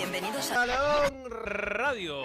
Bienvenidos 0.00 0.50
a 0.52 0.64
Balón 0.64 1.24
Radio. 1.30 2.24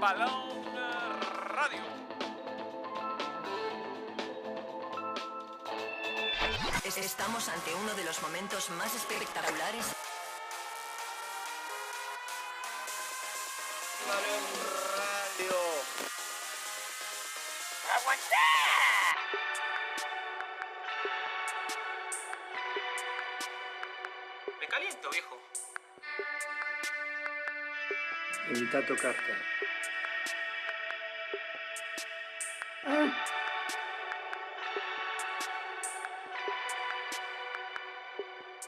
Balón 0.00 0.74
Radio. 1.54 1.80
Es- 6.84 6.96
Estamos 6.98 7.48
ante 7.48 7.74
uno 7.74 7.94
de 7.94 8.04
los 8.04 8.20
momentos 8.22 8.70
más 8.70 8.94
espectaculares. 8.94 9.86
Tocarte. 28.82 29.32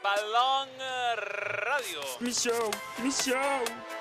Balón 0.01 0.69
Radio. 1.17 2.01
Mi 2.21 2.31
show, 2.31 2.71
mi 3.03 3.11
show. 3.11 3.96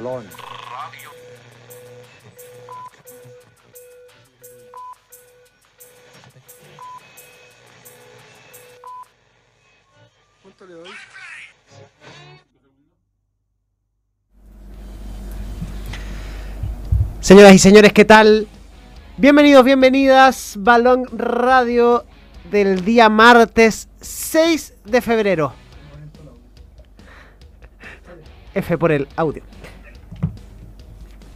Balón. 0.00 0.24
¿Cuánto 10.42 10.66
le 10.66 10.74
doy? 10.74 10.88
Señoras 17.20 17.52
y 17.52 17.58
señores, 17.58 17.92
¿qué 17.92 18.06
tal? 18.06 18.48
Bienvenidos, 19.18 19.66
bienvenidas. 19.66 20.54
Balón 20.58 21.06
Radio 21.12 22.06
del 22.50 22.86
día 22.86 23.10
martes 23.10 23.90
6 24.00 24.76
de 24.86 25.02
febrero. 25.02 25.52
F 28.54 28.78
por 28.78 28.92
el 28.92 29.06
audio. 29.16 29.42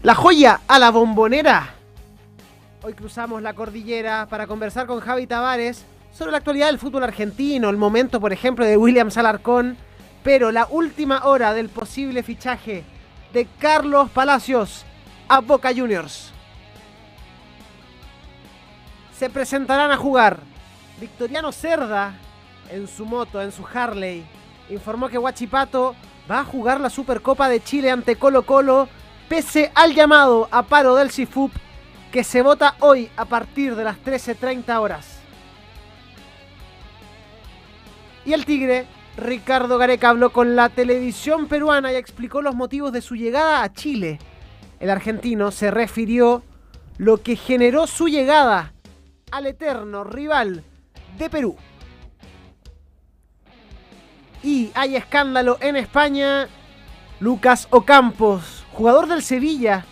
La 0.04 0.15
joya 0.15 0.60
a 0.69 0.78
la 0.78 0.91
bombonera. 0.91 1.76
Hoy 2.82 2.92
cruzamos 2.92 3.41
la 3.41 3.54
cordillera 3.54 4.26
para 4.28 4.47
conversar 4.47 4.87
con 4.87 5.00
Javi 5.00 5.26
Tavares 5.26 5.87
sobre 6.12 6.31
la 6.31 6.37
actualidad 6.37 6.66
del 6.66 6.78
fútbol 6.78 7.04
argentino, 7.04 7.70
el 7.70 7.78
momento, 7.78 8.20
por 8.20 8.31
ejemplo, 8.31 8.66
de 8.66 8.76
William 8.76 9.10
Salarcón, 9.10 9.78
pero 10.22 10.53
la 10.53 10.66
última 10.69 11.25
hora 11.25 11.54
del 11.54 11.70
posible 11.70 12.22
fichaje 12.22 12.84
de 13.32 13.47
Carlos 13.59 14.10
Palacios 14.10 14.84
a 15.26 15.41
Boca 15.41 15.72
Juniors. 15.75 16.32
Se 19.19 19.31
presentarán 19.31 19.91
a 19.91 19.97
jugar 19.97 20.41
Victoriano 21.00 21.50
Cerda 21.50 22.12
en 22.70 22.88
su 22.88 23.06
moto, 23.06 23.41
en 23.41 23.53
su 23.53 23.64
Harley. 23.66 24.22
Informó 24.69 25.09
que 25.09 25.16
Huachipato 25.16 25.97
va 26.31 26.41
a 26.41 26.44
jugar 26.44 26.78
la 26.78 26.91
Supercopa 26.91 27.48
de 27.48 27.62
Chile 27.62 27.91
ante 27.91 28.16
Colo 28.16 28.43
Colo, 28.43 28.87
pese 29.34 29.72
al 29.74 29.96
llamado 29.96 30.46
a 30.52 30.62
paro 30.62 30.94
del 30.94 31.10
CIFUP 31.10 31.50
que 32.12 32.22
se 32.22 32.40
vota 32.40 32.76
hoy 32.78 33.10
a 33.16 33.24
partir 33.24 33.74
de 33.74 33.82
las 33.82 33.96
13.30 33.96 34.78
horas. 34.78 35.18
Y 38.24 38.32
el 38.32 38.46
Tigre, 38.46 38.86
Ricardo 39.16 39.76
Gareca, 39.76 40.10
habló 40.10 40.30
con 40.30 40.54
la 40.54 40.68
televisión 40.68 41.48
peruana 41.48 41.92
y 41.92 41.96
explicó 41.96 42.42
los 42.42 42.54
motivos 42.54 42.92
de 42.92 43.00
su 43.00 43.16
llegada 43.16 43.64
a 43.64 43.72
Chile. 43.72 44.20
El 44.78 44.88
argentino 44.88 45.50
se 45.50 45.72
refirió 45.72 46.44
lo 46.96 47.20
que 47.20 47.34
generó 47.34 47.88
su 47.88 48.06
llegada 48.06 48.72
al 49.32 49.46
eterno 49.46 50.04
rival 50.04 50.62
de 51.18 51.28
Perú. 51.28 51.56
Y 54.44 54.70
hay 54.76 54.94
escándalo 54.94 55.58
en 55.60 55.74
España. 55.74 56.46
Lucas 57.18 57.66
Ocampos, 57.70 58.63
jugador 58.74 59.06
del 59.06 59.22
Sevilla, 59.22 59.84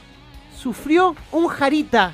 sufrió 0.56 1.14
un 1.30 1.48
jarita 1.48 2.12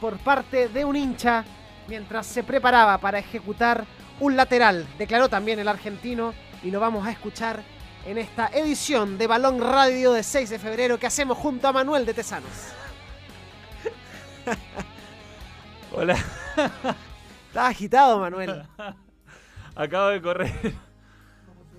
por 0.00 0.16
parte 0.18 0.68
de 0.68 0.84
un 0.84 0.96
hincha 0.96 1.44
mientras 1.88 2.26
se 2.26 2.42
preparaba 2.42 2.98
para 2.98 3.18
ejecutar 3.18 3.84
un 4.20 4.36
lateral. 4.36 4.86
Declaró 4.96 5.28
también 5.28 5.58
el 5.58 5.68
argentino 5.68 6.32
y 6.62 6.70
lo 6.70 6.80
vamos 6.80 7.06
a 7.06 7.10
escuchar 7.10 7.62
en 8.06 8.18
esta 8.18 8.46
edición 8.48 9.18
de 9.18 9.26
Balón 9.26 9.60
Radio 9.60 10.12
de 10.12 10.22
6 10.22 10.50
de 10.50 10.58
febrero 10.58 10.98
que 10.98 11.06
hacemos 11.06 11.36
junto 11.36 11.68
a 11.68 11.72
Manuel 11.72 12.06
de 12.06 12.14
Tesanos. 12.14 12.50
Hola, 15.92 16.16
Estás 17.48 17.70
agitado, 17.70 18.18
Manuel. 18.18 18.64
acabo 19.76 20.08
de 20.08 20.22
correr 20.22 20.74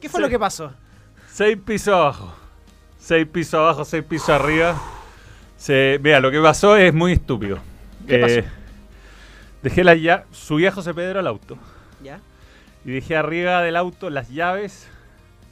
¿Qué 0.01 0.09
fue 0.09 0.19
lo 0.21 0.29
que 0.29 0.39
pasó? 0.39 0.73
seis 1.31 1.57
pisos 1.63 1.93
abajo. 1.93 2.44
Seis 3.05 3.27
pisos 3.27 3.53
abajo, 3.53 3.85
seis 3.85 4.03
pisos 4.03 4.29
arriba. 4.29 4.75
Se, 5.57 5.99
vea, 6.01 6.19
lo 6.19 6.31
que 6.31 6.41
pasó 6.41 6.75
es 6.75 6.91
muy 6.91 7.11
estúpido. 7.11 7.59
¿Qué 8.07 8.17
pasó? 8.17 8.41
Dejé 9.61 9.83
la 9.83 9.93
llave, 9.93 10.23
subí 10.31 10.65
a 10.65 10.71
José 10.71 10.91
Pedro 10.95 11.19
al 11.19 11.27
auto 11.27 11.55
¿Ya? 12.03 12.19
y 12.83 12.89
dejé 12.93 13.15
arriba 13.15 13.61
del 13.61 13.75
auto 13.75 14.09
las 14.09 14.29
llaves 14.29 14.87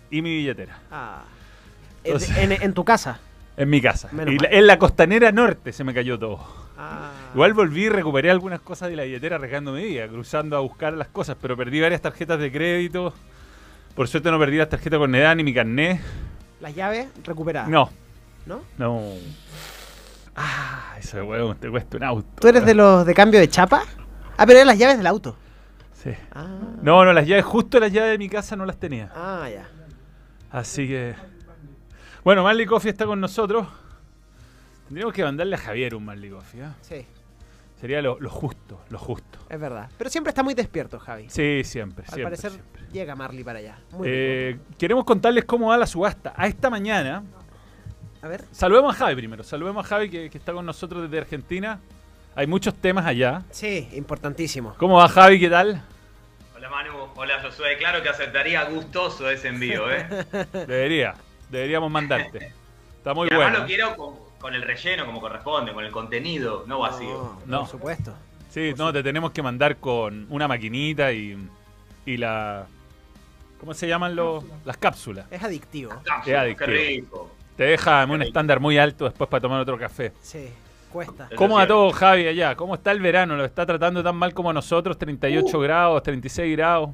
y 0.09 0.24
mi 0.24 0.36
billetera 0.38 0.80
Ah. 0.91 1.25
Entonces- 2.03 2.36
en, 2.38 2.52
en 2.53 2.74
tu 2.74 2.84
casa. 2.84 3.19
en 3.56 3.70
mi 3.70 3.81
casa. 3.81 4.09
Menos 4.12 4.34
y 4.34 4.38
mal. 4.38 4.47
la- 4.52 4.58
en 4.58 4.66
la 4.68 4.80
costanera 4.80 5.31
norte 5.31 5.74
se 5.74 5.84
me 5.84 5.94
cayó 5.94 6.18
todo. 6.18 6.44
Ah. 6.75 7.12
Igual 7.35 7.53
volví 7.53 7.84
y 7.85 7.90
recuperé 7.90 8.31
algunas 8.31 8.62
cosas 8.62 8.90
de 8.90 8.96
la 8.96 9.03
billetera 9.03 9.35
arriesgando 9.35 9.73
mi 9.73 9.84
vida, 9.84 10.08
cruzando 10.08 10.58
a 10.58 10.59
buscar 10.59 10.94
las 10.94 11.08
cosas, 11.09 11.38
pero 11.40 11.56
perdí 11.56 11.82
varias 11.82 12.02
tarjetas 12.02 12.40
de 12.40 12.52
crédito. 12.52 13.14
Por 13.96 14.08
suerte 14.08 14.32
no 14.32 14.40
perdí 14.40 14.58
las 14.58 14.70
tarjetas 14.70 14.97
con 14.97 15.14
edad 15.14 15.35
ni 15.35 15.44
mi 15.44 15.53
carnet. 15.53 16.02
Las 16.63 16.73
llaves 16.73 17.09
recuperadas. 17.25 17.67
No, 17.67 17.89
¿No? 18.45 18.61
no. 18.77 19.01
Ah, 20.33 20.95
eso 20.97 21.17
de 21.17 21.23
huevo, 21.23 21.53
te 21.55 21.69
cuesta 21.69 21.97
un 21.97 22.03
auto. 22.05 22.29
¿Tú 22.39 22.47
eres 22.47 22.65
de 22.65 22.73
los 22.73 23.05
de 23.05 23.13
cambio 23.13 23.37
de 23.41 23.49
chapa? 23.49 23.83
Ah, 24.37 24.45
pero 24.45 24.59
eran 24.59 24.67
las 24.67 24.77
llaves 24.77 24.95
del 24.95 25.07
auto. 25.07 25.35
Sí. 25.91 26.11
Ah. 26.31 26.47
No, 26.81 27.03
no, 27.03 27.11
las 27.11 27.27
llaves, 27.27 27.43
justo 27.43 27.81
las 27.81 27.91
llaves 27.91 28.11
de 28.11 28.17
mi 28.17 28.29
casa 28.29 28.55
no 28.55 28.65
las 28.65 28.77
tenía. 28.77 29.11
Ah, 29.13 29.49
ya. 29.53 29.67
Así 30.51 30.87
que. 30.87 31.15
Bueno, 32.23 32.43
Marley 32.43 32.65
Coffee 32.65 32.91
está 32.91 33.05
con 33.05 33.19
nosotros. 33.19 33.67
Tendríamos 34.85 35.13
que 35.13 35.21
mandarle 35.21 35.55
a 35.55 35.59
Javier 35.59 35.95
un 35.95 36.05
Marley 36.05 36.29
Coffee, 36.29 36.63
¿ah? 36.63 36.75
Sí, 36.79 37.05
Sería 37.84 38.02
lo, 38.02 38.18
lo 38.18 38.30
justo, 38.30 38.80
lo 38.91 38.97
justo. 38.97 39.40
es 39.50 39.59
verdad. 39.59 39.90
Pero 39.97 40.09
siempre 40.09 40.30
está 40.30 40.41
muy 40.41 40.53
despierto, 40.53 40.97
Javi. 41.00 41.26
Sí, 41.30 41.66
siempre, 41.66 42.06
Al 42.06 42.14
siempre. 42.14 42.24
parecer 42.24 42.52
siempre. 42.52 42.82
llega 42.94 43.14
Marley 43.14 43.44
para 43.44 43.59
allá. 43.59 43.78
Muy 43.91 44.08
Eh, 44.09 44.58
queremos 44.80 45.03
contarles 45.03 45.44
cómo 45.44 45.68
va 45.68 45.78
la 45.78 45.85
subasta. 45.85 46.32
A 46.38 46.47
esta 46.47 46.70
mañana. 46.70 47.24
A 48.22 48.28
ver. 48.30 48.46
saludemos 48.53 48.96
a 48.96 49.00
Javi 49.00 49.16
primero. 49.16 49.44
Saludemos 49.44 49.85
a 49.85 49.90
Javi 49.90 50.09
que, 50.09 50.30
que 50.30 50.38
está 50.38 50.53
con 50.53 50.66
nosotros 50.66 51.03
desde 51.03 51.18
Argentina. 51.18 51.82
Hay 52.35 52.47
muchos 52.47 52.74
temas 52.74 53.06
allá. 53.06 53.44
Sí, 53.52 53.90
importantísimo. 53.91 54.76
¿Cómo 54.78 54.96
va 55.00 55.09
Javi? 55.09 55.38
¿Qué 55.38 55.50
tal? 55.50 55.84
Hola 56.56 56.70
Manu, 56.70 56.94
Hola 57.18 57.41
Josué, 57.41 57.76
claro 57.78 58.02
que 58.02 58.08
aceptaría 58.08 58.64
gustoso 58.70 59.30
ese 59.30 59.50
envío, 59.50 59.91
¿eh? 59.91 60.08
Debería, 60.53 61.16
deberíamos 61.50 61.91
mandarte. 61.91 62.53
Está 62.97 63.14
muy 63.14 63.28
y 63.30 63.35
bueno. 63.35 63.59
lo 63.59 63.66
quiero 63.66 63.97
con, 63.97 64.22
con 64.43 64.53
el 64.53 64.61
relleno 64.61 65.05
como 65.05 65.22
corresponde, 65.22 65.72
con 65.72 65.85
el 65.85 65.91
contenido, 65.91 66.66
no 66.67 66.79
vacío. 66.79 67.37
No. 67.45 67.61
Por 67.61 67.69
supuesto. 67.69 68.13
Sí, 68.49 68.73
no, 68.78 68.91
te 68.91 69.01
tenemos 69.01 69.31
que 69.31 69.41
mandar 69.41 69.78
con 69.78 70.28
una 70.29 70.49
maquinita 70.49 71.13
y, 71.13 71.37
y 72.05 72.17
la... 72.17 72.66
¿Cómo 73.57 73.73
se 73.73 73.87
llaman 73.87 74.17
los, 74.17 74.43
las 74.66 74.75
cápsulas? 74.75 75.28
Es 75.31 75.41
adictivo. 75.41 75.91
Cápsula, 75.91 76.22
Qué 76.25 76.35
adictivo. 76.35 76.67
qué 76.67 76.73
rico. 76.73 77.31
Te 77.55 77.63
deja 77.63 78.03
en 78.03 78.11
un 78.11 78.22
estándar 78.22 78.59
muy 78.59 78.78
alto 78.78 79.05
después 79.05 79.29
para 79.29 79.40
tomar 79.40 79.61
otro 79.61 79.78
café. 79.79 80.11
Sí, 80.19 80.49
cuesta. 80.91 81.29
¿Cómo 81.37 81.57
es 81.57 81.63
a 81.63 81.67
todo 81.69 81.89
Javi 81.93 82.28
allá? 82.28 82.53
¿Cómo 82.57 82.75
está 82.75 82.91
el 82.91 82.99
verano? 82.99 83.37
¿Lo 83.37 83.46
está 83.46 83.66
tratando 83.66 84.03
tan 84.03 84.17
mal 84.17 84.34
como 84.34 84.49
a 84.49 84.53
nosotros? 84.53 84.97
38 84.97 85.57
grados, 85.61 86.03
36 86.03 86.51
grados. 86.57 86.89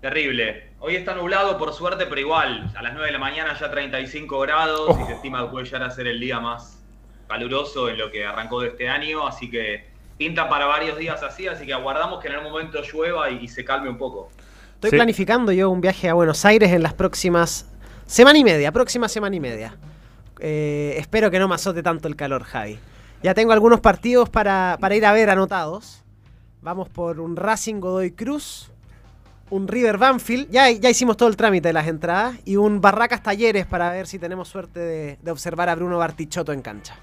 Terrible. 0.00 0.72
Hoy 0.86 0.94
está 0.94 1.14
nublado 1.16 1.58
por 1.58 1.72
suerte, 1.72 2.06
pero 2.06 2.20
igual, 2.20 2.70
a 2.76 2.80
las 2.80 2.92
9 2.92 3.06
de 3.08 3.12
la 3.12 3.18
mañana 3.18 3.58
ya 3.58 3.68
35 3.68 4.38
grados 4.38 4.96
y 4.96 5.02
Oh. 5.02 5.06
se 5.08 5.14
estima 5.14 5.42
que 5.42 5.48
puede 5.50 5.64
llegar 5.64 5.82
a 5.82 5.90
ser 5.90 6.06
el 6.06 6.20
día 6.20 6.38
más 6.38 6.80
caluroso 7.26 7.88
en 7.88 7.98
lo 7.98 8.08
que 8.12 8.24
arrancó 8.24 8.60
de 8.60 8.68
este 8.68 8.88
año, 8.88 9.26
así 9.26 9.50
que 9.50 9.88
pinta 10.16 10.48
para 10.48 10.66
varios 10.66 10.96
días 10.96 11.20
así, 11.24 11.48
así 11.48 11.66
que 11.66 11.72
aguardamos 11.74 12.22
que 12.22 12.28
en 12.28 12.34
algún 12.34 12.52
momento 12.52 12.80
llueva 12.82 13.28
y, 13.30 13.38
y 13.44 13.48
se 13.48 13.64
calme 13.64 13.88
un 13.88 13.98
poco. 13.98 14.30
Estoy 14.74 14.90
Sí. 14.90 14.96
planificando 14.96 15.50
yo 15.50 15.70
un 15.70 15.80
viaje 15.80 16.08
a 16.08 16.14
Buenos 16.14 16.44
Aires 16.44 16.70
en 16.72 16.84
las 16.84 16.94
próximas 16.94 17.68
semana 18.06 18.38
y 18.38 18.44
media, 18.44 18.70
próxima 18.70 19.08
semana 19.08 19.34
y 19.34 19.40
media. 19.40 19.76
Eh, 20.38 20.94
espero 20.98 21.32
que 21.32 21.40
no 21.40 21.48
me 21.48 21.56
azote 21.56 21.82
tanto 21.82 22.06
el 22.06 22.14
calor, 22.14 22.44
Javi. 22.44 22.78
Ya 23.24 23.34
tengo 23.34 23.52
algunos 23.52 23.80
partidos 23.80 24.28
para, 24.30 24.76
para 24.80 24.94
ir 24.94 25.04
a 25.04 25.12
ver 25.12 25.30
anotados. 25.30 26.04
Vamos 26.62 26.88
por 26.88 27.18
un 27.18 27.34
Racing 27.34 27.80
Godoy 27.80 28.12
Cruz, 28.12 28.70
un 29.50 29.68
River 29.68 29.98
Banfield, 29.98 30.50
ya, 30.50 30.70
ya 30.70 30.90
hicimos 30.90 31.16
todo 31.16 31.28
el 31.28 31.36
trámite 31.36 31.68
de 31.68 31.72
las 31.74 31.86
entradas, 31.86 32.36
y 32.44 32.56
un 32.56 32.80
Barracas 32.80 33.22
Talleres 33.22 33.66
para 33.66 33.90
ver 33.90 34.06
si 34.06 34.18
tenemos 34.18 34.48
suerte 34.48 34.80
de, 34.80 35.18
de 35.22 35.30
observar 35.30 35.68
a 35.68 35.74
Bruno 35.74 35.98
Bartichotto 35.98 36.52
en 36.52 36.62
cancha. 36.62 36.96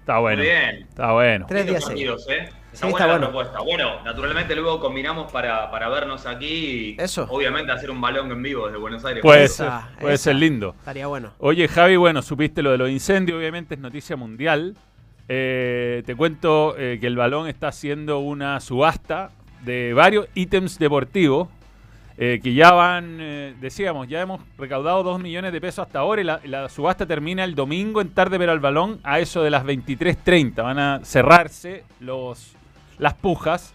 Está 0.00 0.18
bueno. 0.18 0.38
Muy 0.38 0.46
bien. 0.46 0.86
Está 0.88 1.12
bueno. 1.12 1.46
Tres 1.48 1.66
días 1.66 1.84
partidos, 1.84 2.28
¿eh? 2.28 2.48
Está 2.72 2.86
Sí, 2.86 2.90
buena 2.90 2.96
está 2.96 3.06
la 3.06 3.12
bueno. 3.12 3.26
propuesta. 3.28 3.60
Bueno, 3.60 4.02
naturalmente 4.02 4.54
luego 4.56 4.80
combinamos 4.80 5.30
para, 5.30 5.70
para 5.70 5.88
vernos 5.90 6.26
aquí 6.26 6.96
y 6.96 6.96
Eso. 6.98 7.26
obviamente 7.30 7.70
hacer 7.70 7.90
un 7.90 8.00
balón 8.00 8.32
en 8.32 8.42
vivo 8.42 8.66
desde 8.66 8.78
Buenos 8.78 9.04
Aires. 9.04 9.22
Puede 9.22 9.44
Esa, 9.44 9.88
ser, 9.90 9.98
puede 10.00 10.14
esa. 10.14 10.24
ser 10.24 10.36
lindo. 10.36 10.74
Estaría 10.78 11.06
bueno. 11.06 11.34
Oye, 11.38 11.68
Javi, 11.68 11.96
bueno, 11.96 12.22
supiste 12.22 12.62
lo 12.62 12.72
de 12.72 12.78
los 12.78 12.90
incendios, 12.90 13.38
obviamente 13.38 13.74
es 13.74 13.80
noticia 13.80 14.16
mundial. 14.16 14.74
Eh, 15.28 16.02
te 16.04 16.16
cuento 16.16 16.74
eh, 16.76 16.98
que 17.00 17.06
el 17.06 17.16
balón 17.16 17.46
está 17.46 17.68
haciendo 17.68 18.18
una 18.18 18.58
subasta 18.60 19.30
de 19.64 19.92
varios 19.94 20.26
ítems 20.34 20.78
deportivos 20.80 21.48
eh, 22.24 22.38
que 22.40 22.54
ya 22.54 22.70
van, 22.70 23.18
eh, 23.20 23.52
decíamos, 23.60 24.06
ya 24.06 24.20
hemos 24.20 24.40
recaudado 24.56 25.02
2 25.02 25.20
millones 25.20 25.52
de 25.52 25.60
pesos 25.60 25.84
hasta 25.84 25.98
ahora 25.98 26.20
y 26.20 26.24
la, 26.24 26.40
la 26.44 26.68
subasta 26.68 27.04
termina 27.04 27.42
el 27.42 27.56
domingo 27.56 28.00
en 28.00 28.10
tarde 28.10 28.38
pero 28.38 28.52
al 28.52 28.60
balón 28.60 29.00
a 29.02 29.18
eso 29.18 29.42
de 29.42 29.50
las 29.50 29.64
23.30. 29.64 30.62
Van 30.62 30.78
a 30.78 31.00
cerrarse 31.02 31.82
los, 31.98 32.52
las 32.98 33.14
pujas. 33.14 33.74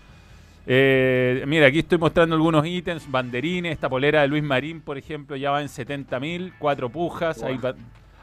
Eh, 0.65 1.43
mira, 1.45 1.67
aquí 1.67 1.79
estoy 1.79 1.97
mostrando 1.97 2.35
algunos 2.35 2.65
ítems, 2.65 3.11
banderines, 3.11 3.73
esta 3.73 3.89
polera 3.89 4.21
de 4.21 4.29
Luis 4.29 4.43
Marín, 4.43 4.79
por 4.79 4.97
ejemplo, 4.97 5.35
ya 5.35 5.51
va 5.51 5.61
en 5.61 5.67
70 5.67 6.17
mil, 6.21 6.53
cuatro 6.57 6.87
pujas, 6.87 7.43
hay, 7.43 7.59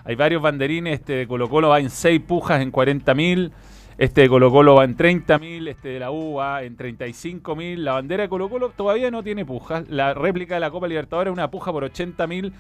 hay 0.05 0.15
varios 0.15 0.41
banderines, 0.41 1.01
este 1.01 1.13
de 1.13 1.27
Colo 1.27 1.51
Colo 1.51 1.69
va 1.69 1.81
en 1.81 1.91
6 1.91 2.23
pujas 2.27 2.63
en 2.63 2.71
40 2.71 3.13
mil, 3.13 3.53
este 3.99 4.23
de 4.23 4.29
Colo 4.29 4.51
Colo 4.51 4.75
va 4.77 4.85
en 4.85 4.97
30 4.97 5.39
mil, 5.39 5.69
este 5.69 5.89
de 5.91 5.99
la 6.01 6.11
U 6.11 6.35
va 6.35 6.63
en 6.63 6.77
35 6.77 7.55
mil, 7.57 7.85
la 7.85 7.93
bandera 7.95 8.23
de 8.25 8.29
Colo 8.29 8.49
Colo 8.49 8.71
todavía 8.71 9.11
no 9.11 9.23
tiene 9.23 9.45
pujas, 9.45 9.89
la 9.89 10.15
réplica 10.15 10.55
de 10.55 10.61
la 10.61 10.71
Copa 10.71 10.89
Libertadores 10.89 11.31
es 11.31 11.33
una 11.33 11.51
puja 11.51 11.71
por 11.73 11.85
80 11.85 12.27
mil. 12.27 12.53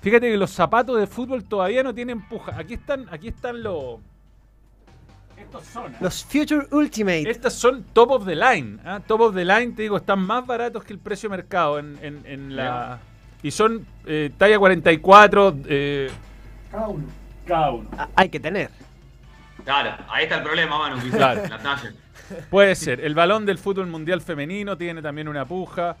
Fíjate 0.00 0.28
que 0.30 0.36
los 0.36 0.50
zapatos 0.50 0.98
de 0.98 1.06
fútbol 1.06 1.44
todavía 1.44 1.82
no 1.84 1.94
tienen 1.94 2.20
puja. 2.28 2.58
Aquí 2.58 2.74
están, 2.74 3.06
aquí 3.12 3.28
están 3.28 3.62
los... 3.62 3.98
Estos 5.38 5.64
son. 5.64 5.92
¿eh? 5.92 5.96
Los 6.00 6.24
Future 6.24 6.66
Ultimate. 6.72 7.30
Estas 7.30 7.52
son 7.54 7.84
top 7.92 8.10
of 8.10 8.26
the 8.26 8.34
line. 8.34 8.78
¿ah? 8.84 9.00
Top 9.06 9.20
of 9.20 9.34
the 9.34 9.44
line, 9.44 9.72
te 9.76 9.82
digo, 9.82 9.96
están 9.96 10.18
más 10.20 10.44
baratos 10.46 10.82
que 10.82 10.92
el 10.92 10.98
precio 10.98 11.28
de 11.28 11.36
mercado 11.36 11.78
en, 11.78 11.96
en- 12.02 12.22
en 12.26 12.56
la. 12.56 12.98
Y 13.44 13.50
son 13.52 13.86
eh, 14.06 14.30
talla 14.38 14.58
44. 14.58 15.56
eh, 15.66 16.10
Cada 16.70 16.88
uno. 16.88 17.04
cada 17.46 17.70
uno. 17.72 17.88
Ah, 17.96 18.08
Hay 18.16 18.28
que 18.28 18.40
tener. 18.40 18.70
Claro, 19.64 19.96
ahí 20.08 20.24
está 20.24 20.36
el 20.36 20.42
problema, 20.42 20.78
Manu, 20.78 20.96
quizás, 21.00 21.16
Claro. 21.16 21.42
la 21.48 21.58
talla. 21.58 21.92
Puede 22.50 22.74
ser. 22.74 23.00
El 23.00 23.14
balón 23.14 23.44
del 23.46 23.58
fútbol 23.58 23.86
mundial 23.86 24.20
femenino 24.20 24.76
tiene 24.76 25.02
también 25.02 25.28
una 25.28 25.44
puja. 25.44 25.96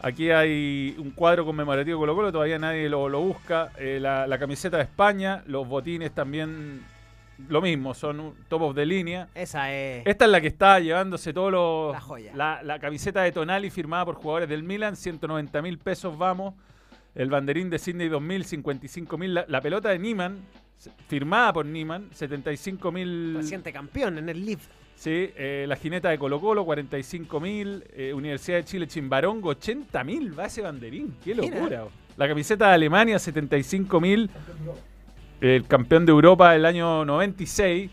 Aquí 0.00 0.30
hay 0.30 0.94
un 0.98 1.10
cuadro 1.12 1.44
conmemorativo 1.44 1.96
de 1.98 2.00
Colo 2.02 2.14
Colo, 2.16 2.32
todavía 2.32 2.58
nadie 2.58 2.88
lo, 2.88 3.08
lo 3.08 3.20
busca. 3.20 3.70
Eh, 3.78 3.98
la, 4.00 4.26
la 4.26 4.38
camiseta 4.38 4.76
de 4.78 4.84
España, 4.84 5.42
los 5.46 5.66
botines 5.68 6.12
también 6.12 6.82
lo 7.48 7.60
mismo, 7.60 7.94
son 7.94 8.34
top 8.48 8.62
of 8.62 8.74
the 8.74 8.84
línea. 8.86 9.28
Esa 9.34 9.72
es. 9.72 10.06
Esta 10.06 10.24
es 10.24 10.30
la 10.30 10.40
que 10.40 10.48
está 10.48 10.80
llevándose 10.80 11.32
todos 11.32 11.52
los. 11.52 11.92
La 11.92 12.00
joya. 12.00 12.32
La, 12.34 12.60
la 12.62 12.78
camiseta 12.78 13.22
de 13.22 13.32
Tonali 13.32 13.70
firmada 13.70 14.04
por 14.04 14.16
jugadores 14.16 14.48
del 14.48 14.62
Milan, 14.62 14.96
190 14.96 15.62
mil 15.62 15.78
pesos, 15.78 16.16
vamos. 16.18 16.54
El 17.14 17.28
banderín 17.30 17.68
de 17.70 17.78
Sydney 17.78 18.08
2000, 18.08 18.44
55 18.44 19.18
mil. 19.18 19.34
La, 19.34 19.44
la 19.48 19.60
pelota 19.60 19.90
de 19.90 19.98
Niman, 19.98 20.38
firmada 21.08 21.52
por 21.52 21.66
Niman, 21.66 22.08
75 22.12 22.92
mil. 22.92 23.34
Reciente 23.36 23.72
campeón 23.72 24.18
en 24.18 24.28
el 24.28 24.44
Leaf. 24.44 24.60
Sí, 24.94 25.30
eh, 25.36 25.64
la 25.66 25.76
jineta 25.76 26.10
de 26.10 26.18
Colo 26.18 26.40
Colo, 26.40 26.64
45 26.64 27.40
mil. 27.40 27.84
Universidad 28.14 28.58
de 28.58 28.64
Chile 28.64 28.86
Chimbarongo, 28.86 29.50
80 29.50 30.04
mil. 30.04 30.38
Va 30.38 30.46
ese 30.46 30.62
banderín, 30.62 31.16
qué 31.24 31.34
locura. 31.34 31.86
La 32.16 32.28
camiseta 32.28 32.68
de 32.68 32.74
Alemania, 32.74 33.18
75 33.18 34.00
mil. 34.00 34.30
El 35.40 35.66
campeón 35.66 36.06
de 36.06 36.12
Europa 36.12 36.52
del 36.52 36.64
año 36.64 37.04
96. 37.04 37.90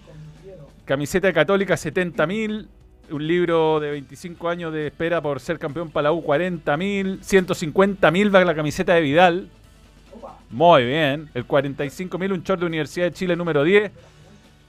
Camiseta 0.85 1.27
de 1.27 1.33
Católica, 1.33 1.77
70 1.77 2.27
mil. 2.27 2.67
Un 3.09 3.27
libro 3.27 3.79
de 3.79 3.91
25 3.91 4.49
años 4.49 4.71
de 4.71 4.87
espera 4.87 5.21
por 5.21 5.39
ser 5.39 5.57
campeón 5.57 5.89
para 5.89 6.03
la 6.03 6.11
U, 6.11 6.21
40 6.21 6.77
mil. 6.77 7.19
150 7.23 8.11
mil 8.11 8.33
va 8.33 8.43
la 8.45 8.53
camiseta 8.53 8.93
de 8.93 9.01
Vidal. 9.01 9.49
Muy 10.49 10.85
bien. 10.85 11.29
El 11.33 11.45
45 11.45 12.17
mil, 12.17 12.33
un 12.33 12.43
short 12.43 12.59
de 12.59 12.65
Universidad 12.65 13.05
de 13.05 13.13
Chile 13.13 13.35
número 13.35 13.63
10. 13.63 13.91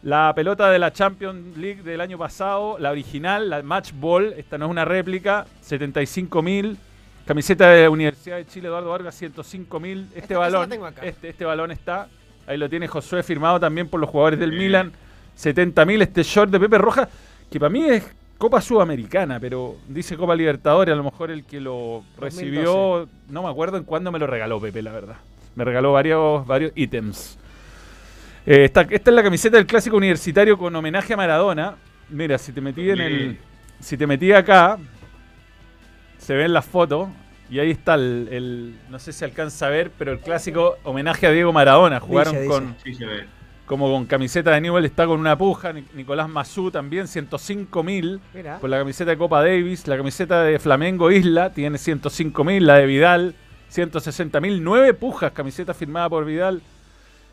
La 0.02 0.32
pelota 0.34 0.70
de 0.70 0.78
la 0.78 0.92
Champions 0.92 1.58
League 1.58 1.82
del 1.82 2.00
año 2.00 2.16
pasado, 2.16 2.78
la 2.78 2.90
original, 2.90 3.50
la 3.50 3.62
Match 3.62 3.92
Ball, 3.92 4.32
esta 4.36 4.56
no 4.56 4.64
es 4.64 4.70
una 4.70 4.84
réplica, 4.84 5.46
75 5.60 6.42
mil. 6.42 6.78
Camiseta 7.26 7.68
de 7.68 7.82
la 7.82 7.90
Universidad 7.90 8.36
de 8.38 8.46
Chile, 8.46 8.68
Eduardo 8.68 8.90
Vargas, 8.90 9.14
105 9.14 9.78
mil. 9.78 10.04
Este 10.06 10.20
Esta 10.20 10.34
cosa 10.36 10.50
balón, 10.50 10.94
este, 11.02 11.28
este 11.28 11.44
balón 11.44 11.70
está, 11.70 12.08
ahí 12.46 12.56
lo 12.56 12.68
tiene 12.68 12.88
Josué 12.88 13.22
firmado 13.22 13.60
también 13.60 13.88
por 13.88 14.00
los 14.00 14.08
jugadores 14.08 14.40
del 14.40 14.52
Milan, 14.52 14.90
70 15.36 15.84
mil. 15.84 16.00
Este 16.00 16.22
short 16.22 16.50
de 16.50 16.58
Pepe 16.58 16.78
Roja, 16.78 17.08
que 17.50 17.60
para 17.60 17.70
mí 17.70 17.84
es 17.84 18.02
Copa 18.38 18.62
Sudamericana, 18.62 19.38
pero 19.38 19.76
dice 19.86 20.16
Copa 20.16 20.34
Libertadores, 20.34 20.94
a 20.94 20.96
lo 20.96 21.04
mejor 21.04 21.30
el 21.30 21.44
que 21.44 21.60
lo 21.60 22.04
recibió, 22.18 23.06
no 23.28 23.42
me 23.42 23.50
acuerdo 23.50 23.76
en 23.76 23.84
cuándo 23.84 24.10
me 24.10 24.18
lo 24.18 24.26
regaló 24.26 24.58
Pepe, 24.58 24.80
la 24.80 24.92
verdad. 24.92 25.16
Me 25.60 25.64
regaló 25.66 25.92
varios, 25.92 26.46
varios 26.46 26.72
ítems. 26.74 27.36
Eh, 28.46 28.64
esta, 28.64 28.80
esta 28.80 29.10
es 29.10 29.14
la 29.14 29.22
camiseta 29.22 29.58
del 29.58 29.66
clásico 29.66 29.94
universitario 29.98 30.56
con 30.56 30.74
homenaje 30.74 31.12
a 31.12 31.18
Maradona. 31.18 31.74
Mira, 32.08 32.38
si 32.38 32.50
te 32.50 32.62
metí 32.62 32.88
en 32.88 32.98
el. 32.98 33.38
Si 33.78 33.98
te 33.98 34.06
metí 34.06 34.32
acá, 34.32 34.78
se 36.16 36.32
ven 36.34 36.54
las 36.54 36.64
fotos. 36.64 37.10
Y 37.50 37.58
ahí 37.58 37.72
está 37.72 37.92
el, 37.96 38.28
el- 38.32 38.74
No 38.88 38.98
sé 38.98 39.12
si 39.12 39.22
alcanza 39.22 39.66
a 39.66 39.68
ver, 39.68 39.90
pero 39.98 40.12
el 40.12 40.20
clásico 40.20 40.78
homenaje 40.82 41.26
a 41.26 41.30
Diego 41.30 41.52
Maradona. 41.52 42.00
Jugaron 42.00 42.32
Dice, 42.32 42.46
con. 42.46 42.74
Sí, 42.82 42.94
se 42.94 43.04
ve. 43.04 43.24
Como 43.66 43.90
con 43.92 44.06
camiseta 44.06 44.52
de 44.52 44.62
Newell, 44.62 44.86
está 44.86 45.04
con 45.06 45.20
una 45.20 45.36
puja. 45.36 45.74
Ni- 45.74 45.84
Nicolás 45.92 46.26
Mazú 46.30 46.70
también, 46.70 47.06
105 47.06 47.82
mil. 47.82 48.18
Por 48.62 48.70
la 48.70 48.78
camiseta 48.78 49.10
de 49.10 49.18
Copa 49.18 49.42
Davis. 49.44 49.86
La 49.86 49.98
camiseta 49.98 50.42
de 50.42 50.58
Flamengo 50.58 51.10
Isla 51.10 51.52
tiene 51.52 51.76
105 51.76 52.44
mil. 52.44 52.66
La 52.66 52.76
de 52.76 52.86
Vidal, 52.86 53.34
160 53.70 54.40
mil. 54.40 54.62
Nueve 54.62 54.92
pujas, 54.94 55.32
camiseta 55.32 55.72
firmada 55.74 56.08
por 56.10 56.24
Vidal. 56.24 56.60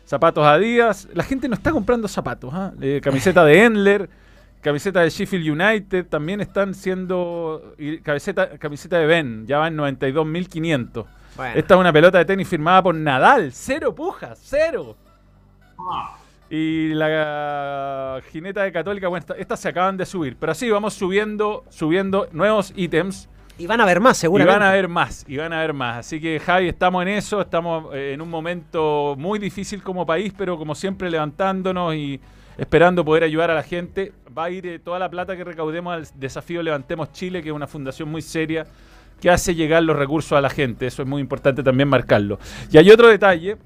Zapatos 0.06 0.46
Adidas. 0.46 1.06
La 1.12 1.22
gente 1.24 1.48
no 1.48 1.54
está 1.54 1.70
comprando 1.70 2.08
zapatos. 2.08 2.50
¿ah? 2.54 2.72
Eh, 2.80 3.00
camiseta 3.02 3.44
de 3.44 3.64
Endler. 3.64 4.08
Camiseta 4.62 5.00
de 5.02 5.10
Sheffield 5.10 5.50
United. 5.60 6.06
También 6.06 6.40
están 6.40 6.74
siendo. 6.74 7.74
y 7.78 7.98
camiseta, 7.98 8.56
camiseta 8.58 8.98
de 8.98 9.06
Ben. 9.06 9.46
Ya 9.46 9.58
va 9.58 9.68
en 9.68 9.76
92.500. 9.76 11.04
Bueno. 11.36 11.54
Esta 11.56 11.74
es 11.74 11.80
una 11.80 11.92
pelota 11.92 12.18
de 12.18 12.24
tenis 12.24 12.48
firmada 12.48 12.82
por 12.82 12.94
Nadal. 12.94 13.50
Cero 13.52 13.94
pujas. 13.94 14.40
Cero. 14.42 14.96
Y 16.50 16.94
la 16.94 18.20
jineta 18.32 18.62
de 18.62 18.72
Católica, 18.72 19.08
bueno, 19.08 19.20
esta- 19.20 19.34
estas 19.34 19.60
se 19.60 19.68
acaban 19.68 19.96
de 19.98 20.06
subir. 20.06 20.36
Pero 20.40 20.52
así 20.52 20.70
vamos 20.70 20.94
subiendo, 20.94 21.64
subiendo 21.68 22.26
nuevos 22.32 22.72
ítems. 22.74 23.28
Y 23.58 23.66
van 23.66 23.80
a 23.80 23.82
haber 23.82 24.00
más, 24.00 24.18
Y 24.18 24.20
seguramente. 24.22 24.58
van 24.58 24.62
a 24.66 24.70
haber 24.70 24.88
más, 24.88 25.24
y 25.28 25.36
van 25.36 25.52
a 25.52 25.58
haber 25.58 25.72
más. 25.72 25.98
Así 25.98 26.20
que 26.20 26.38
Javi, 26.38 26.68
estamos 26.68 27.02
en 27.02 27.08
eso, 27.08 27.40
estamos 27.40 27.92
eh, 27.92 28.12
en 28.14 28.20
un 28.20 28.30
momento 28.30 29.16
muy 29.18 29.38
difícil 29.38 29.82
como 29.82 30.06
país, 30.06 30.32
pero 30.36 30.56
como 30.56 30.74
siempre 30.74 31.10
levantándonos 31.10 31.94
y 31.94 32.20
esperando 32.56 33.04
poder 33.04 33.24
ayudar 33.24 33.50
a 33.50 33.54
la 33.54 33.62
gente. 33.62 34.12
Va 34.36 34.44
a 34.44 34.50
ir 34.50 34.66
eh, 34.66 34.78
toda 34.78 34.98
la 34.98 35.10
plata 35.10 35.36
que 35.36 35.42
recaudemos 35.44 35.92
al 35.92 36.06
desafío 36.20 36.62
Levantemos 36.62 37.12
Chile, 37.12 37.42
que 37.42 37.48
es 37.48 37.54
una 37.54 37.66
fundación 37.66 38.08
muy 38.08 38.22
seria 38.22 38.64
que 39.20 39.30
hace 39.30 39.54
llegar 39.54 39.82
los 39.82 39.96
recursos 39.96 40.32
a 40.32 40.40
la 40.40 40.50
gente. 40.50 40.86
Eso 40.86 41.02
es 41.02 41.08
muy 41.08 41.20
importante 41.20 41.62
también 41.62 41.88
marcarlo. 41.88 42.38
Y 42.70 42.78
hay 42.78 42.88
otro 42.90 43.08
detalle 43.08 43.56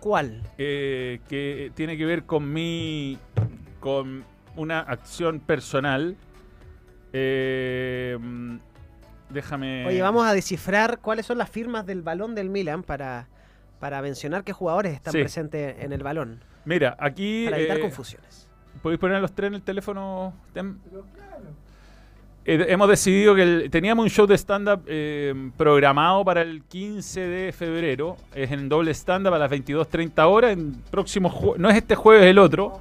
¿Cuál? 0.00 0.42
eh, 0.58 1.20
que 1.28 1.70
tiene 1.76 1.96
que 1.96 2.04
ver 2.04 2.24
con 2.24 2.52
mi 2.52 3.18
con 3.78 4.24
una 4.56 4.80
acción 4.80 5.38
personal. 5.40 6.16
Eh, 7.12 8.18
déjame. 9.32 9.86
Oye, 9.86 10.00
vamos 10.02 10.26
a 10.26 10.32
descifrar 10.32 10.98
cuáles 11.00 11.26
son 11.26 11.38
las 11.38 11.48
firmas 11.50 11.86
del 11.86 12.02
balón 12.02 12.34
del 12.34 12.48
Milan 12.50 12.82
para, 12.82 13.28
para 13.80 14.00
mencionar 14.02 14.44
qué 14.44 14.52
jugadores 14.52 14.92
están 14.94 15.12
Sí. 15.12 15.20
presentes 15.20 15.76
en 15.80 15.92
el 15.92 16.02
balón. 16.02 16.40
Mira, 16.64 16.96
aquí 16.98 17.44
Para 17.46 17.58
evitar 17.58 17.78
eh, 17.78 17.80
confusiones. 17.80 18.48
¿Podéis 18.82 19.00
poner 19.00 19.16
a 19.16 19.20
los 19.20 19.32
tres 19.32 19.48
en 19.48 19.54
el 19.54 19.62
teléfono? 19.62 20.32
Tem? 20.52 20.78
Eh, 22.44 22.66
hemos 22.70 22.88
decidido 22.88 23.36
que 23.36 23.42
el- 23.42 23.70
teníamos 23.70 24.02
un 24.02 24.10
show 24.10 24.26
de 24.26 24.36
stand-up 24.36 24.82
eh, 24.86 25.32
programado 25.56 26.24
para 26.24 26.42
el 26.42 26.64
15 26.64 27.20
de 27.20 27.52
febrero. 27.52 28.16
Es 28.34 28.50
en 28.50 28.68
doble 28.68 28.90
stand-up 28.94 29.32
a 29.34 29.38
las 29.38 29.50
22.30 29.50 30.26
horas. 30.26 30.52
En 30.52 30.72
próximo 30.90 31.54
no 31.56 31.70
es 31.70 31.76
este 31.76 31.94
jueves, 31.94 32.26
el 32.26 32.38
otro. 32.38 32.80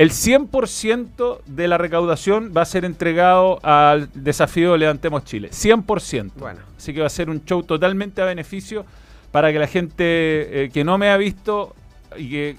El 0.00 0.12
100% 0.12 1.40
de 1.44 1.68
la 1.68 1.76
recaudación 1.76 2.54
va 2.56 2.62
a 2.62 2.64
ser 2.64 2.86
entregado 2.86 3.60
al 3.62 4.08
desafío 4.14 4.74
Levantemos 4.78 5.26
Chile. 5.26 5.50
100%. 5.50 6.32
Bueno. 6.36 6.60
Así 6.78 6.94
que 6.94 7.00
va 7.00 7.06
a 7.06 7.10
ser 7.10 7.28
un 7.28 7.44
show 7.44 7.62
totalmente 7.62 8.22
a 8.22 8.24
beneficio 8.24 8.86
para 9.30 9.52
que 9.52 9.58
la 9.58 9.66
gente 9.66 10.64
eh, 10.64 10.70
que 10.70 10.84
no 10.84 10.96
me 10.96 11.10
ha 11.10 11.18
visto 11.18 11.76
y 12.16 12.30
que 12.30 12.56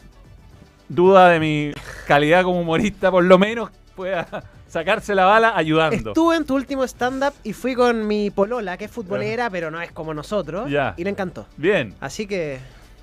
duda 0.88 1.29
de 1.29 1.39
mi 1.39 1.71
calidad 2.05 2.43
como 2.43 2.62
humorista, 2.62 3.10
por 3.10 3.24
lo 3.24 3.39
menos 3.39 3.71
pueda 3.95 4.43
sacarse 4.67 5.15
la 5.15 5.25
bala 5.25 5.53
ayudando. 5.57 6.12
Estuve 6.12 6.36
en 6.36 6.45
tu 6.45 6.53
último 6.53 6.83
stand-up 6.83 7.33
y 7.43 7.53
fui 7.53 7.74
con 7.74 8.05
mi 8.05 8.29
polola, 8.29 8.77
que 8.77 8.86
es 8.86 8.91
futbolera, 8.91 9.50
pero 9.50 9.71
no 9.71 9.81
es 9.81 9.91
como 9.91 10.13
nosotros. 10.13 10.69
Y 10.69 11.03
le 11.03 11.10
encantó. 11.10 11.48
Bien. 11.57 11.95
Así 12.01 12.27
que. 12.27 12.60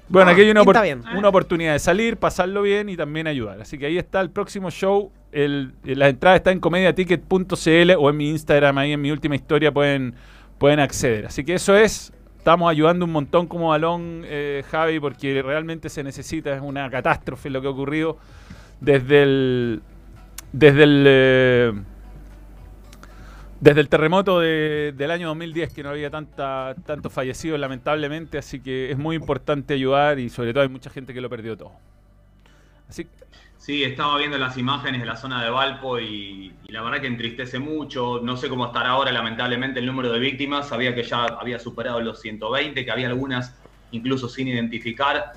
Bueno, 0.09 0.31
Ah, 0.31 0.33
aquí 0.33 0.43
hay 0.43 0.50
una, 0.50 0.62
pinta 0.62 0.81
opor- 0.81 0.83
bien. 0.85 1.03
una 1.17 1.29
oportunidad 1.29 1.73
de 1.75 1.79
salir, 1.79 2.17
pasarlo 2.17 2.62
bien 2.62 2.88
y 2.88 2.97
también 2.97 3.27
ayudar. 3.27 3.61
Así 3.61 3.77
que 3.79 3.87
ahí 3.87 3.99
está 3.99 4.21
el 4.21 4.31
próximo 4.31 4.71
show. 4.71 5.12
El, 5.33 5.73
la 5.85 6.09
entrada 6.09 6.37
está 6.37 6.50
en 6.53 6.61
comediaticket.cl 6.61 7.91
o 7.99 8.11
en 8.11 8.17
mi 8.17 8.31
Instagram, 8.31 8.79
ahí 8.79 8.93
en 8.93 9.00
mi 9.03 9.11
última 9.11 9.35
historia 9.35 9.73
pueden, 9.73 10.15
pueden 10.59 10.81
acceder. 10.81 11.27
Así 11.27 11.45
que 11.45 11.55
eso 11.55 11.77
es. 11.77 12.12
Estamos 12.38 12.71
ayudando 12.71 13.05
un 13.05 13.12
montón 13.12 13.47
como 13.47 13.69
balón, 13.69 14.23
eh, 14.25 14.62
Javi, 14.71 15.00
porque 15.00 15.43
realmente 15.43 15.91
se 15.91 16.03
necesita. 16.03 16.55
Es 16.55 16.62
una 16.62 16.88
catástrofe 16.88 17.50
lo 17.50 17.61
que 17.61 17.67
ha 17.67 17.71
ocurrido 17.71 18.17
desde 18.81 19.23
el. 19.23 19.83
Desde 20.53 20.83
el. 20.85 21.05
eh, 21.07 21.73
desde 23.61 23.81
el 23.81 23.88
terremoto 23.88 24.41
de- 24.41 24.93
del 24.97 25.11
año 25.11 25.29
2010, 25.29 25.73
que 25.73 25.83
no 25.83 25.91
había 25.91 26.11
tanta, 26.11 26.75
tantos 26.87 27.12
fallecidos, 27.12 27.59
lamentablemente, 27.61 28.38
así 28.38 28.61
que 28.62 28.91
es 28.91 28.99
muy 28.99 29.17
importante 29.17 29.75
ayudar 29.75 30.19
y 30.19 30.29
sobre 30.31 30.53
todo 30.53 30.62
hay 30.62 30.69
mucha 30.69 30.91
gente 30.91 31.12
que 31.15 31.21
lo 31.21 31.29
perdió 31.31 31.57
todo. 31.57 31.73
Sí, 33.57 33.83
estaba 33.85 34.17
viendo 34.19 34.38
las 34.38 34.57
imágenes 34.57 35.00
de 35.00 35.07
la 35.07 35.17
zona 35.17 35.43
de 35.45 35.50
Valpo 35.50 35.99
y, 35.99 36.55
y 36.62 36.73
la 36.73 36.83
verdad 36.83 37.00
que 37.00 37.07
entristece 37.09 37.59
mucho. 37.59 38.21
No 38.23 38.37
sé 38.37 38.49
cómo 38.49 38.67
estará 38.67 38.91
ahora, 38.91 39.12
lamentablemente, 39.12 39.81
el 39.81 39.87
número 39.87 40.11
de 40.12 40.19
víctimas. 40.21 40.69
Sabía 40.69 40.95
que 40.95 41.03
ya 41.03 41.25
había 41.25 41.59
superado 41.59 42.00
los 42.00 42.21
120, 42.21 42.85
que 42.85 42.91
había 42.91 43.09
algunas 43.09 43.55
incluso 43.91 44.29
sin 44.29 44.49
identificar. 44.49 45.33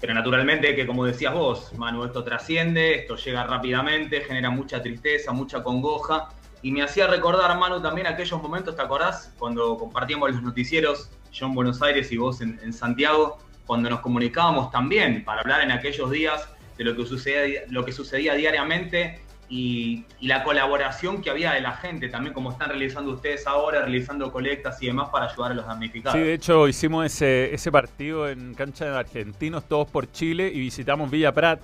Pero 0.00 0.14
naturalmente 0.14 0.74
que, 0.74 0.86
como 0.86 1.04
decías 1.04 1.32
vos, 1.32 1.72
Manu, 1.78 2.04
esto 2.04 2.24
trasciende, 2.24 2.94
esto 2.96 3.16
llega 3.16 3.44
rápidamente, 3.44 4.22
genera 4.22 4.50
mucha 4.50 4.82
tristeza, 4.82 5.32
mucha 5.32 5.62
congoja. 5.62 6.28
Y 6.62 6.72
me 6.72 6.82
hacía 6.82 7.06
recordar, 7.06 7.58
Manu, 7.58 7.80
también 7.80 8.06
aquellos 8.06 8.40
momentos, 8.42 8.76
¿te 8.76 8.82
acordás? 8.82 9.32
Cuando 9.38 9.78
compartíamos 9.78 10.30
los 10.32 10.42
noticieros, 10.42 11.10
yo 11.32 11.46
en 11.46 11.54
Buenos 11.54 11.80
Aires 11.80 12.12
y 12.12 12.18
vos 12.18 12.40
en, 12.40 12.72
Santiago, 12.72 13.38
cuando 13.66 13.88
nos 13.88 14.00
comunicábamos 14.00 14.70
también 14.70 15.24
para 15.24 15.40
hablar 15.40 15.62
en 15.62 15.70
aquellos 15.70 16.10
días 16.10 16.48
de 16.76 16.84
lo 16.84 16.96
que 16.96 17.06
sucedía, 17.06 17.62
lo 17.68 17.84
que 17.84 17.92
sucedía 17.92 18.34
diariamente 18.34 19.22
y, 19.48 20.04
y 20.20 20.26
la 20.26 20.44
colaboración 20.44 21.22
que 21.22 21.30
había 21.30 21.52
de 21.52 21.60
la 21.60 21.72
gente, 21.72 22.08
también 22.08 22.34
como 22.34 22.52
están 22.52 22.68
realizando 22.68 23.12
ustedes 23.12 23.46
ahora, 23.46 23.80
realizando 23.80 24.30
colectas 24.30 24.82
y 24.82 24.86
demás 24.86 25.08
para 25.10 25.26
ayudar 25.26 25.52
a 25.52 25.54
los 25.54 25.66
damnificados. 25.66 26.18
Sí, 26.18 26.24
de 26.24 26.34
hecho 26.34 26.68
hicimos 26.68 27.06
ese, 27.06 27.54
ese 27.54 27.72
partido 27.72 28.28
en 28.28 28.54
cancha 28.54 28.84
de 28.84 28.98
argentinos, 28.98 29.66
todos 29.66 29.88
por 29.90 30.10
Chile, 30.12 30.50
y 30.52 30.60
visitamos 30.60 31.10
Villa 31.10 31.32
Prat. 31.32 31.60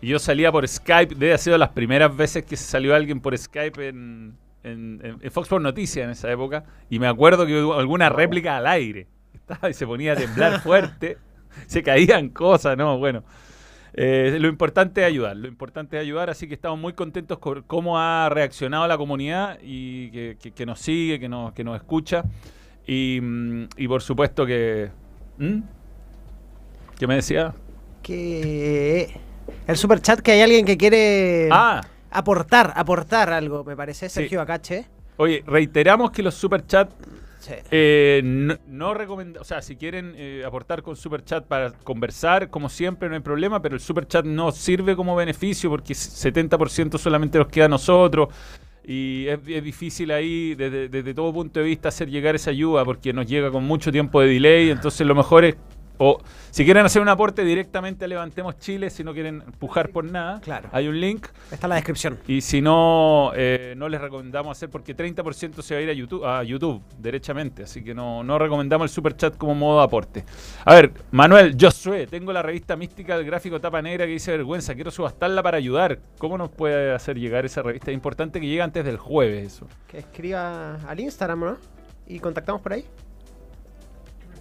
Y 0.00 0.08
yo 0.08 0.18
salía 0.18 0.52
por 0.52 0.66
Skype, 0.68 1.14
debe 1.14 1.28
haber 1.32 1.38
sido 1.38 1.58
las 1.58 1.70
primeras 1.70 2.14
veces 2.16 2.44
que 2.44 2.56
salió 2.56 2.94
alguien 2.94 3.20
por 3.20 3.36
Skype 3.36 3.88
en, 3.88 4.34
en, 4.62 5.00
en- 5.02 5.16
en 5.20 5.30
Fox 5.30 5.48
por 5.48 5.60
Noticias 5.60 6.04
en 6.04 6.10
esa 6.10 6.30
época. 6.30 6.64
Y 6.90 6.98
me 6.98 7.06
acuerdo 7.08 7.46
que 7.46 7.62
hubo 7.62 7.74
alguna 7.74 8.08
réplica 8.08 8.56
al 8.58 8.66
aire. 8.66 9.06
Estaba 9.34 9.70
y 9.70 9.74
se 9.74 9.86
ponía 9.86 10.12
a 10.12 10.16
temblar 10.16 10.60
fuerte, 10.62 11.18
se 11.66 11.82
caían 11.82 12.28
cosas, 12.30 12.76
¿no? 12.76 12.98
Bueno. 12.98 13.22
Eh, 13.98 14.36
lo 14.38 14.48
importante 14.48 15.00
es 15.00 15.06
ayudar, 15.06 15.34
lo 15.38 15.48
importante 15.48 15.96
es 15.96 16.02
ayudar, 16.02 16.28
así 16.28 16.46
que 16.46 16.52
estamos 16.52 16.78
muy 16.78 16.92
contentos 16.92 17.38
con 17.38 17.62
cómo 17.62 17.98
ha 17.98 18.28
reaccionado 18.28 18.86
la 18.86 18.98
comunidad 18.98 19.58
y 19.62 20.10
que, 20.10 20.36
que- 20.38 20.50
que 20.50 20.66
nos 20.66 20.80
sigue, 20.80 21.18
que 21.18 21.30
nos, 21.30 21.54
que 21.54 21.64
nos 21.64 21.76
escucha. 21.76 22.22
Y, 22.86 23.18
mm, 23.22 23.68
y 23.78 23.88
por 23.88 24.02
supuesto 24.02 24.44
que... 24.44 24.90
¿Mm? 25.38 25.60
¿Qué 26.98 27.06
me 27.06 27.14
decía? 27.14 27.54
Que. 28.02 29.18
El 29.66 29.76
super 29.76 30.00
chat 30.00 30.20
que 30.20 30.32
hay 30.32 30.40
alguien 30.40 30.64
que 30.64 30.76
quiere 30.76 31.48
Ah, 31.50 31.80
aportar, 32.10 32.72
aportar 32.76 33.30
algo, 33.32 33.64
me 33.64 33.76
parece. 33.76 34.08
Sí. 34.08 34.14
Sergio 34.20 34.40
Acache. 34.40 34.86
oye, 35.18 35.42
reiteramos 35.46 36.10
que 36.10 36.22
los 36.22 36.34
superchats 36.34 36.94
Sí. 37.38 37.52
Eh, 37.70 38.22
no, 38.24 38.56
no 38.66 38.92
recomenda- 38.92 39.40
o 39.40 39.44
sea, 39.44 39.62
si 39.62 39.76
quieren 39.76 40.14
eh, 40.16 40.42
aportar 40.44 40.82
con 40.82 40.96
Super 40.96 41.22
Chat 41.24 41.44
para 41.46 41.70
conversar, 41.70 42.50
como 42.50 42.68
siempre, 42.68 43.08
no 43.08 43.14
hay 43.14 43.20
problema, 43.20 43.62
pero 43.62 43.76
el 43.76 43.80
Super 43.80 44.04
Chat 44.08 44.24
no 44.24 44.50
sirve 44.50 44.96
como 44.96 45.14
beneficio 45.14 45.70
porque 45.70 45.94
70% 45.94 46.98
solamente 46.98 47.38
nos 47.38 47.46
queda 47.46 47.66
a 47.66 47.68
nosotros 47.68 48.30
y 48.84 49.28
es, 49.28 49.38
es 49.46 49.62
difícil 49.62 50.10
ahí, 50.10 50.56
desde, 50.56 50.88
desde 50.88 51.14
todo 51.14 51.32
punto 51.32 51.60
de 51.60 51.66
vista, 51.66 51.88
hacer 51.90 52.08
llegar 52.10 52.34
esa 52.34 52.50
ayuda 52.50 52.84
porque 52.84 53.12
nos 53.12 53.26
llega 53.26 53.52
con 53.52 53.62
mucho 53.62 53.92
tiempo 53.92 54.20
de 54.20 54.26
delay, 54.28 54.70
entonces 54.70 55.06
lo 55.06 55.14
mejor 55.14 55.44
es, 55.44 55.54
o 55.98 56.18
si 56.50 56.64
quieren 56.64 56.84
hacer 56.86 57.02
un 57.02 57.08
aporte 57.08 57.44
directamente 57.44 58.04
a 58.04 58.08
Levantemos 58.08 58.58
Chile, 58.58 58.90
si 58.90 59.04
no 59.04 59.12
quieren 59.12 59.42
empujar 59.46 59.90
por 59.90 60.04
nada, 60.04 60.40
Claro. 60.40 60.68
hay 60.72 60.88
un 60.88 61.00
link. 61.00 61.26
Está 61.50 61.66
en 61.66 61.70
la 61.70 61.74
descripción. 61.76 62.18
Y 62.26 62.40
si 62.40 62.60
no, 62.60 63.32
eh, 63.34 63.74
no 63.76 63.88
les 63.88 64.00
recomendamos 64.00 64.56
hacer 64.56 64.70
porque 64.70 64.94
30% 64.96 65.62
se 65.62 65.74
va 65.74 65.80
a 65.80 65.82
ir 65.82 65.90
a 65.90 65.92
YouTube, 65.92 66.24
a 66.24 66.42
YouTube 66.42 66.82
derechamente. 66.98 67.64
Así 67.64 67.82
que 67.84 67.94
no, 67.94 68.22
no 68.24 68.38
recomendamos 68.38 68.90
el 68.90 68.94
super 68.94 69.16
chat 69.16 69.36
como 69.36 69.54
modo 69.54 69.78
de 69.78 69.84
aporte. 69.84 70.24
A 70.64 70.74
ver, 70.74 70.92
Manuel, 71.10 71.56
Josué, 71.60 72.06
tengo 72.06 72.32
la 72.32 72.42
revista 72.42 72.76
mística 72.76 73.16
del 73.16 73.26
gráfico 73.26 73.60
tapa 73.60 73.82
negra 73.82 74.06
que 74.06 74.12
dice 74.12 74.30
vergüenza. 74.32 74.74
Quiero 74.74 74.90
subastarla 74.90 75.42
para 75.42 75.56
ayudar. 75.58 75.98
¿Cómo 76.18 76.38
nos 76.38 76.50
puede 76.50 76.92
hacer 76.94 77.18
llegar 77.18 77.44
esa 77.44 77.62
revista? 77.62 77.90
Es 77.90 77.94
importante 77.94 78.40
que 78.40 78.46
llegue 78.46 78.62
antes 78.62 78.84
del 78.84 78.96
jueves 78.96 79.46
eso. 79.54 79.66
Que 79.86 79.98
escriba 79.98 80.76
al 80.86 81.00
Instagram, 81.00 81.40
¿no? 81.40 81.56
Y 82.06 82.18
contactamos 82.20 82.60
por 82.62 82.72
ahí. 82.72 82.84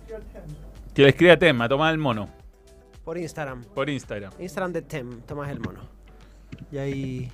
Que 0.08 0.16
le 1.02 1.10
escriba 1.10 1.38
tema, 1.38 1.68
toma 1.68 1.90
el 1.92 1.98
mono. 1.98 2.30
Por 3.04 3.18
Instagram. 3.18 3.64
Por 3.64 3.90
Instagram. 3.90 4.32
Instagram 4.40 4.74
de 4.74 4.82
Tem, 4.82 5.22
Tomás 5.22 5.50
el 5.52 5.60
Mono. 5.60 5.82
Y 6.72 6.78
ahí, 6.78 7.32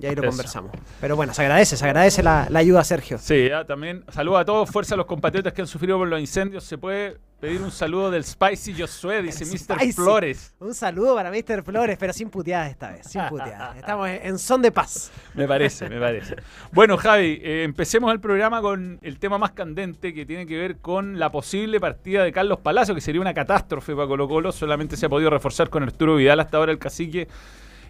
y 0.00 0.06
ahí 0.06 0.14
lo 0.16 0.22
Eso. 0.22 0.30
conversamos. 0.30 0.72
Pero 1.00 1.14
bueno, 1.14 1.32
se 1.32 1.42
agradece, 1.42 1.76
se 1.76 1.84
agradece 1.84 2.22
la, 2.24 2.48
la 2.50 2.58
ayuda, 2.58 2.82
Sergio. 2.82 3.18
Sí, 3.18 3.48
ya, 3.48 3.64
también 3.64 4.04
saludo 4.08 4.38
a 4.38 4.44
todos, 4.44 4.68
fuerza 4.70 4.94
a 4.94 4.96
los 4.96 5.06
compatriotas 5.06 5.52
que 5.52 5.60
han 5.60 5.68
sufrido 5.68 5.98
por 5.98 6.08
los 6.08 6.18
incendios. 6.18 6.64
Se 6.64 6.76
puede 6.76 7.18
pedir 7.42 7.60
un 7.60 7.72
saludo 7.72 8.08
del 8.08 8.22
Spicy 8.22 8.72
Josué, 8.72 9.20
dice 9.20 9.44
Mr. 9.44 9.74
Spicy. 9.80 9.92
Flores. 9.94 10.54
Un 10.60 10.72
saludo 10.74 11.16
para 11.16 11.28
Mr. 11.32 11.64
Flores, 11.64 11.96
pero 11.98 12.12
sin 12.12 12.30
puteadas 12.30 12.70
esta 12.70 12.92
vez, 12.92 13.04
sin 13.04 13.20
puteadas. 13.28 13.76
Estamos 13.78 14.08
en 14.10 14.20
en 14.22 14.38
son 14.38 14.62
de 14.62 14.70
paz. 14.70 15.10
Me 15.34 15.48
parece, 15.48 15.88
me 15.88 15.98
parece. 15.98 16.36
Bueno, 16.70 16.96
Javi, 16.96 17.40
eh, 17.42 17.64
empecemos 17.64 18.12
el 18.12 18.20
programa 18.20 18.60
con 18.62 19.00
el 19.02 19.18
tema 19.18 19.38
más 19.38 19.50
candente 19.50 20.14
que 20.14 20.24
tiene 20.24 20.46
que 20.46 20.56
ver 20.56 20.76
con 20.76 21.18
la 21.18 21.32
posible 21.32 21.80
partida 21.80 22.22
de 22.22 22.30
Carlos 22.30 22.60
Palacio, 22.60 22.94
que 22.94 23.00
sería 23.00 23.20
una 23.20 23.34
catástrofe 23.34 23.92
para 23.96 24.06
Colo 24.06 24.28
Colo. 24.28 24.52
Solamente 24.52 24.96
se 24.96 25.06
ha 25.06 25.08
podido 25.08 25.28
reforzar 25.28 25.68
con 25.68 25.82
Arturo 25.82 26.14
Vidal 26.14 26.38
hasta 26.38 26.58
ahora 26.58 26.70
el 26.70 26.78
cacique. 26.78 27.26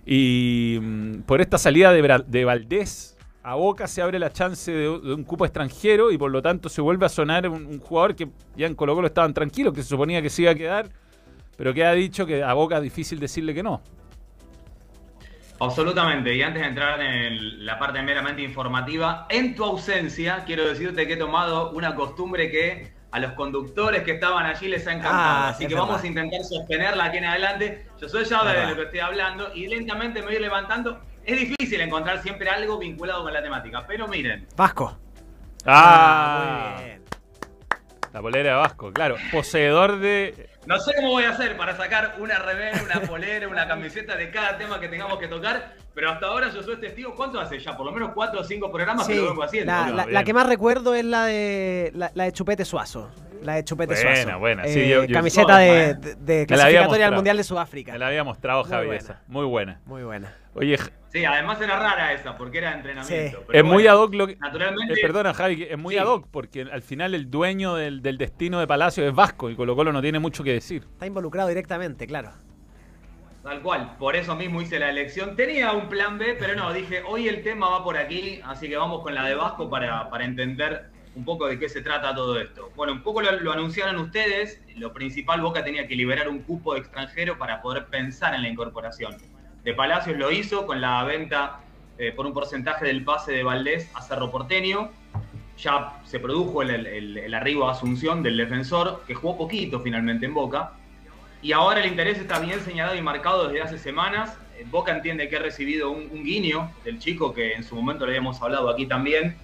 Y 0.07 0.79
mm, 0.81 1.21
por 1.27 1.43
esta 1.43 1.59
salida 1.59 1.93
de, 1.93 2.03
Bra- 2.03 2.25
de 2.25 2.45
Valdés 2.47 3.19
a 3.45 3.55
Boca 3.55 3.87
se 3.89 4.01
abre 4.03 4.19
la 4.19 4.33
chance 4.33 4.71
de, 4.71 4.83
de 4.83 5.15
un 5.15 5.25
cupo 5.25 5.45
extranjero 5.45 6.11
y 6.13 6.19
por 6.19 6.31
lo 6.31 6.41
tanto 6.43 6.69
se 6.69 6.81
vuelve 6.81 7.07
a 7.07 7.09
sonar 7.09 7.49
un, 7.49 7.67
un 7.67 7.79
jugador 7.81 8.15
que 8.15 8.29
ya 8.57 8.67
en 8.67 8.75
Colo 8.75 8.95
Colo 8.95 9.09
estaban 9.09 9.35
tranquilos, 9.35 9.75
que 9.75 9.83
se 9.83 9.89
suponía 9.89 10.23
que 10.23 10.31
se 10.31 10.43
iba 10.43 10.53
a 10.53 10.55
quedar, 10.55 10.89
pero 11.57 11.75
que 11.75 11.85
ha 11.85 11.93
dicho 11.93 12.25
que 12.27 12.43
a 12.43 12.53
Boca 12.55 12.77
es 12.77 12.83
difícil 12.83 13.19
decirle 13.19 13.53
que 13.55 13.63
no. 13.63 13.83
Absolutamente, 15.61 16.35
y 16.35 16.43
antes 16.43 16.61
de 16.63 16.69
entrar 16.69 17.01
en 17.01 17.65
la 17.65 17.79
parte 17.79 18.03
meramente 18.03 18.43
informativa, 18.43 19.27
en 19.29 19.55
tu 19.55 19.63
ausencia, 19.65 20.43
quiero 20.45 20.67
decirte 20.67 21.07
que 21.07 21.13
he 21.13 21.17
tomado 21.17 21.71
una 21.71 21.95
costumbre 21.95 22.51
que 22.51 22.93
a 23.13 23.21
los 23.21 23.33
conductores 23.33 24.03
que 24.03 24.13
estaban 24.13 24.45
allí 24.47 24.67
les 24.69 24.87
ha 24.89 24.93
encantado. 24.93 25.15
Ah, 25.23 25.49
Así 25.51 25.65
es 25.65 25.69
que 25.69 25.75
verdad. 25.75 25.89
vamos 25.89 26.03
a 26.03 26.07
intentar 26.07 26.43
sostenerla 26.43 27.05
aquí 27.05 27.19
en 27.19 27.27
adelante. 27.27 27.87
Yo 28.01 28.09
soy 28.09 28.25
ya 28.25 28.43
de 28.45 28.71
lo 28.71 28.75
que 28.77 28.83
estoy 28.85 29.01
hablando 29.01 29.55
y 29.55 29.69
lentamente 29.69 30.21
me 30.21 30.29
voy 30.29 30.39
levantando. 30.41 30.99
Es 31.25 31.39
difícil 31.39 31.81
encontrar 31.81 32.21
siempre 32.23 32.49
algo 32.51 32.79
vinculado 32.79 33.23
con 33.23 33.33
la 33.33 33.43
temática, 33.43 33.85
pero 33.87 34.09
miren, 34.09 34.47
Vasco. 34.57 34.99
Ah, 35.65 36.75
muy 36.77 36.85
bien. 36.85 37.03
La 38.13 38.21
polera 38.21 38.51
de 38.51 38.57
Vasco, 38.57 38.93
claro. 38.93 39.17
Poseedor 39.31 39.99
de. 39.99 40.51
No 40.67 40.79
sé 40.79 40.93
cómo 40.97 41.11
voy 41.13 41.25
a 41.25 41.31
hacer 41.31 41.57
para 41.57 41.77
sacar 41.77 42.17
una 42.19 42.39
remera, 42.39 42.81
una 42.83 43.01
polera, 43.07 43.49
una 43.49 43.67
camiseta 43.67 44.17
de 44.17 44.31
cada 44.31 44.59
tema 44.59 44.79
que 44.81 44.89
tengamos 44.89 45.19
que 45.19 45.29
tocar, 45.29 45.75
pero 45.95 46.11
hasta 46.11 46.27
ahora 46.27 46.51
yo 46.51 46.63
soy 46.63 46.77
testigo. 46.79 47.15
¿Cuánto 47.15 47.41
hace 47.41 47.59
ya? 47.59 47.75
Por 47.77 47.87
lo 47.87 47.93
menos 47.93 48.11
cuatro 48.15 48.41
o 48.41 48.45
cinco 48.45 48.71
programas 48.71 49.07
que 49.07 49.15
lo 49.17 49.29
vengo 49.31 49.43
haciendo. 49.45 49.73
la, 49.73 50.07
la- 50.07 50.25
que 50.25 50.35
más 50.35 50.47
recuerdo 50.47 50.95
es 50.95 51.05
la 51.05 51.25
de 51.25 51.91
la, 51.95 52.11
la 52.15 52.25
de 52.25 52.33
Chupete 52.33 52.65
Suazo. 52.65 53.11
La 53.43 53.55
de 53.55 53.65
Chupete 53.65 53.95
Buena, 53.95 54.17
Suazo. 54.23 54.39
buena, 54.39 54.65
sí, 54.65 54.81
Eh, 54.81 54.89
yo- 54.89 55.05
yo- 55.05 55.13
camiseta 55.15 55.59
de, 55.59 55.95
de, 55.95 56.15
de 56.15 56.47
clasificatoria 56.47 57.09
al. 57.09 57.15
Mundial 57.15 57.37
de 57.37 57.45
Sudáfrica. 57.45 57.93
Me 57.93 57.99
la 57.99 58.07
había 58.09 58.25
mostrado 58.25 58.65
Javi 58.65 58.91
esa. 58.91 59.21
Muy 59.27 59.45
buena. 59.47 59.81
Muy 59.87 60.03
buena. 60.05 60.35
Oye, 60.55 60.79
Sí, 61.09 61.25
además 61.27 61.61
era 61.61 61.79
rara 61.79 62.13
esa, 62.15 62.39
porque 62.39 62.57
era 62.59 62.71
de 62.71 62.77
entrenamiento. 62.77 63.39
Sí. 63.39 63.45
pero 63.47 63.59
es 63.59 63.65
muy 63.65 63.87
ad 63.87 63.97
hoc 63.99 64.15
lo 64.15 64.27
que. 64.27 64.37
Naturalmente. 64.37 64.95
Eh, 64.95 64.99
perdona, 65.03 65.35
Javi, 65.35 65.67
es 65.71 65.77
muy 65.79 65.95
Sí. 65.95 66.01
ad 66.01 66.07
hoc 66.07 66.27
porque 66.31 66.63
al 66.63 66.81
final 66.83 67.15
el 67.15 67.31
dueño 67.31 67.75
del, 67.75 68.01
del 68.01 68.17
destino 68.17 68.59
de 68.61 68.67
Palacio 68.67 69.07
es 69.07 69.15
Vasco 69.15 69.51
y 69.51 69.55
Colo 69.57 69.77
Colo 69.77 69.93
no 69.93 70.01
tiene 70.01 70.19
mucho 70.19 70.43
que 70.43 70.53
decir. 70.55 70.85
Está 70.91 71.05
involucrado 71.07 71.49
directamente, 71.51 72.07
claro. 72.07 72.31
Tal 73.43 73.61
cual, 73.61 73.97
por 73.99 74.15
eso 74.15 74.37
mismo 74.37 74.63
hice 74.63 74.79
la 74.79 74.89
elección. 74.89 75.35
Tenía 75.37 75.73
un 75.73 75.89
plan 75.89 76.17
B, 76.17 76.37
pero 76.39 76.55
no, 76.55 76.73
dije, 76.73 77.03
hoy 77.07 77.27
el 77.29 77.43
tema 77.43 77.69
va 77.69 77.83
por 77.83 77.97
aquí, 77.99 78.41
así 78.45 78.69
que 78.69 78.77
vamos 78.77 79.03
con 79.03 79.15
la 79.15 79.25
de 79.27 79.35
Vasco 79.35 79.69
para, 79.69 80.09
para 80.11 80.25
entender 80.25 80.87
un 81.15 81.25
poco 81.25 81.47
de 81.47 81.59
qué 81.59 81.69
se 81.69 81.83
trata 81.83 82.15
todo 82.15 82.39
esto. 82.41 82.71
Bueno, 82.75 82.95
un 82.95 83.03
poco 83.03 83.21
lo, 83.21 83.33
lo 83.41 83.53
anunciaron 83.53 83.97
ustedes, 83.99 84.61
lo 84.77 84.93
principal, 84.93 85.41
Boca 85.41 85.63
tenía 85.63 85.87
que 85.87 85.95
liberar 85.95 86.29
un 86.29 86.41
cupo 86.41 86.77
extranjero 86.77 87.39
para 87.39 87.61
poder 87.61 87.87
pensar 87.87 88.35
en 88.35 88.43
la 88.43 88.49
incorporación. 88.49 89.17
De 89.65 89.75
Palacios 89.75 90.17
lo 90.17 90.31
hizo 90.31 90.67
con 90.67 90.81
la 90.81 91.05
venta 91.05 91.61
eh, 91.99 92.13
por 92.13 92.27
un 92.27 92.33
porcentaje 92.33 92.87
del 92.87 93.05
pase 93.05 93.33
de 93.33 93.45
Valdés 93.45 93.91
a 93.95 94.03
Cerro 94.03 94.31
Porteño. 94.31 94.91
Ya 95.59 96.01
se 96.05 96.19
produjo 96.19 96.63
el 96.63 97.35
arribo 97.35 97.69
a 97.69 97.73
Asunción 97.73 98.23
del 98.23 98.39
defensor, 98.39 99.05
que 99.07 99.15
jugó 99.15 99.37
poquito 99.37 99.81
finalmente 99.81 100.27
en 100.27 100.35
Boca. 100.35 100.73
Y 101.43 101.53
ahora 101.53 101.81
el 101.81 101.87
interés 101.87 102.19
está 102.19 102.39
bien 102.39 102.61
señalado 102.61 102.97
y 102.97 103.03
marcado 103.03 103.49
desde 103.49 103.63
hace 103.63 103.79
semanas. 103.79 104.37
Eh, 104.57 104.65
Boca 104.71 104.93
entiende 104.93 105.29
que 105.29 105.37
ha 105.37 105.41
recibido 105.41 105.91
un, 105.91 106.09
un 106.11 106.25
guiño 106.25 106.73
del 106.85 106.99
chico 106.99 107.35
que 107.35 107.53
en 107.53 107.63
su 107.63 107.77
momento 107.77 108.07
le 108.07 108.13
habíamos 108.13 108.41
hablado 108.41 108.71
aquí 108.71 108.87
también. 108.87 109.37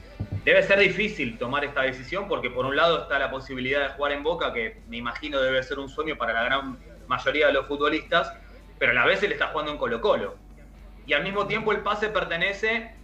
Debe 0.45 0.63
ser 0.63 0.79
difícil 0.79 1.37
tomar 1.37 1.65
esta 1.65 1.83
decisión 1.83 2.27
porque 2.27 2.49
por 2.49 2.65
un 2.65 2.75
lado 2.75 3.03
está 3.03 3.19
la 3.19 3.31
posibilidad 3.31 3.83
de 3.83 3.89
jugar 3.91 4.13
en 4.13 4.23
Boca, 4.23 4.53
que 4.53 4.81
me 4.89 4.97
imagino 4.97 5.41
debe 5.41 5.63
ser 5.63 5.79
un 5.79 5.89
sueño 5.89 6.17
para 6.17 6.33
la 6.33 6.43
gran 6.45 6.79
mayoría 7.07 7.49
de 7.49 7.53
los 7.53 7.67
futbolistas, 7.67 8.33
pero 8.79 8.93
a 8.93 8.95
la 8.95 9.05
vez 9.05 9.23
él 9.23 9.33
está 9.33 9.49
jugando 9.49 9.73
en 9.73 9.79
Colo 9.79 10.01
Colo. 10.01 10.37
Y 11.07 11.13
al 11.13 11.23
mismo 11.23 11.47
tiempo 11.47 11.73
el 11.73 11.81
pase 11.81 12.09
pertenece 12.09 12.95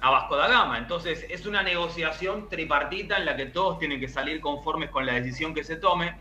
a 0.00 0.10
Vasco 0.10 0.36
da 0.36 0.48
Gama. 0.48 0.78
Entonces 0.78 1.26
es 1.28 1.46
una 1.46 1.62
negociación 1.62 2.48
tripartita 2.48 3.18
en 3.18 3.26
la 3.26 3.36
que 3.36 3.46
todos 3.46 3.78
tienen 3.78 4.00
que 4.00 4.08
salir 4.08 4.40
conformes 4.40 4.90
con 4.90 5.06
la 5.06 5.14
decisión 5.14 5.54
que 5.54 5.62
se 5.62 5.76
tome. 5.76 6.16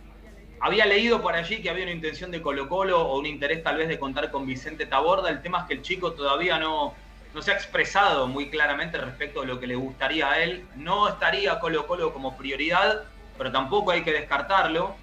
Había 0.60 0.86
leído 0.86 1.22
por 1.22 1.36
allí 1.36 1.62
que 1.62 1.70
había 1.70 1.84
una 1.84 1.94
intención 1.94 2.32
de 2.32 2.42
Colo 2.42 2.68
Colo 2.68 3.02
o 3.02 3.18
un 3.18 3.26
interés 3.26 3.64
tal 3.64 3.78
vez 3.78 3.88
de 3.88 3.98
contar 3.98 4.30
con 4.30 4.46
Vicente 4.46 4.86
Taborda. 4.86 5.30
El 5.30 5.42
tema 5.42 5.60
es 5.60 5.64
que 5.66 5.74
el 5.76 5.82
chico 5.82 6.14
todavía 6.14 6.60
no, 6.60 6.94
no 7.34 7.42
se 7.42 7.52
ha 7.52 7.54
expresado 7.56 8.28
muy 8.28 8.50
claramente 8.50 8.98
respecto 8.98 9.42
de 9.42 9.48
lo 9.48 9.60
que 9.60 9.68
le 9.68 9.76
gustaría 9.76 10.32
a 10.32 10.44
él. 10.44 10.66
No 10.76 11.08
estaría 11.08 11.60
Colo 11.60 11.86
Colo 11.86 12.14
como 12.14 12.38
prioridad, 12.38 13.04
pero 13.38 13.52
tampoco 13.52 13.92
hay 13.92 14.02
que 14.02 14.12
descartarlo. 14.12 14.96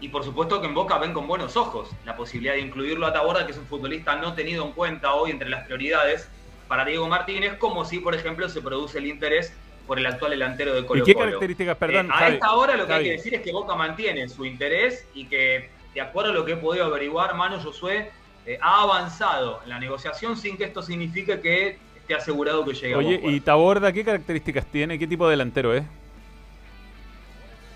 Y 0.00 0.08
por 0.08 0.24
supuesto 0.24 0.60
que 0.60 0.66
en 0.66 0.74
Boca 0.74 0.98
ven 0.98 1.12
con 1.12 1.26
buenos 1.26 1.56
ojos 1.56 1.90
la 2.04 2.16
posibilidad 2.16 2.54
de 2.54 2.60
incluirlo 2.60 3.06
a 3.06 3.12
Taborda, 3.12 3.46
que 3.46 3.52
es 3.52 3.58
un 3.58 3.66
futbolista 3.66 4.16
no 4.16 4.34
tenido 4.34 4.64
en 4.64 4.72
cuenta 4.72 5.14
hoy 5.14 5.30
entre 5.30 5.48
las 5.48 5.64
prioridades 5.64 6.28
para 6.68 6.84
Diego 6.84 7.08
Martínez, 7.08 7.56
como 7.58 7.84
si, 7.84 7.98
por 7.98 8.14
ejemplo, 8.14 8.48
se 8.48 8.60
produce 8.60 8.98
el 8.98 9.06
interés 9.06 9.52
por 9.86 9.98
el 9.98 10.06
actual 10.06 10.30
delantero 10.30 10.74
de 10.74 10.80
¿Y 10.80 10.84
Colo 10.84 11.04
qué 11.04 11.14
Colo. 11.14 11.26
características, 11.26 11.76
perdón, 11.76 12.06
Eh, 12.06 12.10
a 12.12 12.16
Javi, 12.16 12.34
esta 12.34 12.52
hora 12.54 12.76
lo 12.76 12.86
que 12.86 12.92
hay 12.92 13.04
que 13.04 13.10
decir 13.12 13.34
es 13.34 13.42
que 13.42 13.52
Boca 13.52 13.74
mantiene 13.74 14.28
su 14.28 14.44
interés 14.44 15.06
y 15.14 15.26
que, 15.26 15.70
de 15.92 16.00
acuerdo 16.00 16.30
a 16.30 16.34
lo 16.34 16.44
que 16.44 16.52
he 16.52 16.56
podido 16.56 16.86
averiguar, 16.86 17.34
Manu 17.34 17.60
Josué 17.60 18.10
eh, 18.46 18.58
ha 18.60 18.82
avanzado 18.82 19.60
en 19.64 19.70
la 19.70 19.78
negociación 19.78 20.36
sin 20.36 20.56
que 20.56 20.64
esto 20.64 20.82
signifique 20.82 21.40
que 21.40 21.78
esté 21.96 22.14
asegurado 22.14 22.64
que 22.64 22.74
llegue 22.74 22.94
a 22.94 22.98
Oye, 22.98 23.20
¿y. 23.22 23.40
Taborda 23.40 23.92
qué 23.92 24.04
características 24.04 24.66
tiene? 24.66 24.98
¿Qué 24.98 25.06
tipo 25.06 25.24
de 25.26 25.32
delantero 25.32 25.74
es? 25.74 25.84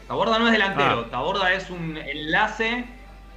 Taborda 0.06 0.38
no 0.38 0.46
es 0.46 0.52
delantero, 0.52 1.04
Ah. 1.06 1.10
Taborda 1.10 1.52
es 1.52 1.70
un 1.70 1.96
enlace 1.96 2.84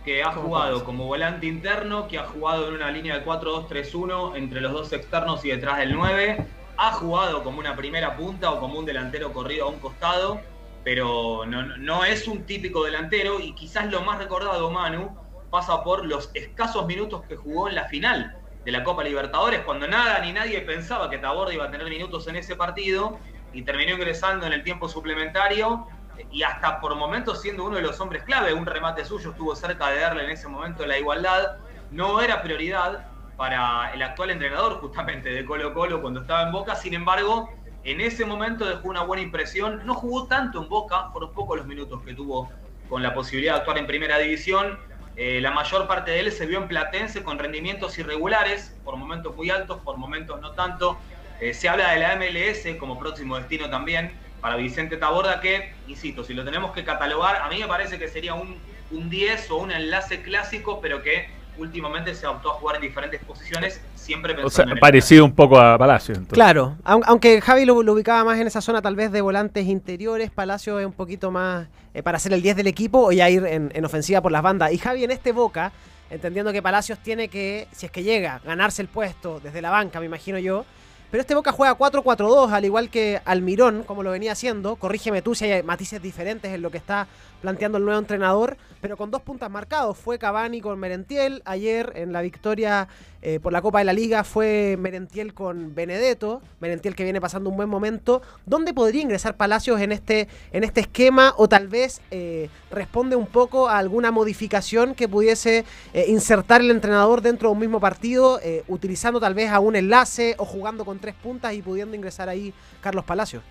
que 0.06 0.24
ha 0.24 0.32
¿Cómo 0.34 0.48
jugado 0.48 0.84
como 0.84 1.06
volante 1.06 1.46
interno, 1.46 2.08
que 2.08 2.18
ha 2.18 2.24
jugado 2.24 2.70
en 2.70 2.76
una 2.76 2.90
línea 2.92 3.20
de 3.20 3.26
4-2-3-1 3.26 4.36
entre 4.36 4.62
los 4.62 4.72
dos 4.72 4.94
externos 4.94 5.44
y 5.46 5.50
detrás 5.50 5.78
del 5.78 5.94
9. 5.94 6.46
Ha 6.78 6.92
jugado 6.94 7.44
como 7.44 7.60
una 7.60 7.76
primera 7.76 8.16
punta 8.18 8.52
o 8.52 8.60
como 8.60 8.80
un 8.80 8.86
delantero 8.86 9.32
corrido 9.32 9.66
a 9.66 9.70
un 9.70 9.80
costado, 9.80 10.42
pero 10.84 11.46
no, 11.46 11.78
no 11.78 12.04
es 12.04 12.28
un 12.28 12.44
típico 12.46 12.84
delantero 12.86 13.40
y 13.40 13.54
quizás 13.54 13.92
lo 13.92 14.02
más 14.02 14.18
recordado, 14.18 14.72
Manu, 14.72 15.16
pasa 15.52 15.84
por 15.84 16.06
los 16.06 16.32
escasos 16.34 16.88
minutos 16.88 17.24
que 17.28 17.36
jugó 17.36 17.70
en 17.70 17.76
la 17.76 17.84
final 17.84 18.38
de 18.64 18.72
la 18.72 18.84
Copa 18.84 19.04
Libertadores, 19.04 19.60
cuando 19.62 19.88
nada 19.88 20.20
ni 20.20 20.32
nadie 20.32 20.62
pensaba 20.62 21.10
que 21.10 21.18
Taborda 21.18 21.54
iba 21.54 21.66
a 21.66 21.72
tener 21.72 21.88
minutos 21.90 22.28
en 22.28 22.38
ese 22.38 22.56
partido 22.56 23.20
y 23.54 23.64
terminó 23.64 23.94
ingresando 23.94 24.46
en 24.46 24.54
el 24.54 24.64
tiempo 24.64 24.88
suplementario 24.88 25.88
y 26.32 26.44
hasta 26.44 26.80
por 26.80 26.96
momentos 26.96 27.42
siendo 27.42 27.66
uno 27.66 27.76
de 27.76 27.82
los 27.82 28.00
hombres 28.00 28.24
clave, 28.24 28.54
un 28.54 28.66
remate 28.66 29.04
suyo 29.04 29.32
estuvo 29.32 29.56
cerca 29.56 29.90
de 29.90 30.00
darle 30.00 30.24
en 30.24 30.30
ese 30.32 30.48
momento 30.48 30.86
la 30.86 30.98
igualdad, 30.98 31.58
no 31.92 32.22
era 32.22 32.42
prioridad 32.42 33.08
para 33.36 33.92
el 33.94 34.02
actual 34.04 34.30
entrenador 34.30 34.80
justamente 34.80 35.30
de 35.30 35.44
Colo 35.46 35.74
Colo 35.74 36.02
cuando 36.02 36.22
estaba 36.22 36.44
en 36.44 36.52
Boca, 36.54 36.76
sin 36.76 36.94
embargo, 36.94 37.50
en 37.84 38.00
ese 38.00 38.24
momento 38.24 38.66
dejó 38.66 38.88
una 38.88 39.02
buena 39.02 39.24
impresión, 39.24 39.82
no 39.86 39.96
jugó 39.96 40.28
tanto 40.28 40.62
en 40.62 40.70
Boca, 40.70 41.10
fueron 41.12 41.34
pocos 41.34 41.58
los 41.58 41.66
minutos 41.66 42.02
que 42.04 42.14
tuvo 42.14 42.50
con 42.88 43.02
la 43.02 43.14
posibilidad 43.14 43.54
de 43.54 43.60
actuar 43.60 43.78
en 43.80 43.88
primera 43.88 44.18
división, 44.20 44.80
Eh, 45.16 45.42
la 45.42 45.52
mayor 45.52 45.88
parte 45.88 46.12
de 46.12 46.20
él 46.22 46.32
se 46.32 46.46
vio 46.46 46.60
en 46.60 46.68
Platense 46.68 47.24
con 47.24 47.38
rendimientos 47.38 47.98
irregulares, 47.98 48.80
por 48.84 48.96
momentos 48.96 49.36
muy 49.36 49.50
altos, 49.50 49.82
por 49.82 49.98
momentos 49.98 50.40
no 50.42 50.54
tanto. 50.54 51.00
Eh, 51.40 51.54
se 51.54 51.68
habla 51.68 51.92
de 51.92 52.00
la 52.00 52.16
MLS 52.16 52.78
como 52.80 53.00
próximo 53.00 53.38
destino 53.38 53.70
también 53.70 54.20
para 54.40 54.56
Vicente 54.56 54.98
Taborda, 54.98 55.40
que, 55.40 55.72
insisto, 55.86 56.24
si 56.24 56.34
lo 56.34 56.44
tenemos 56.44 56.72
que 56.72 56.84
catalogar, 56.84 57.42
a 57.44 57.50
mí 57.50 57.60
me 57.60 57.68
parece 57.68 58.00
que 58.00 58.08
sería 58.08 58.34
un, 58.34 58.62
un 58.90 59.10
10 59.10 59.52
o 59.52 59.58
un 59.58 59.72
enlace 59.72 60.22
clásico, 60.22 60.82
pero 60.82 61.02
que 61.02 61.28
últimamente 61.58 62.16
se 62.16 62.26
optó 62.28 62.52
a 62.52 62.54
jugar 62.56 62.78
en 62.78 62.82
diferentes 62.84 63.22
posiciones, 63.24 63.82
siempre 63.96 64.32
O 64.34 64.36
pensando 64.36 64.50
sea, 64.52 64.64
en 64.66 64.70
el 64.72 64.80
parecido 64.80 65.26
un 65.26 65.34
poco 65.36 65.60
a 65.60 65.78
Palacio. 65.78 66.14
Entonces. 66.16 66.34
Claro, 66.34 66.78
aun- 66.84 67.04
aunque 67.06 67.40
Javi 67.42 67.66
lo, 67.66 67.84
lo 67.84 67.94
ubicaba 67.94 68.24
más 68.24 68.40
en 68.40 68.48
esa 68.48 68.62
zona 68.62 68.82
tal 68.82 68.96
vez 68.96 69.12
de 69.12 69.22
volantes 69.22 69.66
interiores, 69.68 70.32
Palacio 70.32 70.80
es 70.80 70.86
un 70.86 70.94
poquito 70.94 71.30
más 71.32 71.68
eh, 71.94 72.02
para 72.04 72.18
ser 72.20 72.34
el 72.34 72.42
10 72.42 72.56
del 72.56 72.68
equipo 72.68 73.00
o 73.06 73.12
ya 73.12 73.30
ir 73.30 73.46
en, 73.46 73.72
en 73.76 73.86
ofensiva 73.86 74.22
por 74.22 74.32
las 74.32 74.42
bandas. 74.42 74.72
Y 74.72 74.78
Javi 74.78 75.04
en 75.04 75.12
este 75.12 75.32
Boca, 75.34 75.72
entendiendo 76.10 76.52
que 76.52 76.62
Palacios 76.62 77.00
tiene 77.00 77.28
que, 77.28 77.68
si 77.72 77.86
es 77.86 77.92
que 77.92 78.04
llega, 78.04 78.42
ganarse 78.44 78.82
el 78.82 78.88
puesto 78.88 79.40
desde 79.40 79.62
la 79.62 79.70
banca, 79.70 80.00
me 80.00 80.06
imagino 80.08 80.40
yo. 80.40 80.66
Pero 81.12 81.22
este 81.22 81.36
Boca 81.36 81.52
juega 81.52 81.78
4-4-2, 81.78 82.54
al 82.54 82.64
igual 82.64 82.90
que 82.90 83.22
Almirón, 83.26 83.84
como 83.84 84.02
lo 84.02 84.12
venía 84.12 84.32
haciendo. 84.32 84.78
Corrígeme 84.78 85.22
tú 85.22 85.36
si 85.36 85.44
hay 85.44 85.62
matices 85.62 86.02
diferentes 86.02 86.54
en 86.54 86.62
lo 86.62 86.72
que 86.72 86.78
está 86.78 87.06
planteando 87.42 87.78
el 87.78 87.84
nuevo 87.84 88.00
entrenador, 88.00 88.56
pero 88.80 88.96
con 88.96 89.12
dos 89.12 89.22
puntas 89.22 89.52
marcados. 89.52 89.98
Fue 89.98 90.18
Cavani 90.18 90.62
con 90.62 90.80
Merentiel. 90.80 91.42
Ayer 91.44 91.92
en 91.96 92.14
la 92.14 92.22
victoria 92.22 92.88
eh, 93.24 93.40
por 93.40 93.54
la 93.54 93.62
Copa 93.62 93.80
de 93.80 93.86
la 93.86 93.94
Liga 93.94 94.24
fue 94.24 94.78
Merentiel 94.80 95.34
con 95.34 95.76
Benedetto. 95.76 96.42
Merentiel 96.60 96.96
que 96.96 97.04
viene 97.04 97.22
pasando 97.22 97.50
un 97.50 97.56
buen 97.56 97.70
momento. 97.70 98.22
¿Dónde 98.46 98.74
podría 98.74 99.02
ingresar 99.02 99.38
Palacios 99.38 99.80
en 99.80 99.92
este, 99.92 100.28
en 100.52 100.64
este 100.64 100.82
esquema? 100.82 101.34
O 101.38 101.48
tal 101.48 101.68
vez 101.68 102.02
eh, 102.10 102.50
responde 102.72 103.16
un 103.16 103.28
poco 103.28 103.70
a 103.70 103.78
alguna 103.78 104.12
modificación 104.12 104.96
que 104.96 105.08
pudiese 105.08 105.66
eh, 105.94 106.06
insertar 106.08 106.62
el 106.62 106.72
entrenador 106.72 107.22
dentro 107.22 107.50
de 107.50 107.54
un 107.54 107.60
mismo 107.60 107.80
partido, 107.80 108.40
utilizando 108.68 109.20
tal 109.20 109.34
vez 109.34 109.52
a 109.52 109.60
un 109.60 109.76
enlace 109.76 110.36
o 110.38 110.46
jugando 110.46 110.86
con 110.86 111.00
tres 111.00 111.16
puntas 111.16 111.54
y 111.54 111.62
pudiendo 111.62 111.96
ingresar 111.96 112.30
ahí 112.30 112.54
Carlos 112.82 113.06
Palacios. 113.06 113.44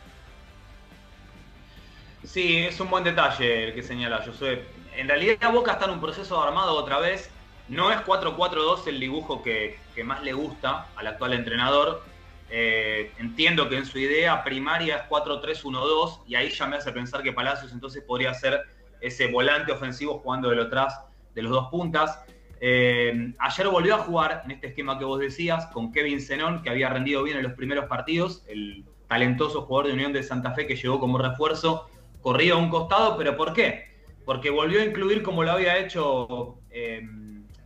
Sí, 2.25 2.59
es 2.59 2.79
un 2.81 2.91
buen 2.91 3.05
detalle 3.05 3.69
el 3.69 3.75
que 3.75 3.83
señala 3.83 4.23
Josué. 4.25 4.65
En 4.97 5.09
realidad 5.09 5.53
Boca 5.53 5.73
está 5.73 5.87
en 5.87 5.93
un 5.93 6.01
proceso 6.01 6.43
armado 6.43 6.75
otra 6.75 6.99
vez. 6.99 7.31
No 7.71 7.93
es 7.93 7.99
4-4-2 7.99 8.89
el 8.89 8.99
dibujo 8.99 9.43
que, 9.45 9.79
más 10.05 10.25
le 10.25 10.33
gusta 10.33 10.89
al 10.97 11.07
actual 11.07 11.35
entrenador. 11.35 12.03
Eh, 12.51 13.13
entiendo 13.19 13.69
que 13.69 13.77
en 13.77 13.87
su 13.87 13.97
idea 13.99 14.43
primaria 14.43 14.97
es 14.97 15.03
4-3-1-2 15.09 16.23
y 16.27 16.35
ahí 16.35 16.51
ya 16.51 16.67
me 16.67 16.77
hace 16.77 16.91
pensar 16.91 17.23
que 17.23 17.33
Palacios 17.33 17.73
entonces 17.73 18.03
podría 18.03 18.35
ser 18.35 18.61
ese 19.01 19.29
volante 19.29 19.71
ofensivo 19.71 20.19
jugando 20.19 20.51
de 20.51 20.57
lo 20.57 20.65
atrás 20.65 21.01
de 21.33 21.43
los 21.43 21.53
dos 21.53 21.69
puntas. 21.71 22.19
Eh, 22.61 23.35
ayer 23.39 23.69
volvió 23.69 23.95
a 23.95 23.99
jugar 23.99 24.43
en 24.45 24.51
este 24.51 24.67
esquema 24.67 24.99
que 24.99 25.05
vos 25.05 25.21
decías 25.21 25.67
con 25.67 25.93
Kevin 25.93 26.21
Zenón, 26.21 26.63
que 26.63 26.71
había 26.71 26.89
rendido 26.89 27.23
bien 27.23 27.37
en 27.37 27.45
los 27.45 27.53
primeros 27.53 27.85
partidos, 27.85 28.43
el 28.49 28.85
talentoso 29.07 29.63
jugador 29.63 29.87
de 29.87 29.93
Unión 29.93 30.13
de 30.13 30.25
Santa 30.25 30.55
Fe 30.55 30.67
que 30.67 30.75
llegó 30.75 30.99
como 30.99 31.19
refuerzo, 31.19 31.89
corrido 32.21 32.57
a 32.57 32.59
un 32.59 32.69
costado, 32.69 33.17
pero 33.17 33.37
¿por 33.37 33.53
qué? 33.53 33.85
Porque 34.25 34.51
volvió 34.51 34.81
a 34.81 34.85
incluir 34.85 35.23
como 35.23 35.45
lo 35.45 35.53
había 35.53 35.79
hecho 35.79 36.59
eh, 36.71 37.03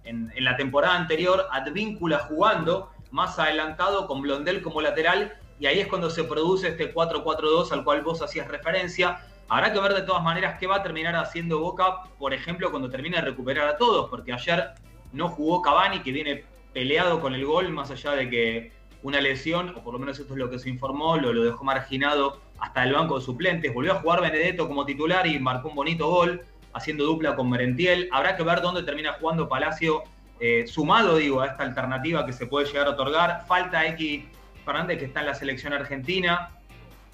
en, 0.04 0.32
la 0.38 0.56
temporada 0.56 0.96
anterior, 0.96 1.46
Advíncula 1.50 2.18
jugando 2.20 2.90
más 3.10 3.38
adelantado 3.38 4.06
con 4.06 4.22
Blondel 4.22 4.62
como 4.62 4.80
lateral 4.80 5.34
y 5.58 5.66
ahí 5.66 5.80
es 5.80 5.86
cuando 5.86 6.10
se 6.10 6.24
produce 6.24 6.68
este 6.68 6.92
4-4-2 6.92 7.72
al 7.72 7.84
cual 7.84 8.02
vos 8.02 8.22
hacías 8.22 8.48
referencia. 8.48 9.20
Habrá 9.48 9.72
que 9.72 9.80
ver 9.80 9.94
de 9.94 10.02
todas 10.02 10.22
maneras 10.22 10.56
qué 10.58 10.66
va 10.66 10.76
a 10.76 10.82
terminar 10.82 11.14
haciendo 11.16 11.60
Boca, 11.60 12.02
por 12.18 12.34
ejemplo, 12.34 12.70
cuando 12.70 12.90
termine 12.90 13.16
de 13.16 13.22
recuperar 13.22 13.68
a 13.68 13.76
todos, 13.76 14.10
porque 14.10 14.32
ayer 14.32 14.72
no 15.12 15.28
jugó 15.28 15.62
Cavani, 15.62 16.00
que 16.00 16.12
viene 16.12 16.44
peleado 16.72 17.20
con 17.20 17.34
el 17.34 17.46
gol, 17.46 17.70
más 17.70 17.90
allá 17.90 18.12
de 18.12 18.28
que 18.28 18.72
una 19.02 19.20
lesión, 19.20 19.74
o 19.76 19.84
por 19.84 19.92
lo 19.92 19.98
menos 20.00 20.18
esto 20.18 20.32
es 20.32 20.38
lo 20.38 20.50
que 20.50 20.58
se 20.58 20.70
informó, 20.70 21.16
lo, 21.18 21.32
lo 21.32 21.44
dejó 21.44 21.62
marginado 21.62 22.40
hasta 22.58 22.82
el 22.84 22.94
banco 22.94 23.18
de 23.18 23.24
suplentes. 23.24 23.72
Volvió 23.72 23.92
a 23.92 23.96
jugar 23.96 24.22
Benedetto 24.22 24.66
como 24.66 24.84
titular 24.86 25.26
y 25.26 25.38
marcó 25.38 25.68
un 25.68 25.76
bonito 25.76 26.08
gol, 26.08 26.42
haciendo 26.74 27.04
dupla 27.04 27.34
con 27.36 27.48
Merentiel. 27.50 28.08
Habrá 28.12 28.36
que 28.36 28.42
ver 28.42 28.60
dónde 28.60 28.82
termina 28.82 29.12
jugando 29.14 29.48
Palacio, 29.48 30.02
eh, 30.40 30.66
sumado, 30.66 31.16
digo, 31.16 31.40
a 31.40 31.46
esta 31.46 31.62
alternativa 31.62 32.26
que 32.26 32.32
se 32.32 32.46
puede 32.46 32.66
llegar 32.66 32.86
a 32.86 32.90
otorgar. 32.90 33.44
Falta 33.46 33.86
X 33.86 34.24
Fernández, 34.64 34.98
que 34.98 35.04
está 35.06 35.20
en 35.20 35.26
la 35.26 35.34
selección 35.34 35.72
argentina. 35.72 36.50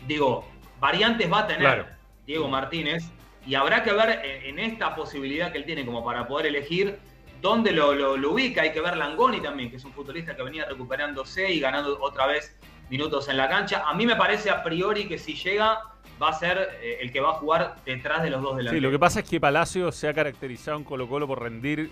Digo, 0.07 0.49
variantes 0.81 1.31
va 1.31 1.41
a 1.41 1.47
tener 1.47 1.61
Claro. 1.63 1.87
Diego 2.27 2.49
Martínez, 2.49 3.05
y 3.47 3.55
habrá 3.55 3.83
que 3.83 3.93
ver 3.93 4.21
en, 4.25 4.59
en 4.59 4.71
esta 4.71 4.95
posibilidad 4.95 5.51
que 5.53 5.59
él 5.59 5.65
tiene 5.65 5.85
como 5.85 6.05
para 6.05 6.27
poder 6.27 6.47
elegir 6.47 6.99
dónde 7.41 7.73
lo, 7.73 7.95
lo- 7.95 8.17
lo 8.17 8.33
ubica. 8.33 8.63
Hay 8.63 8.73
que 8.73 8.81
ver 8.81 8.97
Langoni 8.97 9.41
también, 9.41 9.71
que 9.71 9.77
es 9.77 9.85
un 9.85 9.93
futbolista 9.93 10.37
que 10.37 10.43
venía 10.43 10.65
recuperándose 10.67 11.51
y 11.51 11.59
ganando 11.61 11.99
otra 12.01 12.27
vez 12.27 12.57
minutos 12.91 13.29
en 13.29 13.37
la 13.37 13.49
cancha. 13.49 13.83
A 13.87 13.95
mí 13.95 14.05
me 14.07 14.17
parece 14.17 14.51
a 14.51 14.63
priori 14.63 15.07
que 15.09 15.17
si 15.19 15.35
llega 15.35 15.81
va 16.23 16.29
a 16.31 16.33
ser 16.35 16.59
eh, 16.83 16.99
el 17.01 17.13
que 17.13 17.21
va 17.21 17.31
a 17.31 17.35
jugar 17.35 17.77
detrás 17.85 18.23
de 18.23 18.31
los 18.31 18.43
dos 18.43 18.53
Sí, 18.53 18.57
delanteros. 18.59 18.83
lo 18.83 18.91
que 18.91 18.99
pasa 18.99 19.21
es 19.21 19.29
que 19.29 19.41
Palacio 19.41 19.91
se 19.93 20.09
ha 20.09 20.15
caracterizado 20.15 20.77
en 20.79 20.85
Colo 20.85 21.09
Colo 21.09 21.27
por 21.27 21.41
rendir 21.43 21.91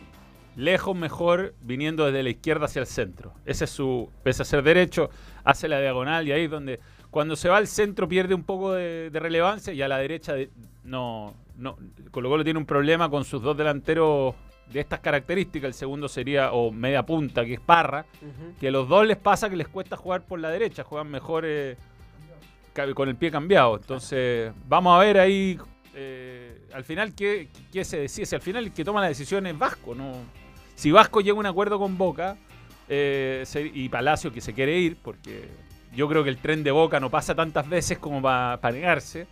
lejos 0.57 0.97
mejor 0.97 1.55
viniendo 1.63 2.05
desde 2.07 2.23
la 2.23 2.31
izquierda 2.31 2.67
hacia 2.67 2.81
el 2.81 2.87
centro. 2.87 3.33
Ese 3.47 3.65
es 3.65 3.71
su, 3.71 4.11
pese 4.23 4.43
a 4.43 4.45
ser 4.45 4.63
derecho, 4.63 5.09
hace 5.45 5.69
la 5.69 5.81
diagonal 5.81 6.27
y 6.27 6.33
ahí 6.33 6.45
es 6.45 6.51
donde 6.51 6.81
cuando 7.11 7.37
se 7.37 7.49
va 7.49 7.57
al 7.59 7.69
centro 7.69 8.09
pierde 8.09 8.35
un 8.35 8.43
poco 8.43 8.73
de, 8.73 9.09
de 9.11 9.21
relevancia 9.21 9.73
y 9.73 9.81
a 9.83 9.89
la 9.89 9.99
derecha 9.99 10.35
de- 10.35 10.51
no, 10.85 11.35
no, 11.57 11.77
Colo 12.11 12.29
Colo 12.29 12.45
tiene 12.45 12.59
un 12.59 12.67
problema 12.67 13.09
con 13.09 13.25
sus 13.25 13.41
dos 13.43 13.57
delanteros 13.57 14.35
de 14.73 14.81
estas 14.81 15.01
características. 15.01 15.69
El 15.69 15.75
segundo 15.75 16.09
sería, 16.09 16.53
o 16.53 16.71
media 16.73 17.05
punta, 17.07 17.45
que 17.45 17.55
es 17.55 17.61
Parra, 17.61 18.05
que 18.61 18.69
a 18.69 18.71
los 18.71 18.89
dos 18.89 19.07
les 19.07 19.17
pasa 19.17 19.49
que 19.49 19.57
les 19.57 19.69
cuesta 19.69 19.97
jugar 19.97 20.23
por 20.27 20.41
la 20.41 20.51
derecha, 20.51 20.83
juegan 20.85 21.11
mejor 21.11 21.45
eh, 21.47 21.77
con 22.95 23.09
el 23.09 23.17
pie 23.17 23.31
cambiado. 23.31 23.77
Entonces, 23.77 24.53
vamos 24.67 24.97
a 24.97 25.05
ver 25.05 25.19
ahí 25.19 25.59
eh, 26.01 26.61
al 26.75 26.85
final 26.85 27.13
qué, 27.13 27.49
qué 27.73 27.85
se 27.85 27.99
decide. 27.99 28.25
Si 28.25 28.35
al 28.37 28.41
final 28.41 28.65
el 28.65 28.73
que 28.73 28.85
toma 28.85 29.01
la 29.01 29.09
decisión 29.09 29.47
es 29.49 29.59
Vasco, 29.59 29.97
¿no? 29.97 30.13
Si 30.77 30.93
Vasco 30.93 31.21
llega 31.21 31.37
a 31.37 31.41
un 31.41 31.47
acuerdo 31.47 31.77
con 31.81 31.99
Boca 31.99 32.37
eh, 32.89 33.45
y 33.75 33.89
Palacio 33.89 34.33
que 34.33 34.41
se 34.41 34.55
quiere 34.55 34.79
ir, 34.79 34.97
porque 35.03 35.49
yo 35.93 36.09
creo 36.09 36.23
que 36.23 36.31
el 36.31 36.37
tren 36.37 36.63
de 36.63 36.71
Boca 36.71 37.01
no 37.01 37.11
pasa 37.11 37.35
tantas 37.35 37.69
veces 37.69 37.99
como 37.99 38.23
para 38.23 38.71
negarse, 38.71 39.27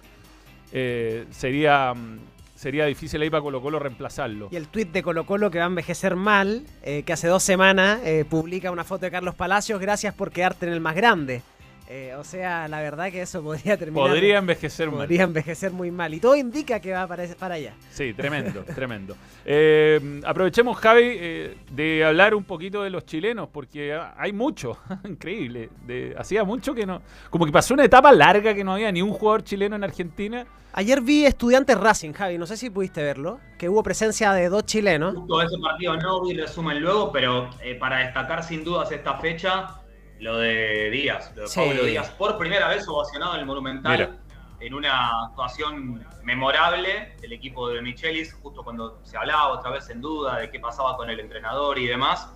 eh, 0.73 1.27
sería, 1.31 1.95
mm, 1.95 2.19
sería 2.57 2.85
difícil 2.87 3.23
ahí 3.23 3.31
para 3.31 3.43
Colo 3.43 3.63
Colo 3.63 3.79
reemplazarlo. 3.79 4.49
Y 4.51 4.57
el 4.57 4.67
tuit 4.67 4.91
de 4.91 5.05
Colo 5.05 5.25
Colo 5.25 5.53
que 5.53 5.59
va 5.59 5.67
a 5.67 5.69
envejecer 5.69 6.17
mal, 6.17 6.65
que 6.83 7.13
hace 7.13 7.29
dos 7.29 7.45
semanas 7.45 8.01
publica 8.29 8.73
una 8.73 8.83
foto 8.83 9.05
de 9.05 9.13
Carlos 9.13 9.37
Palacios, 9.37 9.81
gracias 9.81 10.15
por 10.15 10.33
quedarte 10.33 10.67
en 10.67 10.73
el 10.73 10.81
más 10.81 10.97
grande. 10.97 11.43
Eh, 11.89 12.15
o 12.19 12.25
sea, 12.25 12.67
la 12.67 12.81
verdad 12.81 13.13
que 13.13 13.23
eso 13.23 13.43
podría 13.43 13.77
terminar... 13.77 14.09
Podría 14.09 14.39
envejecer 14.39 14.89
mal. 14.89 14.99
podría 15.01 15.23
envejecer 15.23 15.71
muy 15.71 15.91
mal. 15.91 16.13
Y 16.15 16.21
todo 16.21 16.35
indica 16.35 16.81
que 16.81 16.93
va 16.93 17.07
para, 17.07 17.27
para 17.39 17.55
allá. 17.55 17.75
Sí, 17.91 18.13
tremendo, 18.13 18.65
tremendo. 18.75 19.17
Eh, 19.45 20.21
aprovechemos, 20.25 20.77
Javi, 20.79 21.03
eh, 21.05 21.57
de 21.71 22.05
hablar 22.05 22.35
un 22.35 22.45
poquito 22.45 22.83
de 22.83 22.91
los 22.91 23.07
chilenos, 23.07 23.49
porque 23.53 23.97
hay 24.17 24.33
mucho, 24.33 24.79
increíble. 25.05 25.71
De, 25.87 26.15
hacía 26.19 26.43
mucho 26.43 26.75
que 26.75 26.87
no. 26.87 27.03
Como 27.31 27.47
que 27.47 27.53
pasó 27.53 27.75
una 27.75 27.85
etapa 27.85 28.13
larga 28.13 28.55
que 28.55 28.65
no 28.65 28.73
había 28.73 28.91
ni 28.91 29.03
un 29.03 29.13
jugador 29.13 29.45
chileno 29.45 29.77
en 29.77 29.85
Argentina. 29.85 30.47
Ayer 30.73 31.01
vi 31.01 31.25
Estudiantes 31.25 31.79
Racing, 31.79 32.13
Javi, 32.13 32.37
no 32.37 32.47
sé 32.47 32.59
si 32.59 32.69
pudiste 32.69 33.03
verlo, 33.03 33.41
que 33.57 33.69
hubo 33.71 33.83
presencia 33.83 34.33
de 34.33 34.51
dos 34.51 34.67
chilenos. 34.67 35.15
Justo 35.15 35.41
ese 35.41 35.57
partido 35.59 35.97
no 35.97 36.23
vi 36.23 36.35
resumen 36.35 36.83
luego, 36.83 37.11
pero 37.11 37.49
eh, 37.63 37.77
para 37.77 38.01
destacar 38.01 38.45
sin 38.45 38.63
dudas 38.63 38.93
esta 38.93 39.15
fecha, 39.15 39.81
lo 40.21 40.39
de 40.39 40.91
Díaz, 40.91 41.33
lo 41.37 41.43
de 41.43 41.49
Sí. 41.49 41.61
Pablo 41.61 41.85
Díaz, 41.85 42.11
por 42.11 42.39
primera 42.39 42.69
vez 42.69 42.87
ovacionado 42.89 43.35
en 43.35 43.41
el 43.41 43.47
Monumental, 43.47 43.93
Mira. 43.93 44.17
en 44.61 44.75
una 44.75 45.25
actuación 45.27 46.07
memorable 46.23 47.17
del 47.21 47.33
equipo 47.33 47.69
de 47.69 47.83
Michelis, 47.83 48.35
justo 48.43 48.63
cuando 48.65 48.99
se 49.05 49.17
hablaba 49.17 49.49
otra 49.49 49.71
vez 49.71 49.89
en 49.91 50.01
duda 50.01 50.39
de 50.39 50.51
qué 50.51 50.59
pasaba 50.61 50.97
con 50.97 51.11
el 51.11 51.21
entrenador 51.21 51.79
y 51.79 51.87
demás. 51.87 52.33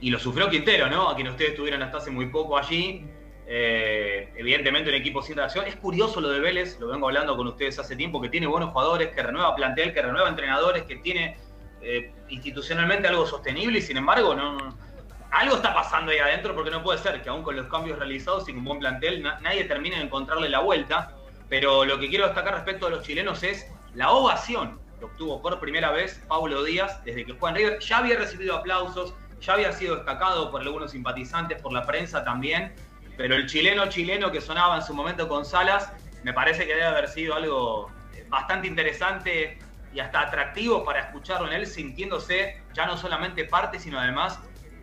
Y 0.00 0.10
lo 0.10 0.18
sufrió 0.18 0.48
Quintero, 0.48 0.88
¿no? 0.88 1.08
A 1.08 1.16
quien 1.16 1.26
ustedes 1.28 1.50
estuvieron 1.50 1.82
hasta 1.82 1.98
hace 1.98 2.10
muy 2.10 2.26
poco 2.26 2.56
allí. 2.56 3.04
Eh, 3.50 4.30
evidentemente 4.36 4.90
un 4.90 4.94
equipo 4.94 5.22
sin 5.22 5.36
reacción. 5.36 5.66
Es 5.66 5.74
curioso 5.76 6.20
lo 6.20 6.28
de 6.28 6.38
Vélez, 6.38 6.78
lo 6.78 6.88
vengo 6.88 7.08
hablando 7.08 7.36
con 7.36 7.48
ustedes 7.48 7.78
hace 7.78 7.96
tiempo, 7.96 8.20
que 8.20 8.28
tiene 8.28 8.46
buenos 8.46 8.70
jugadores, 8.70 9.08
que 9.08 9.22
renueva 9.22 9.56
plantel, 9.56 9.92
que 9.92 10.02
renueva 10.02 10.28
entrenadores, 10.28 10.82
que 10.84 10.96
tiene 10.96 11.36
eh, 11.80 12.12
institucionalmente 12.28 13.08
algo 13.08 13.26
sostenible 13.26 13.78
y 13.78 13.82
sin 13.82 13.96
embargo 13.96 14.34
no, 14.34 14.56
algo 15.30 15.56
está 15.56 15.74
pasando 15.74 16.10
ahí 16.12 16.18
adentro 16.18 16.54
porque 16.54 16.70
no 16.70 16.82
puede 16.82 16.98
ser 16.98 17.22
que 17.22 17.28
aún 17.28 17.42
con 17.42 17.56
los 17.56 17.66
cambios 17.66 17.98
realizados 17.98 18.48
y 18.48 18.54
con 18.54 18.64
buen 18.64 18.78
plantel 18.78 19.22
na- 19.22 19.38
nadie 19.40 19.64
termine 19.64 19.96
de 19.96 20.02
encontrarle 20.02 20.48
la 20.48 20.60
vuelta. 20.60 21.14
Pero 21.48 21.84
lo 21.84 21.98
que 21.98 22.08
quiero 22.08 22.26
destacar 22.26 22.54
respecto 22.54 22.86
a 22.86 22.90
los 22.90 23.02
chilenos 23.02 23.42
es 23.42 23.66
la 23.94 24.10
ovación 24.10 24.80
que 24.98 25.04
obtuvo 25.04 25.40
por 25.40 25.58
primera 25.60 25.90
vez 25.92 26.22
Paulo 26.28 26.62
Díaz 26.64 27.02
desde 27.04 27.24
que 27.24 27.32
juega 27.32 27.50
en 27.50 27.56
River. 27.56 27.78
Ya 27.80 27.98
había 27.98 28.16
recibido 28.16 28.56
aplausos, 28.56 29.14
ya 29.40 29.54
había 29.54 29.72
sido 29.72 29.96
destacado 29.96 30.50
por 30.50 30.60
algunos 30.62 30.90
simpatizantes, 30.90 31.60
por 31.62 31.72
la 31.72 31.86
prensa 31.86 32.24
también. 32.24 32.74
Pero 33.16 33.34
el 33.34 33.46
chileno 33.46 33.86
chileno 33.88 34.30
que 34.30 34.40
sonaba 34.40 34.76
en 34.76 34.82
su 34.82 34.94
momento 34.94 35.28
con 35.28 35.44
Salas, 35.44 35.92
me 36.22 36.32
parece 36.32 36.66
que 36.66 36.74
debe 36.74 36.84
haber 36.84 37.08
sido 37.08 37.34
algo 37.34 37.90
eh, 38.14 38.24
bastante 38.28 38.66
interesante 38.66 39.58
y 39.94 40.00
hasta 40.00 40.20
atractivo 40.20 40.84
para 40.84 41.00
escucharlo 41.00 41.46
en 41.48 41.54
él, 41.54 41.66
sintiéndose 41.66 42.62
ya 42.74 42.86
no 42.86 42.96
solamente 42.96 43.44
parte, 43.44 43.78
sino 43.78 43.98
además 43.98 44.38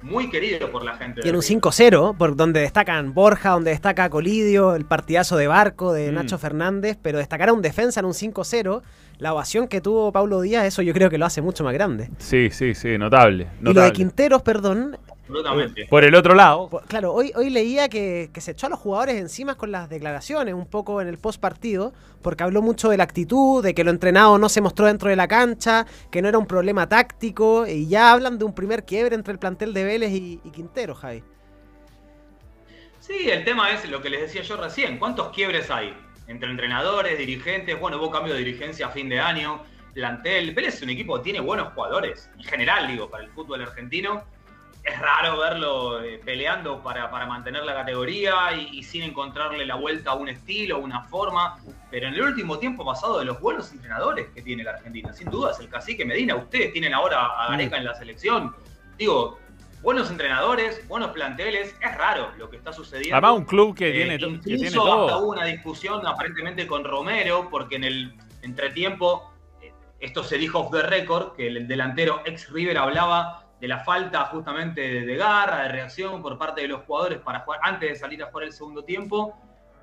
muy 0.06 0.30
querido 0.30 0.72
por 0.72 0.84
la 0.84 0.96
gente. 0.96 1.22
Tiene 1.22 1.38
un 1.38 1.42
de 1.42 1.48
River. 1.48 1.62
5-0, 1.62 2.18
por 2.18 2.36
donde 2.36 2.60
destacan 2.62 3.14
Borja, 3.14 3.50
donde 3.52 3.72
destaca 3.72 4.10
Colidio, 4.10 4.76
el 4.76 4.86
partidazo 4.86 5.36
de 5.36 5.48
Barco 5.48 5.94
de 5.94 6.12
Mm. 6.12 6.16
Nacho 6.16 6.38
Fernández, 6.38 6.98
pero 7.02 7.18
destacar 7.18 7.50
a 7.50 7.54
un 7.54 7.62
defensa 7.62 8.00
en 8.00 8.06
un 8.06 8.14
5-0, 8.14 8.82
la 9.18 9.34
ovación 9.34 9.68
que 9.68 9.82
tuvo 9.82 10.12
Paulo 10.12 10.42
Díaz, 10.42 10.66
eso 10.66 10.82
yo 10.82 10.94
creo 10.94 11.10
que 11.10 11.18
lo 11.18 11.26
hace 11.26 11.42
mucho 11.42 11.64
más 11.64 11.74
grande. 11.74 12.10
Sí, 12.20 12.50
sí, 12.52 12.76
sí, 12.76 12.98
notable. 12.98 13.48
Y 13.62 13.64
lo 13.64 13.74
de. 13.74 13.92
Quinteros, 13.94 14.42
perdón, 14.42 14.98
Absolutamente. 15.28 15.88
Por 15.90 16.04
el 16.04 16.14
otro 16.14 16.36
lado, 16.36 16.70
claro, 16.88 17.12
hoy, 17.12 17.32
hoy 17.36 17.50
leía 17.50 17.90
que, 17.90 18.30
que 18.32 18.42
se 18.42 18.52
echó 18.52 18.68
a 18.68 18.70
los 18.70 18.80
jugadores 18.80 19.16
encima 19.16 19.56
con 19.56 19.72
las 19.72 19.90
declaraciones, 19.90 20.54
un 20.54 20.68
poco 20.68 21.02
en 21.02 21.08
el 21.08 21.18
post 21.18 21.42
partido, 21.42 21.94
porque 22.22 22.44
habló 22.44 22.62
mucho 22.62 22.90
de 22.90 22.98
la 22.98 23.06
actitud, 23.06 23.64
de 23.64 23.74
que 23.74 23.84
lo 23.84 23.90
entrenado 23.90 24.38
no 24.38 24.50
se 24.50 24.62
mostró 24.62 24.86
dentro 24.86 25.10
de 25.10 25.16
la 25.16 25.28
cancha, 25.28 25.88
que 26.12 26.22
no 26.22 26.28
era 26.28 26.38
un 26.38 26.46
problema 26.46 26.88
táctico, 26.88 27.66
y 27.66 27.88
ya 27.88 28.12
hablan 28.12 28.38
de 28.38 28.46
un 28.46 28.54
primer 28.54 28.86
quiebre 28.86 29.16
entre 29.16 29.34
el 29.34 29.40
plantel 29.40 29.74
de 29.74 29.84
Vélez 29.84 30.12
y, 30.12 30.40
y 30.44 30.52
Quinteros, 30.52 31.00
Javi. 31.00 31.24
Sí, 33.00 33.30
el 33.30 33.44
tema 33.46 33.72
es 33.72 33.88
lo 33.90 34.02
que 34.02 34.10
les 34.10 34.22
decía 34.22 34.42
yo 34.42 34.58
recién. 34.58 34.98
¿Cuántos 34.98 35.30
quiebres 35.30 35.70
hay? 35.70 35.96
Entre 36.28 36.50
entrenadores, 36.50 37.18
dirigentes. 37.18 37.80
Bueno, 37.80 37.98
hubo 37.98 38.10
cambio 38.10 38.34
de 38.34 38.40
dirigencia 38.40 38.88
a 38.88 38.90
fin 38.90 39.10
de 39.10 39.20
año. 39.20 39.62
Plantel. 39.94 40.56
Vélez 40.56 40.76
es 40.76 40.82
un 40.82 40.90
equipo 40.90 41.16
que 41.18 41.24
tiene 41.24 41.40
buenos 41.40 41.72
jugadores. 41.74 42.30
En 42.36 42.44
general, 42.44 42.88
digo, 42.88 43.10
para 43.10 43.24
el 43.24 43.30
fútbol 43.30 43.62
argentino. 43.62 44.24
Es 44.86 45.00
raro 45.00 45.40
verlo 45.40 46.04
eh, 46.04 46.22
peleando 46.24 46.82
para, 46.84 47.10
para 47.10 47.26
mantener 47.26 47.64
la 47.64 47.74
categoría 47.74 48.54
y, 48.56 48.78
y 48.78 48.84
sin 48.84 49.02
encontrarle 49.02 49.66
la 49.66 49.74
vuelta 49.76 50.12
a 50.12 50.14
un 50.14 50.30
estilo, 50.30 50.78
una 50.78 51.02
forma. 51.06 51.58
Pero 51.90 52.08
en 52.08 52.14
el 52.14 52.22
último 52.22 52.60
tiempo 52.60 52.86
pasado 52.86 53.18
de 53.18 53.26
los 53.26 53.40
buenos 53.42 53.72
entrenadores 53.72 54.28
que 54.36 54.44
tiene 54.44 54.64
la 54.64 54.72
Argentina. 54.72 55.12
Sin 55.12 55.30
dudas, 55.32 55.60
el 55.60 55.70
cacique 55.70 56.06
Medina. 56.06 56.36
Ustedes 56.36 56.72
tienen 56.72 56.94
ahora 56.94 57.26
a 57.26 57.50
Gareca 57.50 57.78
en 57.78 57.86
la 57.86 57.96
selección. 57.96 58.56
Digo, 58.96 59.40
buenos 59.82 60.12
entrenadores, 60.12 60.88
buenos 60.88 61.10
planteles. 61.12 61.76
Es 61.82 61.98
raro 61.98 62.30
lo 62.38 62.48
que 62.52 62.58
está 62.58 62.72
sucediendo. 62.72 63.16
además 63.16 63.40
un 63.40 63.46
club 63.46 63.76
que 63.76 63.90
Eh, 63.90 63.94
tiene, 63.94 64.20
to- 64.20 64.28
que 64.28 64.34
incluso 64.34 64.50
tiene 64.62 64.68
hasta 64.68 64.80
todo. 64.80 65.18
hubo 65.20 65.32
una 65.32 65.46
discusión 65.46 66.06
aparentemente 66.06 66.68
con 66.68 66.84
Romero, 66.84 67.48
porque 67.50 67.78
en 67.78 67.86
el 67.86 68.14
entretiempo, 68.44 69.34
eh, 69.64 69.74
esto 70.00 70.24
se 70.24 70.38
dijo 70.38 70.60
off 70.60 70.72
the 70.72 70.84
record, 70.84 71.36
que 71.36 71.48
el 71.48 71.68
delantero 71.68 72.22
ex 72.26 72.52
River 72.52 72.78
hablaba 72.78 73.42
de 73.66 73.70
la 73.70 73.80
falta 73.80 74.26
justamente 74.26 74.80
de, 74.82 75.16
garra, 75.16 75.64
de 75.64 75.70
reacción 75.70 76.22
por 76.22 76.38
parte 76.38 76.62
de 76.62 76.68
los 76.68 76.84
jugadores 76.84 77.18
para 77.18 77.40
jugar 77.40 77.62
antes 77.64 77.90
de 77.90 77.96
salir 77.96 78.22
a 78.22 78.28
jugar 78.28 78.44
el 78.44 78.54
segundo 78.54 78.84
tiempo, 78.84 79.36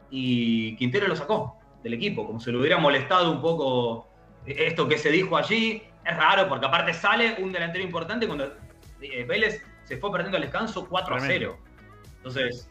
y 0.08 0.76
Quintero 0.76 1.08
lo 1.08 1.16
sacó 1.16 1.58
del 1.82 1.94
equipo, 1.94 2.24
como 2.24 2.38
se 2.38 2.52
le 2.52 2.58
hubiera 2.58 2.78
molestado 2.78 3.32
un 3.32 3.42
poco 3.42 4.06
esto 4.46 4.86
que 4.86 4.98
se 4.98 5.10
dijo 5.10 5.36
allí. 5.36 5.82
Es 6.04 6.16
raro, 6.16 6.48
porque 6.48 6.66
aparte 6.66 6.94
sale 6.94 7.36
un 7.42 7.50
delantero 7.50 7.82
importante 7.82 8.28
cuando 8.28 8.52
eh, 9.00 9.24
Vélez 9.24 9.64
se 9.82 9.96
fue 9.96 10.12
perdiendo 10.12 10.36
al 10.36 10.44
descanso 10.44 10.86
4 10.88 11.16
a 11.16 11.18
Tremendo. 11.18 11.58
0. 11.58 12.12
Entonces, 12.18 12.70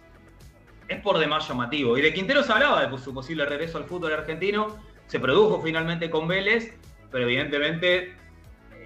es 0.87 1.01
por 1.01 1.17
demás 1.17 1.45
llamativo. 1.45 1.97
Y 1.97 2.01
de 2.01 2.13
Quintero 2.13 2.41
se 2.41 2.53
hablaba 2.53 2.85
de 2.85 2.97
su 2.97 3.13
posible 3.13 3.45
regreso 3.45 3.77
al 3.77 3.83
fútbol 3.83 4.13
argentino. 4.13 4.77
Se 5.07 5.19
produjo 5.19 5.61
finalmente 5.61 6.09
con 6.09 6.25
Vélez, 6.29 6.73
pero 7.11 7.25
evidentemente 7.25 8.15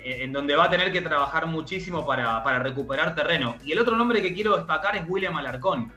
en 0.05 0.31
donde 0.31 0.55
va 0.55 0.65
a 0.65 0.69
tener 0.69 0.91
que 0.91 1.01
trabajar 1.01 1.47
muchísimo 1.47 2.05
para, 2.05 2.43
para 2.43 2.59
recuperar 2.59 3.15
terreno. 3.15 3.55
Y 3.63 3.71
el 3.71 3.79
otro 3.79 3.95
nombre 3.97 4.21
que 4.21 4.33
quiero 4.33 4.55
destacar 4.55 4.95
es 4.95 5.03
William 5.07 5.35
Alarcón, 5.35 5.91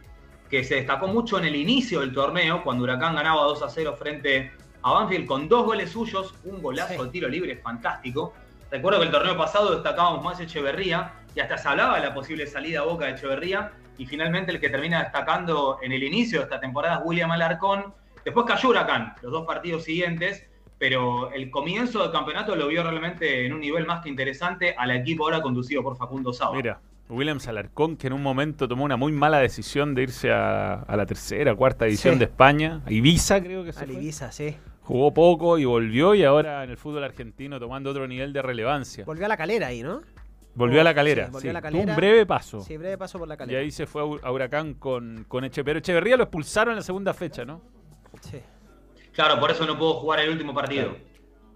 que 0.49 0.65
se 0.65 0.77
destacó 0.77 1.09
mucho 1.09 1.39
en 1.39 1.45
el 1.45 1.55
inicio 1.55 2.01
del 2.01 2.15
torneo, 2.15 2.63
cuando 2.65 2.85
Huracán 2.85 3.15
ganaba 3.15 3.43
2 3.43 3.63
a 3.63 3.69
0 3.69 3.97
frente 3.99 4.51
a 4.83 4.93
Banfield 4.93 5.27
con 5.27 5.49
dos 5.49 5.67
goles 5.67 5.91
suyos, 5.91 6.35
un 6.45 6.63
golazo 6.63 6.95
Sí. 6.95 7.03
de 7.05 7.09
tiro 7.11 7.29
libre 7.29 7.57
fantástico. 7.57 8.33
Recuerdo 8.71 9.01
que 9.01 9.07
el 9.07 9.13
torneo 9.13 9.37
pasado 9.37 9.75
destacábamos 9.75 10.25
más 10.25 10.41
Echeverría 10.41 11.13
y 11.35 11.41
hasta 11.41 11.59
se 11.59 11.69
hablaba 11.69 11.97
de 12.01 12.07
la 12.07 12.15
posible 12.15 12.47
salida 12.47 12.81
a 12.81 12.85
boca 12.85 13.07
de 13.07 13.13
Echeverría 13.13 13.73
y 13.99 14.07
finalmente 14.07 14.53
el 14.53 14.61
que 14.61 14.71
termina 14.71 15.03
destacando 15.03 15.79
en 15.83 15.93
el 15.93 16.03
inicio 16.03 16.39
de 16.39 16.45
esta 16.45 16.61
temporada 16.61 16.97
es 16.97 17.01
William 17.05 17.31
Alarcón. 17.31 17.93
Después 18.25 18.47
cayó 18.47 18.71
Huracán, 18.71 19.15
los 19.23 19.33
dos 19.33 19.47
partidos 19.47 19.85
siguientes, 19.85 20.47
pero 20.79 21.33
el 21.33 21.51
comienzo 21.51 22.03
del 22.03 22.13
campeonato 22.13 22.55
lo 22.57 22.69
vio 22.69 22.83
realmente 22.83 23.45
en 23.47 23.53
un 23.53 23.61
nivel 23.61 23.87
más 23.87 24.03
que 24.03 24.09
interesante 24.09 24.75
al 24.77 24.91
equipo 24.93 25.25
ahora 25.25 25.43
conducido 25.43 25.83
por 25.83 25.97
Facundo 25.97 26.33
Saba. 26.33 26.55
Mira, 26.57 26.81
Williams 27.09 27.49
Alarcón, 27.49 27.97
que 27.97 28.07
en 28.09 28.13
un 28.13 28.23
momento 28.23 28.69
tomó 28.69 28.85
una 28.85 28.97
muy 28.97 29.13
mala 29.13 29.39
decisión 29.39 29.95
de 29.95 30.03
irse 30.03 30.31
a, 30.31 30.75
a 30.83 30.97
la 30.97 31.07
tercera, 31.07 31.55
cuarta 31.55 31.87
división 31.87 32.15
Sí. 32.15 32.19
de 32.21 32.25
España. 32.27 32.83
A 32.87 32.93
Ibiza, 32.93 33.41
creo 33.43 33.65
que 33.65 33.73
se 33.73 33.85
Al. 33.85 33.91
Ibiza, 33.93 34.31
sí. 34.31 34.57
Jugó 34.83 35.13
poco 35.13 35.59
y 35.59 35.65
volvió 35.65 36.15
y 36.15 36.25
ahora 36.25 36.65
en 36.65 36.71
el 36.71 36.77
fútbol 36.77 37.05
argentino 37.05 37.59
tomando 37.59 37.91
otro 37.91 38.07
nivel 38.07 38.33
de 38.33 38.41
relevancia. 38.43 39.05
Volvió 39.05 39.27
a 39.27 39.29
la 39.29 39.37
calera 39.37 39.67
ahí, 39.69 39.83
¿no? 39.83 40.01
Volvió 40.55 40.81
a 40.81 40.85
la 40.85 40.95
calera. 40.95 41.27
Sí, 41.27 41.33
volvió 41.33 41.41
sí. 41.43 41.49
a 41.51 41.53
la 41.53 41.61
Tuvo 41.61 41.71
calera. 41.73 41.93
un 41.93 41.97
breve 41.97 42.27
paso. 42.27 42.61
Sí, 42.61 42.77
breve 42.77 42.99
paso 42.99 43.19
por 43.19 43.29
la 43.29 43.35
y 43.35 43.37
calera. 43.39 43.61
ahí 43.61 43.71
se 43.71 43.87
fue 43.87 44.03
a 44.03 44.05
Hu- 44.05 44.21
a 44.23 44.33
Huracán 44.33 44.75
con, 44.75 45.25
con 45.29 45.45
Eche. 45.45 45.63
Pero 45.63 45.79
Echeverría 45.79 46.17
lo 46.17 46.25
expulsaron 46.25 46.73
en 46.73 46.77
la 46.77 46.83
segunda 46.83 47.15
fecha, 47.15 47.45
¿no? 47.45 47.61
Claro, 49.19 49.41
por 49.41 49.51
eso 49.51 49.67
no 49.67 49.77
pudo 49.77 49.95
jugar 49.95 50.21
el 50.21 50.31
último 50.31 50.55
partido 50.55 50.97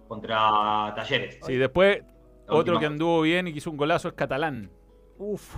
contra 0.09 0.91
Talleres. 0.97 1.39
Sí, 1.45 1.55
después 1.55 1.99
La 2.45 2.55
otro 2.55 2.57
última. 2.73 2.79
que 2.81 2.85
anduvo 2.87 3.21
bien 3.21 3.47
y 3.47 3.53
que 3.53 3.59
hizo 3.59 3.71
un 3.71 3.77
golazo 3.77 4.09
es 4.09 4.15
Catalán. 4.15 4.69
Uf. 5.17 5.55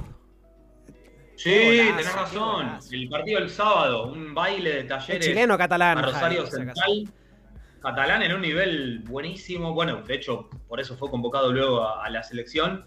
Sí, 1.36 1.50
golazo, 1.52 1.98
tenés 1.98 2.14
razón. 2.16 2.78
El 2.92 3.10
partido 3.10 3.40
del 3.40 3.50
sábado, 3.50 4.06
un 4.06 4.36
baile 4.36 4.70
de 4.72 4.80
El 4.82 4.88
Talleres 4.88 5.26
chileno 5.26 5.58
catalán. 5.58 5.98
a 5.98 6.02
Rosario 6.04 6.42
Javi. 6.46 6.52
Central. 6.52 7.14
Catalán 7.82 8.22
en 8.22 8.34
un 8.36 8.42
nivel 8.42 9.00
buenísimo. 9.00 9.74
Bueno, 9.74 10.04
de 10.04 10.14
hecho, 10.14 10.48
por 10.68 10.80
eso 10.80 10.96
fue 10.98 11.10
convocado 11.10 11.52
luego 11.52 11.82
a, 11.82 12.06
a 12.06 12.10
la 12.12 12.22
selección. 12.22 12.86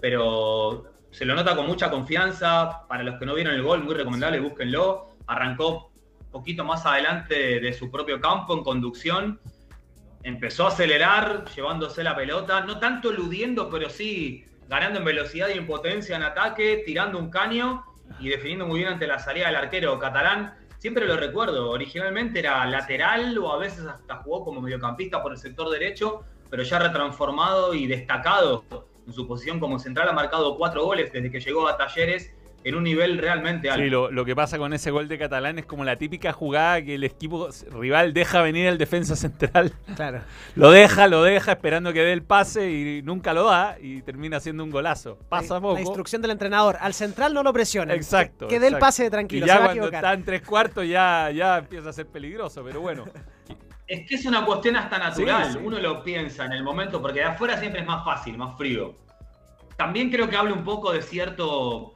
Pero 0.00 0.84
se 1.10 1.24
lo 1.24 1.34
nota 1.34 1.56
con 1.56 1.66
mucha 1.66 1.90
confianza. 1.90 2.86
Para 2.86 3.02
los 3.02 3.18
que 3.18 3.26
no 3.26 3.34
vieron 3.34 3.52
el 3.52 3.64
gol, 3.64 3.82
muy 3.82 3.94
recomendable, 3.94 4.38
búsquenlo. 4.38 5.08
Arrancó 5.26 5.89
poquito 6.30 6.64
más 6.64 6.86
adelante 6.86 7.60
de 7.60 7.72
su 7.72 7.90
propio 7.90 8.20
campo 8.20 8.54
en 8.54 8.62
conducción. 8.62 9.40
Empezó 10.22 10.66
a 10.66 10.68
acelerar, 10.68 11.44
llevándose 11.54 12.04
la 12.04 12.14
pelota. 12.14 12.60
No 12.62 12.78
tanto 12.78 13.10
eludiendo, 13.10 13.70
pero 13.70 13.88
sí 13.90 14.44
ganando 14.68 15.00
en 15.00 15.04
velocidad 15.04 15.48
y 15.48 15.58
en 15.58 15.66
potencia 15.66 16.16
en 16.16 16.22
ataque, 16.22 16.82
tirando 16.86 17.18
un 17.18 17.30
caño 17.30 17.84
y 18.20 18.28
definiendo 18.28 18.66
muy 18.66 18.80
bien 18.80 18.92
ante 18.92 19.06
la 19.06 19.18
salida 19.18 19.46
del 19.46 19.56
arquero 19.56 19.98
catalán. 19.98 20.54
Siempre 20.78 21.06
lo 21.06 21.16
recuerdo, 21.16 21.70
originalmente 21.70 22.38
era 22.38 22.64
lateral 22.66 23.36
o 23.38 23.52
a 23.52 23.58
veces 23.58 23.84
hasta 23.84 24.16
jugó 24.16 24.44
como 24.44 24.60
mediocampista 24.60 25.22
por 25.22 25.32
el 25.32 25.38
sector 25.38 25.68
derecho, 25.70 26.22
pero 26.48 26.62
ya 26.62 26.78
retransformado 26.78 27.74
y 27.74 27.86
destacado 27.86 28.64
en 29.06 29.12
su 29.12 29.26
posición 29.26 29.60
como 29.60 29.78
central. 29.78 30.08
Ha 30.08 30.12
marcado 30.12 30.56
cuatro 30.56 30.84
goles 30.84 31.12
desde 31.12 31.30
que 31.30 31.40
llegó 31.40 31.68
a 31.68 31.76
Talleres 31.76 32.32
en 32.62 32.74
un 32.74 32.84
nivel 32.84 33.18
realmente 33.18 33.70
alto. 33.70 33.82
Sí, 33.82 33.88
lo, 33.88 34.10
lo 34.10 34.24
que 34.24 34.36
pasa 34.36 34.58
con 34.58 34.72
ese 34.72 34.90
gol 34.90 35.08
de 35.08 35.18
Catalán 35.18 35.58
es 35.58 35.64
como 35.64 35.84
la 35.84 35.96
típica 35.96 36.32
jugada 36.32 36.82
que 36.82 36.96
el 36.96 37.04
equipo 37.04 37.48
rival 37.70 38.12
deja 38.12 38.42
venir 38.42 38.68
al 38.68 38.76
defensa 38.76 39.16
central. 39.16 39.72
Claro. 39.96 40.20
Lo 40.56 40.70
deja, 40.70 41.06
lo 41.06 41.22
deja 41.22 41.52
esperando 41.52 41.92
que 41.92 42.00
dé 42.00 42.12
el 42.12 42.22
pase 42.22 42.70
y 42.70 43.02
nunca 43.02 43.32
lo 43.32 43.44
da 43.44 43.76
y 43.80 44.02
termina 44.02 44.40
siendo 44.40 44.64
un 44.64 44.70
golazo. 44.70 45.18
Pasa 45.28 45.54
la, 45.54 45.60
poco. 45.60 45.74
La 45.74 45.80
instrucción 45.80 46.20
del 46.20 46.32
entrenador. 46.32 46.76
Al 46.80 46.92
central 46.92 47.32
no 47.32 47.42
lo 47.42 47.52
presiona. 47.52 47.94
Exacto. 47.94 48.46
Que, 48.48 48.56
que 48.56 48.60
dé 48.60 48.66
el 48.66 48.78
pase 48.78 49.04
de 49.04 49.10
tranquilo. 49.10 49.46
Y 49.46 49.48
ya 49.48 49.54
se 49.54 49.58
va 49.58 49.64
a 49.64 49.68
cuando 49.68 49.82
equivocar. 49.84 50.04
está 50.04 50.14
en 50.14 50.24
tres 50.24 50.42
cuartos 50.42 50.86
ya, 50.86 51.30
ya 51.30 51.58
empieza 51.58 51.90
a 51.90 51.92
ser 51.92 52.06
peligroso, 52.06 52.62
pero 52.64 52.80
bueno. 52.80 53.04
Es 53.86 54.08
que 54.08 54.14
es 54.14 54.24
una 54.24 54.44
cuestión 54.44 54.76
hasta 54.76 54.98
natural. 54.98 55.46
Sí, 55.46 55.52
sí. 55.54 55.58
Uno 55.64 55.80
lo 55.80 56.04
piensa 56.04 56.44
en 56.44 56.52
el 56.52 56.62
momento, 56.62 57.02
porque 57.02 57.18
de 57.18 57.24
afuera 57.24 57.58
siempre 57.58 57.80
es 57.80 57.86
más 57.88 58.04
fácil, 58.04 58.38
más 58.38 58.56
frío. 58.56 58.94
También 59.76 60.10
creo 60.12 60.28
que 60.28 60.36
habla 60.36 60.52
un 60.52 60.62
poco 60.62 60.92
de 60.92 61.02
cierto 61.02 61.94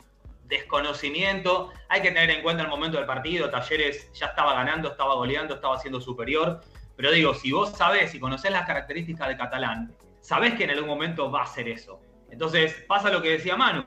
desconocimiento. 0.48 1.72
Hay 1.88 2.02
que 2.02 2.08
tener 2.08 2.30
en 2.30 2.42
cuenta 2.42 2.62
el 2.62 2.68
momento 2.68 2.96
del 2.96 3.06
partido. 3.06 3.50
Talleres 3.50 4.10
ya 4.12 4.26
estaba 4.26 4.54
ganando, 4.54 4.90
estaba 4.90 5.14
goleando, 5.14 5.54
estaba 5.54 5.78
siendo 5.78 6.00
superior. 6.00 6.60
Pero 6.96 7.10
digo, 7.10 7.34
si 7.34 7.52
vos 7.52 7.70
sabés 7.76 8.14
y 8.14 8.20
conocés 8.20 8.52
las 8.52 8.66
características 8.66 9.28
de 9.28 9.36
Catalán, 9.36 9.94
sabés 10.20 10.54
que 10.54 10.64
en 10.64 10.70
algún 10.70 10.88
momento 10.88 11.30
va 11.30 11.42
a 11.42 11.46
ser 11.46 11.68
eso. 11.68 12.00
Entonces 12.30 12.84
pasa 12.86 13.10
lo 13.10 13.20
que 13.22 13.30
decía 13.30 13.56
Manu. 13.56 13.84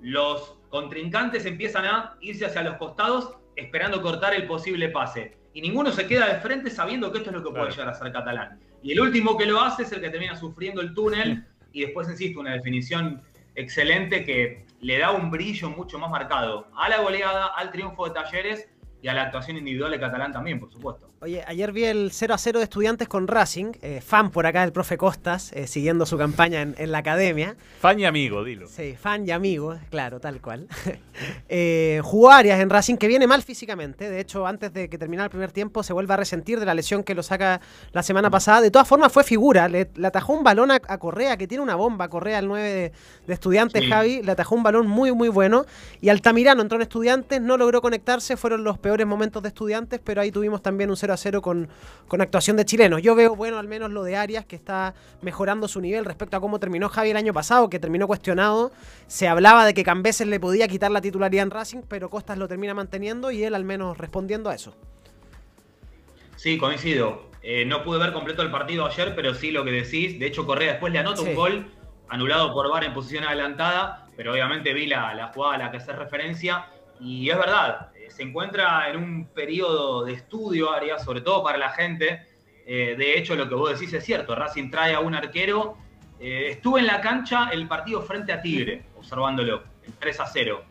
Los 0.00 0.56
contrincantes 0.68 1.44
empiezan 1.46 1.84
a 1.86 2.16
irse 2.20 2.46
hacia 2.46 2.62
los 2.62 2.76
costados 2.76 3.34
esperando 3.56 4.00
cortar 4.02 4.34
el 4.34 4.46
posible 4.46 4.88
pase. 4.88 5.36
Y 5.54 5.60
ninguno 5.60 5.92
se 5.92 6.06
queda 6.06 6.32
de 6.32 6.40
frente 6.40 6.70
sabiendo 6.70 7.12
que 7.12 7.18
esto 7.18 7.30
es 7.30 7.36
lo 7.36 7.42
que 7.42 7.50
Claro. 7.50 7.64
puede 7.66 7.72
llegar 7.76 7.88
a 7.88 7.94
ser 7.94 8.10
Catalán. 8.12 8.58
Y 8.82 8.92
el 8.92 9.00
último 9.00 9.36
que 9.36 9.46
lo 9.46 9.60
hace 9.60 9.82
es 9.82 9.92
el 9.92 10.00
que 10.00 10.10
termina 10.10 10.34
sufriendo 10.36 10.80
el 10.80 10.94
túnel 10.94 11.46
y 11.72 11.82
después, 11.82 12.08
insisto, 12.08 12.40
una 12.40 12.52
definición 12.54 13.22
excelente 13.54 14.24
que 14.24 14.64
le 14.82 14.98
da 14.98 15.12
un 15.12 15.30
brillo 15.30 15.70
mucho 15.70 15.98
más 15.98 16.10
marcado 16.10 16.66
a 16.76 16.88
la 16.88 17.00
goleada, 17.00 17.46
al 17.46 17.70
triunfo 17.70 18.04
de 18.04 18.14
Talleres 18.14 18.68
y 19.00 19.06
a 19.06 19.14
la 19.14 19.22
actuación 19.22 19.56
individual 19.56 19.92
de 19.92 20.00
Catalán 20.00 20.32
también, 20.32 20.58
por 20.58 20.72
supuesto. 20.72 21.11
Oye, 21.24 21.44
ayer 21.46 21.70
vi 21.70 21.84
el 21.84 22.10
0 22.12 22.34
a 22.34 22.38
0 22.38 22.58
de 22.58 22.64
estudiantes 22.64 23.06
con 23.06 23.28
Racing, 23.28 23.74
eh, 23.80 24.00
fan 24.04 24.32
por 24.32 24.44
acá 24.44 24.62
del 24.62 24.72
profe 24.72 24.98
Costas, 24.98 25.52
eh, 25.52 25.68
siguiendo 25.68 26.04
su 26.04 26.18
campaña 26.18 26.62
en, 26.62 26.74
en 26.78 26.90
la 26.90 26.98
academia. 26.98 27.54
Fan 27.80 28.00
y 28.00 28.06
amigo, 28.06 28.42
dilo. 28.42 28.66
Sí, 28.66 28.96
fan 29.00 29.24
y 29.28 29.30
amigo, 29.30 29.78
claro, 29.90 30.18
tal 30.18 30.40
cual. 30.40 30.66
Eh, 31.54 32.00
jugó 32.02 32.30
Arias 32.30 32.58
en 32.58 32.70
Racing, 32.70 32.96
que 32.96 33.06
viene 33.06 33.26
mal 33.26 33.42
físicamente. 33.42 34.08
De 34.08 34.18
hecho, 34.18 34.46
antes 34.46 34.72
de 34.72 34.88
que 34.88 34.96
terminara 34.96 35.26
el 35.26 35.30
primer 35.30 35.52
tiempo, 35.52 35.82
se 35.82 35.92
vuelve 35.92 36.14
a 36.14 36.16
resentir 36.16 36.58
de 36.58 36.64
la 36.66 36.74
lesión 36.74 37.04
que 37.04 37.14
lo 37.14 37.22
saca 37.22 37.60
la 37.92 38.02
semana 38.02 38.30
pasada. 38.30 38.62
De 38.62 38.70
todas 38.70 38.88
formas, 38.88 39.12
fue 39.12 39.22
figura. 39.22 39.68
Le, 39.68 39.90
le 39.94 40.06
atajó 40.06 40.32
un 40.32 40.42
balón 40.42 40.70
a, 40.70 40.80
a 40.88 40.98
Correa, 40.98 41.36
que 41.36 41.46
tiene 41.46 41.62
una 41.62 41.74
bomba. 41.76 42.08
Correa, 42.08 42.38
el 42.38 42.48
9 42.48 42.68
de, 42.72 42.92
de 43.26 43.34
estudiantes, 43.34 43.82
Sí. 43.84 43.88
Javi. 43.90 44.22
Le 44.22 44.32
atajó 44.32 44.54
un 44.54 44.62
balón 44.62 44.86
muy, 44.86 45.12
muy 45.12 45.28
bueno. 45.28 45.66
Y 46.00 46.08
Altamirano 46.08 46.62
entró 46.62 46.76
en 46.76 46.82
estudiantes, 46.82 47.40
no 47.42 47.58
logró 47.58 47.82
conectarse. 47.82 48.36
Fueron 48.38 48.64
los 48.64 48.78
peores 48.78 49.06
momentos 49.06 49.42
de 49.42 49.48
estudiantes, 49.48 50.00
pero 50.02 50.22
ahí 50.22 50.32
tuvimos 50.32 50.62
también 50.62 50.88
un 50.90 50.96
0 50.96 51.11
a 51.12 51.16
0 51.16 51.42
con, 51.42 51.68
con 52.08 52.20
actuación 52.20 52.56
de 52.56 52.64
chilenos. 52.64 53.02
Yo 53.02 53.14
veo, 53.14 53.34
bueno, 53.36 53.58
al 53.58 53.68
menos 53.68 53.90
lo 53.90 54.02
de 54.04 54.16
Arias, 54.16 54.44
que 54.44 54.56
está 54.56 54.94
mejorando 55.20 55.68
su 55.68 55.80
nivel 55.80 56.04
respecto 56.04 56.36
a 56.36 56.40
cómo 56.40 56.58
terminó 56.58 56.88
Javi 56.88 57.10
el 57.10 57.16
año 57.16 57.32
pasado, 57.32 57.68
que 57.70 57.78
terminó 57.78 58.06
cuestionado. 58.06 58.72
Se 59.06 59.28
hablaba 59.28 59.64
de 59.66 59.74
que 59.74 59.84
Cambeses 59.84 60.26
le 60.26 60.40
podía 60.40 60.68
quitar 60.68 60.90
la 60.90 61.00
titularidad 61.00 61.42
en 61.44 61.50
Racing, 61.50 61.82
pero 61.88 62.10
Costas 62.10 62.38
lo 62.38 62.48
termina 62.48 62.74
manteniendo 62.74 63.30
y 63.30 63.42
él 63.44 63.54
al 63.54 63.64
menos 63.64 63.98
respondiendo 63.98 64.50
a 64.50 64.54
eso. 64.54 64.74
Sí, 66.36 66.58
coincido. 66.58 67.30
Eh, 67.42 67.64
no 67.64 67.82
pude 67.82 67.98
ver 67.98 68.12
completo 68.12 68.42
el 68.42 68.50
partido 68.50 68.86
ayer, 68.86 69.14
pero 69.14 69.34
sí 69.34 69.50
lo 69.50 69.64
que 69.64 69.70
decís. 69.72 70.18
De 70.18 70.26
hecho, 70.26 70.46
Correa 70.46 70.72
después 70.72 70.92
le 70.92 70.98
anota 70.98 71.22
Sí. 71.22 71.28
un 71.28 71.34
gol 71.34 71.66
anulado 72.08 72.52
por 72.52 72.68
VAR 72.70 72.84
en 72.84 72.92
posición 72.94 73.24
adelantada, 73.24 74.06
pero 74.16 74.32
obviamente 74.32 74.72
vi 74.74 74.86
la, 74.86 75.14
la 75.14 75.28
jugada 75.28 75.54
a 75.54 75.58
la 75.58 75.70
que 75.70 75.78
hace 75.78 75.92
referencia. 75.92 76.66
Y 77.00 77.30
es 77.30 77.36
verdad, 77.36 77.88
se 78.10 78.22
encuentra 78.22 78.88
en 78.90 78.96
un 78.96 79.26
periodo 79.26 80.04
de 80.04 80.14
estudio, 80.14 80.72
Arias, 80.72 81.04
sobre 81.04 81.20
todo 81.20 81.42
para 81.42 81.58
la 81.58 81.70
gente. 81.70 82.26
Eh, 82.66 82.94
de 82.96 83.18
hecho, 83.18 83.34
lo 83.34 83.48
que 83.48 83.54
vos 83.54 83.72
decís 83.72 83.92
es 83.92 84.04
cierto. 84.04 84.34
Racing 84.34 84.70
trae 84.70 84.94
a 84.94 85.00
un 85.00 85.14
arquero. 85.14 85.76
Eh, 86.20 86.48
estuve 86.50 86.80
en 86.80 86.86
la 86.86 87.00
cancha 87.00 87.48
el 87.52 87.66
partido 87.66 88.02
frente 88.02 88.32
a 88.32 88.40
Tigre, 88.40 88.84
observándolo, 88.96 89.62
el 89.84 89.92
3 89.94 90.20
a 90.20 90.26
0. 90.26 90.62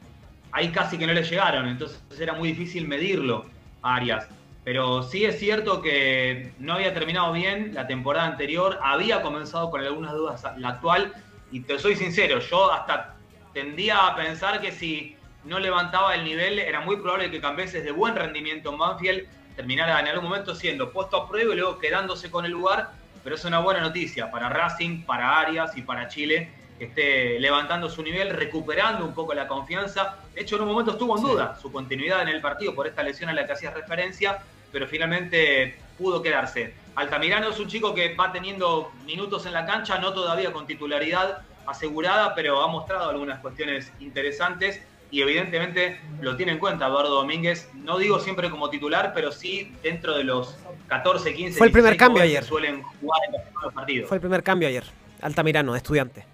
Ahí 0.53 0.69
casi 0.69 0.97
que 0.97 1.07
no 1.07 1.13
le 1.13 1.23
llegaron, 1.23 1.67
entonces 1.67 2.01
era 2.19 2.33
muy 2.33 2.49
difícil 2.49 2.87
medirlo 2.87 3.45
a 3.81 3.95
Arias. 3.95 4.27
Pero 4.63 5.03
sí 5.03 5.25
es 5.25 5.39
cierto 5.39 5.81
que 5.81 6.53
no 6.59 6.73
había 6.73 6.93
terminado 6.93 7.33
bien 7.33 7.73
la 7.73 7.87
temporada 7.87 8.27
anterior, 8.27 8.79
había 8.81 9.21
comenzado 9.21 9.71
con 9.71 9.81
algunas 9.81 10.13
dudas 10.13 10.45
la 10.57 10.69
actual, 10.69 11.13
y 11.51 11.61
te 11.61 11.79
soy 11.79 11.95
sincero, 11.95 12.39
yo 12.39 12.71
hasta 12.71 13.15
tendía 13.53 14.07
a 14.07 14.15
pensar 14.15 14.61
que 14.61 14.71
si 14.71 15.17
no 15.43 15.59
levantaba 15.59 16.15
el 16.15 16.23
nivel, 16.23 16.59
era 16.59 16.81
muy 16.81 16.97
probable 16.97 17.31
que 17.31 17.41
Cambeses 17.41 17.83
de 17.83 17.91
buen 17.91 18.15
rendimiento 18.15 18.71
en 18.71 18.77
Banfield 18.77 19.27
terminara 19.55 19.99
en 19.99 20.07
algún 20.07 20.25
momento 20.29 20.55
siendo 20.55 20.91
puesto 20.91 21.17
a 21.17 21.27
prueba 21.27 21.53
y 21.53 21.57
luego 21.57 21.79
quedándose 21.79 22.29
con 22.29 22.45
el 22.45 22.51
lugar, 22.51 22.91
pero 23.23 23.35
es 23.35 23.45
una 23.45 23.59
buena 23.59 23.81
noticia 23.81 24.31
para 24.31 24.49
Racing, 24.49 25.03
para 25.03 25.39
Arias 25.39 25.75
y 25.77 25.81
para 25.81 26.07
Chile, 26.07 26.51
que 26.77 26.85
esté 26.85 27.39
levantando 27.39 27.89
su 27.89 28.01
nivel, 28.01 28.31
recuperando 28.31 29.05
un 29.05 29.13
poco 29.13 29.33
la 29.33 29.47
confianza. 29.47 30.17
De 30.33 30.41
hecho, 30.41 30.55
en 30.55 30.63
un 30.63 30.69
momento 30.69 30.91
estuvo 30.91 31.17
en 31.17 31.23
duda 31.23 31.57
su 31.61 31.71
continuidad 31.71 32.23
en 32.23 32.29
el 32.29 32.41
partido 32.41 32.73
por 32.73 32.87
esta 32.87 33.03
lesión 33.03 33.29
a 33.29 33.33
la 33.33 33.45
que 33.45 33.53
hacías 33.53 33.73
referencia, 33.73 34.39
pero 34.71 34.87
finalmente 34.87 35.77
pudo 35.97 36.21
quedarse. 36.21 36.73
Altamirano 36.95 37.49
es 37.49 37.59
un 37.59 37.67
chico 37.67 37.93
que 37.93 38.15
va 38.15 38.31
teniendo 38.31 38.91
minutos 39.05 39.45
en 39.45 39.53
la 39.53 39.65
cancha, 39.65 39.97
no 39.99 40.13
todavía 40.13 40.51
con 40.51 40.65
titularidad 40.65 41.43
asegurada, 41.67 42.33
pero 42.33 42.61
ha 42.63 42.67
mostrado 42.67 43.09
algunas 43.09 43.39
cuestiones 43.39 43.91
interesantes 43.99 44.81
y 45.11 45.21
evidentemente 45.21 45.99
lo 46.21 46.37
tiene 46.37 46.53
en 46.53 46.57
cuenta 46.57 46.87
Eduardo 46.87 47.15
Domínguez. 47.15 47.69
No 47.75 47.97
digo 47.99 48.19
siempre 48.19 48.49
como 48.49 48.69
titular, 48.69 49.11
pero 49.13 49.31
sí 49.31 49.73
dentro 49.83 50.15
de 50.17 50.23
los 50.23 50.57
14, 50.87 51.33
15, 51.33 51.57
Fue 51.57 51.67
el 51.67 51.73
primer 51.73 51.91
16 51.91 51.99
cambio 51.99 52.23
ayer. 52.23 52.43
suelen 52.43 52.81
jugar 52.81 53.19
en 53.27 53.33
los 53.33 53.41
primeros 53.41 53.73
partidos. 53.73 54.07
Fue 54.07 54.17
el 54.17 54.21
primer 54.21 54.41
cambio 54.41 54.69
ayer. 54.69 54.83
Altamirano, 55.21 55.73
de 55.73 55.77
estudiante. 55.77 56.25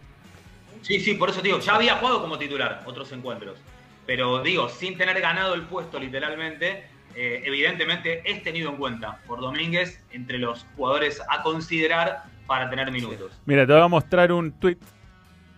Sí, 0.83 0.99
sí, 0.99 1.15
por 1.15 1.29
eso 1.29 1.41
te 1.41 1.47
digo, 1.47 1.59
ya 1.59 1.75
había 1.75 1.95
jugado 1.95 2.21
como 2.21 2.37
titular 2.37 2.83
otros 2.85 3.11
encuentros. 3.11 3.57
Pero 4.05 4.41
digo, 4.41 4.69
sin 4.69 4.97
tener 4.97 5.19
ganado 5.19 5.55
el 5.55 5.63
puesto 5.63 5.99
literalmente, 5.99 6.85
eh, 7.15 7.41
evidentemente 7.45 8.21
es 8.23 8.43
tenido 8.43 8.69
en 8.69 8.77
cuenta 8.77 9.19
por 9.27 9.41
Domínguez 9.41 10.01
entre 10.11 10.37
los 10.37 10.65
jugadores 10.75 11.21
a 11.29 11.41
considerar 11.41 12.23
para 12.45 12.69
tener 12.69 12.91
minutos. 12.91 13.33
Mira, 13.45 13.65
te 13.67 13.73
voy 13.73 13.81
a 13.81 13.87
mostrar 13.87 14.31
un 14.31 14.51
tweet 14.53 14.77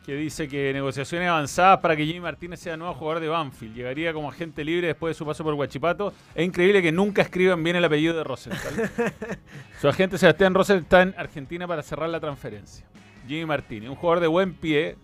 que 0.10 0.16
dice 0.16 0.48
que 0.48 0.74
negociaciones 0.74 1.30
avanzadas 1.30 1.82
para 1.82 1.96
que 1.96 2.04
Jimmy 2.04 2.22
Martínez 2.22 2.60
sea 2.60 2.76
nuevo 2.76 2.96
jugador 2.96 3.22
de 3.22 3.28
Banfield. 3.28 3.76
Llegaría 3.76 4.12
como 4.12 4.28
agente 4.28 4.66
libre 4.66 4.88
después 4.88 5.12
de 5.12 5.18
su 5.20 5.24
paso 5.24 5.44
por 5.44 5.54
Huachipato. 5.54 6.12
Es 6.34 6.44
increíble 6.44 6.82
que 6.82 6.92
nunca 6.92 7.22
escriban 7.22 7.64
bien 7.64 7.76
el 7.76 7.86
apellido 7.86 8.18
de 8.18 8.24
Rosenthal. 8.24 8.90
su 9.80 9.88
agente 9.88 10.18
Sebastián 10.18 10.56
Rosenthal 10.56 10.84
está 10.84 11.02
en 11.04 11.14
Argentina 11.16 11.68
para 11.68 11.84
cerrar 11.84 12.10
la 12.10 12.20
transferencia. 12.20 12.88
Jimmy 13.28 13.46
Martínez, 13.46 13.88
un 13.88 13.96
jugador 13.96 14.20
de 14.20 14.26
buen 14.26 14.56
pie, 14.56 14.98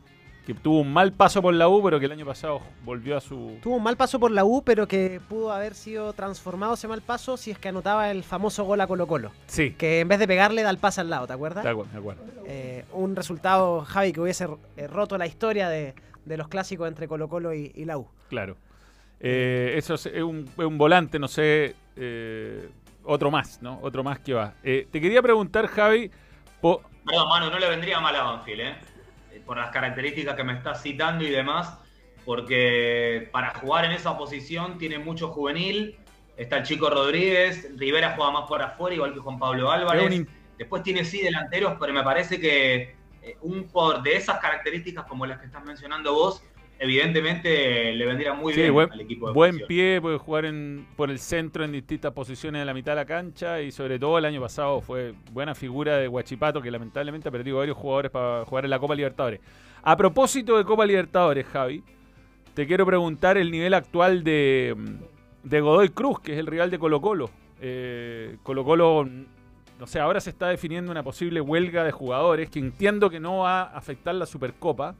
que 0.45 0.53
tuvo 0.53 0.81
un 0.81 0.93
mal 0.93 1.11
paso 1.11 1.41
por 1.41 1.53
la 1.53 1.67
U, 1.67 1.81
pero 1.83 1.99
que 1.99 2.05
el 2.05 2.11
año 2.11 2.25
pasado 2.25 2.61
volvió 2.83 3.17
a 3.17 3.21
su... 3.21 3.57
Tuvo 3.63 3.77
un 3.77 3.83
mal 3.83 3.97
paso 3.97 4.19
por 4.19 4.29
la 4.31 4.45
U, 4.45 4.61
pero 4.63 4.87
que 4.87 5.19
pudo 5.27 5.51
haber 5.51 5.73
sido 5.73 6.13
transformado 6.13 6.75
ese 6.75 6.87
mal 6.87 7.01
paso 7.01 7.35
si 7.35 7.49
es 7.51 7.57
que 7.57 7.69
anotaba 7.69 8.11
el 8.11 8.23
famoso 8.23 8.63
gol 8.63 8.79
a 8.81 8.87
Colo 8.87 9.07
Colo. 9.07 9.31
Sí, 9.47 9.71
Que 9.71 10.01
en 10.01 10.07
vez 10.07 10.19
de 10.19 10.27
pegarle 10.27 10.61
da 10.61 10.69
el 10.69 10.77
pase 10.77 11.01
al 11.01 11.09
lado, 11.09 11.25
¿te 11.25 11.33
acuerdas? 11.33 11.63
de 11.63 11.69
acuerdo, 11.71 11.91
de 11.91 11.97
acuerdo. 11.97 12.23
Eh, 12.45 12.85
un 12.93 13.15
resultado, 13.15 13.81
Javi, 13.85 14.13
que 14.13 14.21
hubiese 14.21 14.47
eh, 14.77 14.87
roto 14.87 15.17
la 15.17 15.25
historia 15.25 15.67
de, 15.67 15.95
de 16.25 16.37
los 16.37 16.47
clásicos 16.47 16.87
entre 16.87 17.07
Colo 17.07 17.27
Colo 17.27 17.53
y, 17.53 17.71
y 17.73 17.85
la 17.85 17.97
U. 17.97 18.07
Claro. 18.29 18.55
Eh, 19.19 19.73
eso 19.77 19.95
es, 19.95 20.05
es 20.05 20.21
un, 20.21 20.45
es 20.45 20.65
un 20.65 20.77
volante, 20.77 21.17
no 21.17 21.27
sé, 21.27 21.73
eh, 21.95 22.69
otro 23.03 23.31
más, 23.31 23.61
¿no? 23.63 23.79
Otro 23.81 24.03
más 24.03 24.19
que 24.19 24.33
va. 24.33 24.53
Eh, 24.63 24.87
te 24.91 25.01
quería 25.01 25.21
preguntar, 25.23 25.65
Javi, 25.67 26.11
po- 26.61 26.81
Perdón, 27.05 27.29
Manu, 27.29 27.49
no 27.49 27.57
le 27.57 27.69
vendría 27.69 27.99
mal 27.99 28.15
a 28.15 28.23
Banfield, 28.23 28.59
¿eh? 28.61 28.75
Por 29.45 29.57
las 29.57 29.69
características 29.71 30.35
que 30.35 30.43
me 30.43 30.53
estás 30.53 30.81
citando 30.81 31.23
y 31.23 31.29
demás, 31.29 31.77
porque 32.25 33.29
para 33.31 33.53
jugar 33.55 33.85
en 33.85 33.91
esa 33.91 34.17
posición 34.17 34.77
tiene 34.77 34.97
mucho 34.99 35.29
juvenil. 35.29 35.97
Está 36.35 36.57
el 36.57 36.63
chico 36.63 36.89
Rodríguez, 36.89 37.69
Rivera 37.77 38.13
juega 38.15 38.31
más 38.31 38.47
por 38.47 38.61
afuera, 38.61 38.95
igual 38.95 39.13
que 39.13 39.19
Juan 39.19 39.39
Pablo 39.39 39.71
Álvarez. 39.71 40.25
Después 40.57 40.83
tiene 40.83 41.05
sí 41.05 41.21
delanteros, 41.21 41.75
pero 41.79 41.93
me 41.93 42.03
parece 42.03 42.39
que 42.39 42.95
eh, 43.21 43.37
un 43.41 43.67
jugador 43.67 44.03
de 44.03 44.15
esas 44.15 44.39
características 44.39 45.05
como 45.05 45.25
las 45.25 45.39
que 45.39 45.47
estás 45.47 45.63
mencionando 45.63 46.13
vos, 46.13 46.43
evidentemente 46.79 47.93
le 47.93 48.05
vendría 48.05 48.33
muy 48.33 48.53
Sí, 48.53 48.61
bien 48.61 48.73
buen, 48.73 48.91
al 48.91 49.01
equipo 49.01 49.27
de 49.27 49.33
buen 49.33 49.59
pie, 49.67 49.99
puede 50.01 50.17
jugar 50.17 50.45
en, 50.45 50.87
por 50.95 51.09
el 51.09 51.19
centro 51.19 51.63
en 51.63 51.71
distintas 51.71 52.11
posiciones 52.13 52.61
de 52.61 52.65
la 52.65 52.73
mitad 52.73 52.91
de 52.91 52.97
la 52.97 53.05
cancha 53.05 53.61
y 53.61 53.71
sobre 53.71 53.99
todo 53.99 54.17
el 54.17 54.25
año 54.25 54.41
pasado 54.41 54.81
fue 54.81 55.13
buena 55.31 55.55
figura 55.55 55.97
de 55.97 56.07
Guachipato 56.07 56.61
que 56.61 56.71
lamentablemente 56.71 57.29
ha 57.29 57.31
perdido 57.31 57.57
varios 57.57 57.77
jugadores 57.77 58.11
para 58.11 58.45
jugar 58.45 58.65
en 58.65 58.71
la 58.71 58.79
Copa 58.79 58.95
Libertadores. 58.95 59.39
A 59.83 59.95
propósito 59.95 60.57
de 60.57 60.65
Copa 60.65 60.85
Libertadores, 60.85 61.45
Javi, 61.45 61.83
te 62.53 62.65
quiero 62.65 62.85
preguntar 62.85 63.37
el 63.37 63.51
nivel 63.51 63.73
actual 63.73 64.23
de, 64.23 64.75
de 65.43 65.61
Godoy 65.61 65.89
Cruz, 65.89 66.19
que 66.21 66.33
es 66.33 66.39
el 66.39 66.47
rival 66.47 66.71
de 66.71 66.79
Colo 66.79 67.01
Colo. 67.01 67.29
Eh, 67.61 68.37
Colo 68.43 68.63
Colo, 68.63 69.07
no 69.79 69.87
sé, 69.87 69.99
ahora 69.99 70.19
se 70.19 70.29
está 70.29 70.47
definiendo 70.49 70.91
una 70.91 71.03
posible 71.03 71.41
huelga 71.41 71.83
de 71.83 71.91
jugadores 71.91 72.49
que 72.49 72.59
entiendo 72.59 73.09
que 73.09 73.19
no 73.19 73.39
va 73.39 73.63
a 73.63 73.77
afectar 73.77 74.15
la 74.15 74.25
Supercopa, 74.25 74.95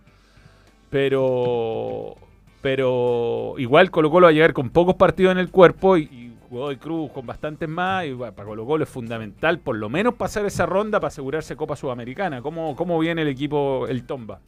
pero 0.96 2.16
pero 2.62 3.56
igual 3.58 3.92
Colo 3.92 4.10
Colo 4.10 4.28
va 4.28 4.30
a 4.30 4.32
llegar 4.32 4.54
con 4.54 4.70
pocos 4.70 4.96
partidos 4.96 5.34
en 5.34 5.40
el 5.40 5.52
cuerpo 5.52 5.98
y, 5.98 6.04
y 6.04 6.34
Godoy 6.50 6.78
Cruz 6.78 7.12
con 7.12 7.26
bastantes 7.26 7.68
más 7.68 8.06
y 8.06 8.14
para 8.14 8.32
Colo 8.32 8.66
Colo 8.66 8.86
es 8.86 8.90
fundamental 8.90 9.60
por 9.60 9.76
lo 9.76 9.90
menos 9.90 10.14
pasar 10.14 10.46
esa 10.46 10.66
ronda 10.66 11.02
para 11.02 11.10
asegurarse 11.10 11.58
Copa 11.58 11.76
Sudamericana. 11.76 12.42
¿Cómo, 12.42 12.78
cómo 12.78 12.98
viene 12.98 13.24
el 13.24 13.28
equipo, 13.28 13.88
el 13.90 14.06
Tomba? 14.06 14.40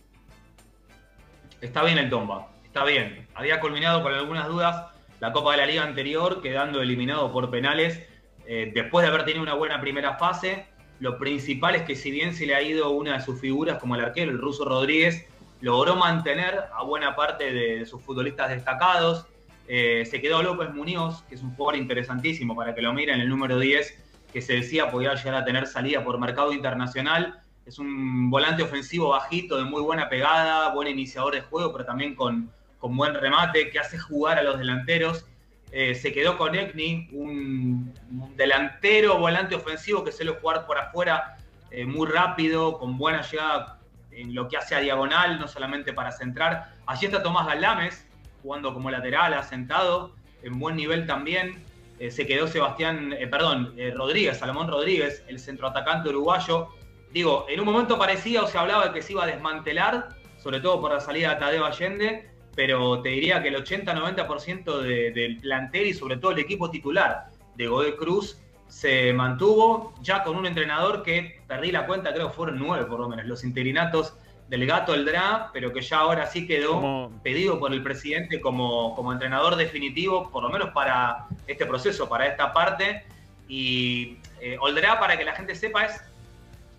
Está 1.59 1.83
bien 1.83 1.97
el 1.97 2.09
Tomba, 2.09 2.47
está 2.63 2.85
bien. 2.85 3.27
Había 3.35 3.59
culminado 3.59 4.01
con 4.01 4.13
algunas 4.13 4.47
dudas 4.47 4.85
la 5.19 5.33
Copa 5.33 5.51
de 5.51 5.57
la 5.57 5.65
Liga 5.65 5.83
anterior, 5.83 6.41
quedando 6.41 6.81
eliminado 6.81 7.33
por 7.33 7.51
penales 7.51 8.07
eh, 8.45 8.71
después 8.73 9.03
de 9.03 9.09
haber 9.09 9.25
tenido 9.25 9.43
una 9.43 9.55
buena 9.55 9.81
primera 9.81 10.13
fase. 10.13 10.65
Lo 11.01 11.17
principal 11.17 11.75
es 11.75 11.81
que 11.81 11.97
si 11.97 12.09
bien 12.09 12.33
se 12.33 12.45
le 12.45 12.55
ha 12.55 12.61
ido 12.61 12.89
una 12.91 13.17
de 13.17 13.21
sus 13.21 13.37
figuras 13.37 13.79
como 13.79 13.95
el 13.95 14.01
arquero, 14.05 14.31
el 14.31 14.37
ruso 14.37 14.63
Rodríguez, 14.63 15.27
logró 15.61 15.95
mantener 15.95 16.65
a 16.73 16.83
buena 16.83 17.15
parte 17.15 17.51
de, 17.51 17.85
sus 17.85 18.01
futbolistas 18.01 18.49
destacados. 18.49 19.25
Eh, 19.67 20.05
se 20.09 20.21
quedó 20.21 20.41
López 20.41 20.73
Muñoz, 20.73 21.23
que 21.23 21.35
es 21.35 21.41
un 21.41 21.53
jugador 21.55 21.79
interesantísimo 21.79 22.55
para 22.55 22.73
que 22.73 22.81
lo 22.81 22.93
miren, 22.93 23.19
el 23.19 23.29
número 23.29 23.59
10, 23.59 24.03
que 24.31 24.41
se 24.41 24.53
decía 24.53 24.91
podía 24.91 25.13
llegar 25.15 25.35
a 25.35 25.45
tener 25.45 25.67
salida 25.67 26.03
por 26.03 26.19
mercado 26.19 26.53
internacional. 26.53 27.41
Es 27.65 27.79
un 27.79 28.29
volante 28.29 28.63
ofensivo 28.63 29.09
bajito, 29.09 29.57
de 29.57 29.65
muy 29.65 29.81
buena 29.81 30.07
pegada, 30.07 30.73
buen 30.73 30.87
iniciador 30.87 31.33
de 31.33 31.41
juego, 31.41 31.73
pero 31.73 31.85
también 31.85 32.15
con, 32.15 32.49
con 32.77 32.95
buen 32.95 33.13
remate, 33.13 33.69
que 33.69 33.79
hace 33.79 33.97
jugar 33.97 34.37
a 34.37 34.43
los 34.43 34.57
delanteros. 34.57 35.25
Eh, 35.73 35.95
se 35.95 36.13
quedó 36.13 36.37
con 36.37 36.55
Ekni, 36.55 37.09
un, 37.11 37.93
un 38.09 38.37
delantero 38.37 39.17
volante 39.17 39.55
ofensivo 39.55 40.05
que 40.05 40.13
suele 40.13 40.31
jugar 40.31 40.65
por 40.65 40.77
afuera 40.77 41.37
eh, 41.71 41.85
muy 41.85 42.07
rápido, 42.07 42.77
con 42.79 42.97
buena 42.97 43.21
llegada 43.21 43.76
en 44.17 44.33
lo 44.33 44.47
que 44.47 44.57
hace 44.57 44.75
a 44.75 44.79
diagonal, 44.79 45.39
no 45.39 45.47
solamente 45.47 45.93
para 45.93 46.11
centrar. 46.11 46.73
Allí 46.87 47.05
está 47.05 47.21
Tomás 47.21 47.45
Galames, 47.45 48.05
jugando 48.41 48.73
como 48.73 48.89
lateral, 48.89 49.33
asentado, 49.35 50.15
en 50.41 50.59
buen 50.59 50.75
nivel 50.75 51.05
también. 51.05 51.63
Eh, 51.99 52.11
se 52.11 52.25
quedó 52.25 52.47
Sebastián, 52.47 53.13
eh, 53.13 53.27
perdón, 53.27 53.73
eh, 53.77 53.91
Rodríguez, 53.95 54.37
Salomón 54.37 54.67
Rodríguez, 54.67 55.23
el 55.27 55.39
centroatacante 55.39 56.09
uruguayo. 56.09 56.69
Digo, 57.11 57.45
en 57.47 57.59
un 57.59 57.65
momento 57.65 57.97
parecía 57.97 58.43
o 58.43 58.47
se 58.47 58.57
hablaba 58.57 58.87
de 58.87 58.93
que 58.93 59.01
se 59.01 59.13
iba 59.13 59.23
a 59.23 59.27
desmantelar, 59.27 60.09
sobre 60.37 60.59
todo 60.59 60.81
por 60.81 60.91
la 60.91 60.99
salida 60.99 61.35
de 61.35 61.39
Tadeo 61.39 61.65
Allende, 61.65 62.29
pero 62.55 63.01
te 63.01 63.09
diría 63.09 63.41
que 63.41 63.49
el 63.49 63.63
80-90% 63.63 64.81
de, 64.81 65.11
del 65.11 65.37
plantel 65.37 65.87
y 65.87 65.93
sobre 65.93 66.17
todo 66.17 66.31
el 66.31 66.39
equipo 66.39 66.71
titular 66.71 67.27
de 67.55 67.67
Godoy 67.67 67.95
Cruz 67.95 68.39
se 68.67 69.13
mantuvo 69.13 69.93
ya 70.01 70.23
con 70.23 70.35
un 70.35 70.45
entrenador 70.45 71.03
que 71.03 71.41
perdí 71.47 71.71
la 71.71 71.85
cuenta, 71.85 72.13
creo 72.13 72.27
que 72.27 72.33
fueron 72.33 72.59
nueve 72.59 72.85
por 72.85 72.99
lo 72.99 73.09
menos, 73.09 73.25
los 73.25 73.43
interinatos 73.43 74.13
del 74.49 74.65
Gato 74.65 74.93
Eldrá, 74.93 75.49
pero 75.51 75.73
que 75.73 75.81
ya 75.81 75.99
ahora 75.99 76.25
sí 76.25 76.47
quedó 76.47 76.73
Como- 76.73 77.11
pedido 77.21 77.59
por 77.59 77.73
el 77.73 77.83
presidente 77.83 78.39
como, 78.39 78.95
como 78.95 79.11
entrenador 79.11 79.55
definitivo, 79.57 80.29
por 80.29 80.43
lo 80.43 80.49
menos 80.49 80.69
para 80.69 81.25
este 81.47 81.65
proceso, 81.65 82.07
para 82.07 82.27
esta 82.27 82.53
parte. 82.53 83.03
Y 83.49 84.17
eh, 84.41 84.57
para 84.99 85.17
que 85.17 85.25
la 85.25 85.33
gente 85.33 85.55
sepa, 85.55 85.85
es 85.85 86.01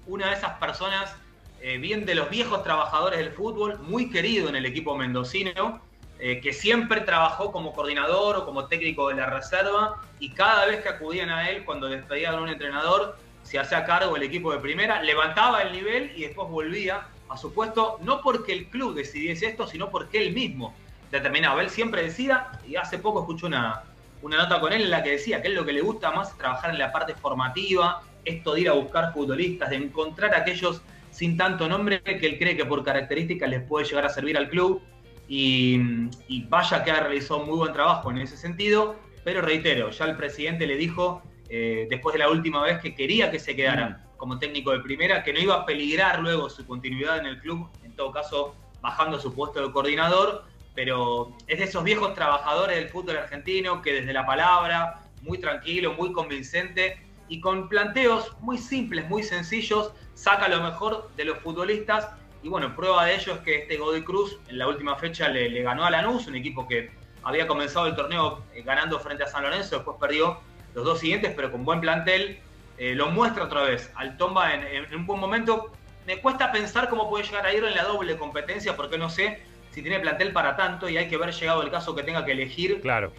una 0.07 0.29
de 0.29 0.35
esas 0.35 0.53
personas, 0.59 1.15
eh, 1.61 1.77
bien 1.79 2.07
de 2.07 2.15
los 2.15 2.31
viejos 2.31 2.63
trabajadores 2.63 3.19
del 3.19 3.33
fútbol, 3.33 3.79
muy 3.81 4.11
querido 4.11 4.49
en 4.49 4.57
el 4.57 4.65
equipo 4.65 4.97
mendocino, 4.97 5.81
eh, 6.21 6.41
que 6.41 6.53
siempre 6.53 7.01
trabajó 7.03 7.53
como 7.53 7.73
coordinador 7.73 8.37
o 8.37 8.45
como 8.45 8.67
técnico 8.67 9.09
de 9.09 9.15
la 9.15 9.27
reserva 9.27 10.03
y 10.19 10.31
cada 10.31 10.67
vez 10.67 10.83
que 10.83 10.89
acudían 10.89 11.31
a 11.31 11.49
él 11.51 11.65
cuando 11.65 11.89
despedían 11.89 12.35
a 12.35 12.41
un 12.41 12.49
entrenador, 12.49 13.17
se 13.43 13.59
hacía 13.59 13.85
cargo 13.85 14.17
el 14.17 14.23
equipo 14.23 14.53
de 14.53 14.59
primera, 14.59 15.03
levantaba 15.03 15.63
el 15.63 15.73
nivel 15.73 16.13
y 16.17 16.23
después 16.23 16.49
volvía 16.49 17.07
a 17.29 17.37
su 17.37 17.53
puesto, 17.53 17.99
no 18.03 18.21
porque 18.21 18.53
el 18.53 18.67
club 18.67 18.95
decidiese 18.95 19.47
esto, 19.47 19.67
sino 19.67 19.91
porque 19.91 20.19
él 20.19 20.35
mismo 20.35 20.75
determinaba. 21.11 21.63
Él 21.63 21.71
siempre 21.71 22.03
decía, 22.03 22.49
y 22.67 22.77
hace 22.77 22.99
poco 22.99 23.21
escuché 23.21 23.47
una, 23.47 23.83
una 24.23 24.39
nota 24.39 24.61
con 24.61 24.73
él 24.73 24.83
en 24.83 24.91
la 24.91 25.03
que 25.03 25.13
decía 25.13 25.41
que 25.41 25.49
él 25.49 25.55
lo 25.55 25.65
que 25.65 25.73
le 25.73 25.81
gusta 25.81 26.11
más 26.11 26.31
es 26.31 26.39
trabajar 26.39 26.71
en 26.71 26.79
la 26.79 26.93
parte 26.93 27.15
formativa, 27.15 28.03
esto 28.25 28.55
de 28.55 28.63
ir 28.63 28.69
a 28.69 28.73
buscar 28.73 29.13
futbolistas, 29.13 29.71
de 29.71 29.77
encontrar 29.77 30.35
aquellos 30.35 30.83
sin 31.11 31.37
tanto 31.37 31.69
nombre 31.69 32.03
que 32.03 32.27
él 32.27 32.39
cree 32.39 32.57
que 32.57 32.65
por 32.65 32.85
características 32.85 33.49
les 33.49 33.63
puede 33.63 33.87
llegar 33.87 34.05
a 34.05 34.09
servir 34.09 34.37
al 34.37 34.49
club. 34.49 34.83
Y, 35.29 35.79
y 36.27 36.45
vaya 36.45 36.83
que 36.83 36.91
ha 36.91 37.01
realizado 37.01 37.45
muy 37.45 37.59
buen 37.59 37.73
trabajo 37.73 38.11
en 38.11 38.19
ese 38.19 38.37
sentido, 38.37 38.97
pero 39.25 39.43
reitero, 39.43 39.91
ya 39.91 40.07
el 40.07 40.17
presidente 40.17 40.67
le 40.67 40.77
dijo 40.77 41.23
eh, 41.51 41.87
después 41.91 42.15
de 42.15 42.21
la 42.21 42.31
última 42.31 42.63
vez 42.63 42.81
que 42.81 42.95
quería 42.95 43.31
que 43.31 43.39
se 43.39 43.55
quedara 43.55 44.07
como 44.17 44.39
técnico 44.39 44.73
de 44.73 44.81
primera, 44.81 45.23
que 45.23 45.33
no 45.33 45.39
iba 45.39 45.55
a 45.55 45.67
peligrar 45.67 46.21
luego 46.21 46.51
su 46.51 46.67
continuidad 46.67 47.19
en 47.19 47.27
el 47.27 47.41
club, 47.41 47.69
en 47.85 47.95
todo 47.95 48.11
caso 48.11 48.55
bajando 48.81 49.19
su 49.19 49.35
puesto 49.35 49.67
de 49.67 49.73
coordinador, 49.73 50.45
pero 50.75 51.37
es 51.47 51.59
de 51.59 51.65
esos 51.65 51.85
viejos 51.85 52.15
trabajadores 52.15 52.77
del 52.77 52.89
fútbol 52.89 53.17
argentino 53.17 53.83
que 53.83 53.95
desde 53.95 54.13
la 54.13 54.27
palabra, 54.27 55.01
muy 55.23 55.39
tranquilo, 55.39 55.95
muy 55.95 56.13
convincente 56.13 57.01
y 57.29 57.41
con 57.41 57.69
planteos 57.69 58.37
muy 58.41 58.59
simples, 58.59 59.09
muy 59.09 59.23
sencillos, 59.23 59.93
saca 60.15 60.49
lo 60.49 60.63
mejor 60.63 61.11
de 61.17 61.25
los 61.25 61.39
futbolistas. 61.39 62.09
Y 62.43 62.49
bueno, 62.49 62.75
prueba 62.77 63.05
de 63.05 63.17
ello 63.17 63.35
es 63.35 63.41
que 63.41 63.63
este 63.63 63.77
Godoy 63.77 64.03
Cruz 64.05 64.39
en 64.49 64.59
la 64.59 64.69
última 64.69 64.97
fecha 64.97 65.29
le, 65.29 65.49
le 65.49 65.63
ganó 65.63 65.85
a 65.85 65.91
Lanús, 65.91 66.27
un 66.27 66.37
equipo 66.37 66.69
que 66.69 66.91
había 67.25 67.47
comenzado 67.47 67.87
el 67.87 67.97
torneo 67.97 68.45
eh, 68.55 68.63
ganando 68.63 68.99
frente 69.01 69.25
a 69.25 69.27
San 69.27 69.43
Lorenzo, 69.43 69.77
después 69.77 69.97
perdió 70.01 70.39
los 70.75 70.85
dos 70.85 71.01
siguientes, 71.01 71.33
pero 71.35 71.51
con 71.51 71.65
buen 71.65 71.81
plantel. 71.81 72.41
Eh, 72.79 72.95
lo 72.95 73.09
muestra 73.11 73.45
otra 73.45 73.63
vez 73.63 73.91
al 73.97 74.17
Tomba 74.17 74.55
en, 74.55 74.63
en 74.63 74.95
un 74.95 75.05
buen 75.05 75.19
momento. 75.19 75.73
Me 76.07 76.21
cuesta 76.21 76.53
pensar 76.53 76.89
cómo 76.89 77.11
puede 77.11 77.25
llegar 77.25 77.45
a 77.45 77.53
ir 77.53 77.65
en 77.65 77.75
la 77.75 77.83
doble 77.83 78.17
competencia, 78.17 78.77
porque 78.77 78.97
no 78.97 79.11
sé 79.11 79.43
si 79.73 79.83
tiene 79.83 79.99
plantel 79.99 80.33
para 80.33 80.57
tanto 80.57 80.89
y 80.89 80.97
hay 80.97 81.09
que 81.09 81.17
ver 81.17 81.33
llegado 81.33 81.63
el 81.63 81.71
caso 81.73 81.95
que 81.97 82.05
tenga 82.05 82.25
que 82.25 82.33
elegir 82.33 82.81
Claro. 82.81 83.13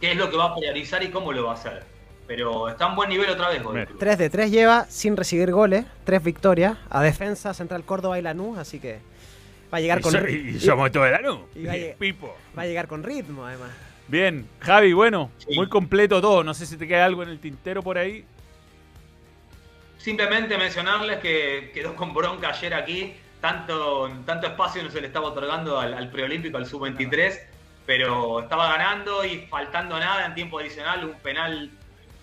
qué 0.00 0.10
es 0.12 0.16
lo 0.16 0.30
que 0.30 0.36
va 0.36 0.46
a 0.46 0.54
priorizar 0.56 1.02
y 1.04 1.10
cómo 1.10 1.32
lo 1.32 1.44
va 1.44 1.52
a 1.52 1.54
hacer. 1.54 1.84
Pero 2.26 2.68
está 2.70 2.86
en 2.88 2.94
buen 2.96 3.08
nivel 3.10 3.28
otra 3.30 3.48
vez, 3.50 3.62
Godoy 3.62 3.76
Bien. 3.76 3.86
Cruz. 3.86 3.98
3 3.98 4.18
de 4.18 4.30
3 4.30 4.50
lleva 4.50 4.86
sin 4.88 5.16
recibir 5.16 5.50
goles, 5.52 5.84
3 6.04 6.22
victorias, 6.24 6.78
a 6.88 7.02
defensa 7.02 7.52
Central 7.52 7.84
Córdoba 7.84 8.18
y 8.18 8.22
Lanús, 8.22 8.56
así 8.58 8.80
que 8.80 9.00
va 9.72 9.78
a 9.78 9.80
llegar 9.80 9.98
Y, 9.98 10.02
con 10.02 10.12
so- 10.12 10.18
ri- 10.20 10.54
y 10.54 10.60
somos 10.60 10.90
todos 10.90 11.06
de 11.06 11.12
la 11.12 11.20
luz. 11.20 11.40
y 11.54 11.66
Pipo. 11.98 12.34
va 12.56 12.62
a 12.62 12.66
llegar 12.66 12.86
con 12.88 13.02
ritmo 13.02 13.44
además. 13.46 13.70
Bien, 14.08 14.46
Javi, 14.60 14.92
bueno, 14.92 15.30
Sí. 15.38 15.54
muy 15.54 15.68
completo 15.68 16.20
todo. 16.20 16.42
No 16.44 16.54
sé 16.54 16.66
si 16.66 16.76
te 16.76 16.86
queda 16.88 17.04
algo 17.04 17.22
en 17.22 17.28
el 17.30 17.38
tintero 17.40 17.82
por 17.82 17.98
ahí. 17.98 18.24
Simplemente 19.98 20.58
mencionarles 20.58 21.18
que 21.20 21.70
quedó 21.72 21.94
con 21.96 22.12
bronca 22.12 22.48
ayer 22.50 22.74
aquí. 22.74 23.14
Tanto, 23.40 24.10
tanto 24.24 24.46
espacio 24.46 24.82
no 24.82 24.90
se 24.90 25.00
le 25.02 25.06
estaba 25.08 25.28
otorgando 25.28 25.78
al, 25.78 25.92
al 25.94 26.10
preolímpico, 26.10 26.56
al 26.56 26.64
sub-23, 26.66 27.38
pero 27.84 28.40
estaba 28.40 28.68
ganando 28.70 29.22
y 29.24 29.40
faltando 29.50 29.98
nada 29.98 30.24
en 30.24 30.34
tiempo 30.34 30.58
adicional, 30.58 31.04
un 31.04 31.12
penal 31.20 31.70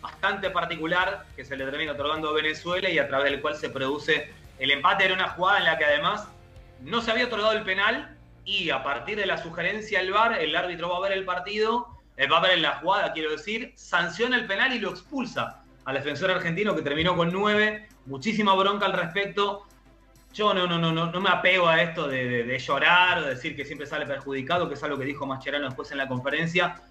bastante 0.02 0.49
particular 0.49 1.26
que 1.36 1.45
se 1.45 1.56
le 1.56 1.66
termina 1.66 1.93
otorgando 1.93 2.30
a 2.30 2.34
Venezuela 2.34 2.89
y 2.89 2.97
a 2.99 3.08
través 3.08 3.32
del 3.32 3.41
cual 3.41 3.56
se 3.56 3.70
produce 3.70 4.32
el 4.60 4.72
empate. 4.72 5.06
Era 5.06 5.14
una 5.14 5.30
jugada 5.30 5.60
en 5.60 5.66
la 5.66 5.78
que 5.78 5.86
además 5.86 6.28
no 6.82 7.02
se 7.02 7.12
había 7.12 7.26
otorgado 7.26 7.54
el 7.54 7.64
penal 7.64 8.18
y 8.43 8.72
a 8.72 8.84
partir 8.84 9.18
de 9.18 9.26
la 9.28 9.38
sugerencia 9.38 9.99
del 9.99 10.12
VAR, 10.12 10.39
el 10.41 10.56
árbitro 10.56 10.89
va 10.89 10.97
a 10.97 11.02
ver 11.02 11.12
el 11.12 11.26
partido, 11.26 11.88
eh, 12.18 12.28
va 12.28 12.39
a 12.39 12.41
ver 12.41 12.58
la 12.60 12.78
jugada, 12.80 13.14
quiero 13.14 13.32
decir, 13.32 13.72
sanciona 13.76 14.36
el 14.36 14.47
penal 14.47 14.74
y 14.74 14.80
lo 14.80 14.89
expulsa 14.89 15.64
al 15.86 15.93
defensor 15.95 16.32
argentino 16.32 16.76
que 16.76 16.82
terminó 16.82 17.16
con 17.16 17.32
nueve. 17.32 17.88
Muchísima 18.08 18.56
bronca 18.56 18.88
al 18.88 18.93
respecto. 18.93 19.68
Yo 20.34 20.54
no, 20.54 20.66
no, 20.66 20.80
no, 20.80 20.91
no 20.91 21.22
me 21.22 21.30
apego 21.30 21.68
a 21.68 21.82
esto 21.82 22.08
de, 22.08 22.26
de- 22.26 22.43
de 22.45 22.58
llorar 22.60 23.20
o 23.20 23.22
decir 23.24 23.56
que 23.56 23.66
siempre 23.66 23.86
sale 23.86 24.06
perjudicado, 24.06 24.68
que 24.68 24.76
es 24.76 24.84
algo 24.84 24.97
que 24.97 25.06
dijo 25.06 25.26
Mascherano 25.26 25.66
después 25.66 25.91
en 25.91 25.97
la 25.97 26.08
conferencia, 26.08 26.82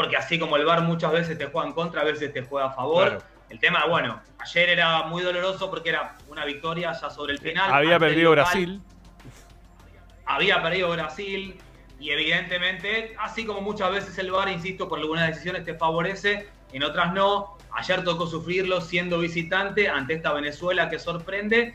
porque 0.00 0.16
así 0.16 0.38
como 0.38 0.56
el 0.56 0.64
VAR 0.64 0.80
muchas 0.80 1.12
veces 1.12 1.36
te 1.36 1.44
juega 1.44 1.68
en 1.68 1.74
contra, 1.74 2.00
a 2.00 2.04
veces 2.04 2.32
te 2.32 2.40
juega 2.40 2.68
a 2.68 2.72
favor. 2.72 3.06
Claro. 3.06 3.22
El 3.50 3.60
tema, 3.60 3.84
bueno, 3.86 4.22
ayer 4.38 4.70
era 4.70 5.02
muy 5.02 5.22
doloroso 5.22 5.68
porque 5.68 5.90
era 5.90 6.16
una 6.26 6.46
victoria 6.46 6.94
ya 6.98 7.10
sobre 7.10 7.34
el 7.34 7.38
final. 7.38 7.70
Había 7.70 7.98
perdido 7.98 8.34
local 8.34 8.44
Brasil. 8.44 8.82
había 10.24 10.62
perdido 10.62 10.90
Brasil 10.92 11.60
y 11.98 12.08
evidentemente, 12.08 13.14
así 13.18 13.44
como 13.44 13.60
muchas 13.60 13.90
veces 13.90 14.16
el 14.16 14.30
VAR, 14.30 14.48
insisto, 14.48 14.88
por 14.88 15.00
algunas 15.00 15.28
decisiones 15.28 15.66
te 15.66 15.74
favorece, 15.74 16.48
en 16.72 16.82
otras 16.82 17.12
no. 17.12 17.58
Ayer 17.72 18.02
tocó 18.02 18.26
sufrirlo 18.26 18.80
siendo 18.80 19.18
visitante 19.18 19.90
ante 19.90 20.14
esta 20.14 20.32
Venezuela 20.32 20.88
que 20.88 20.98
sorprende 20.98 21.74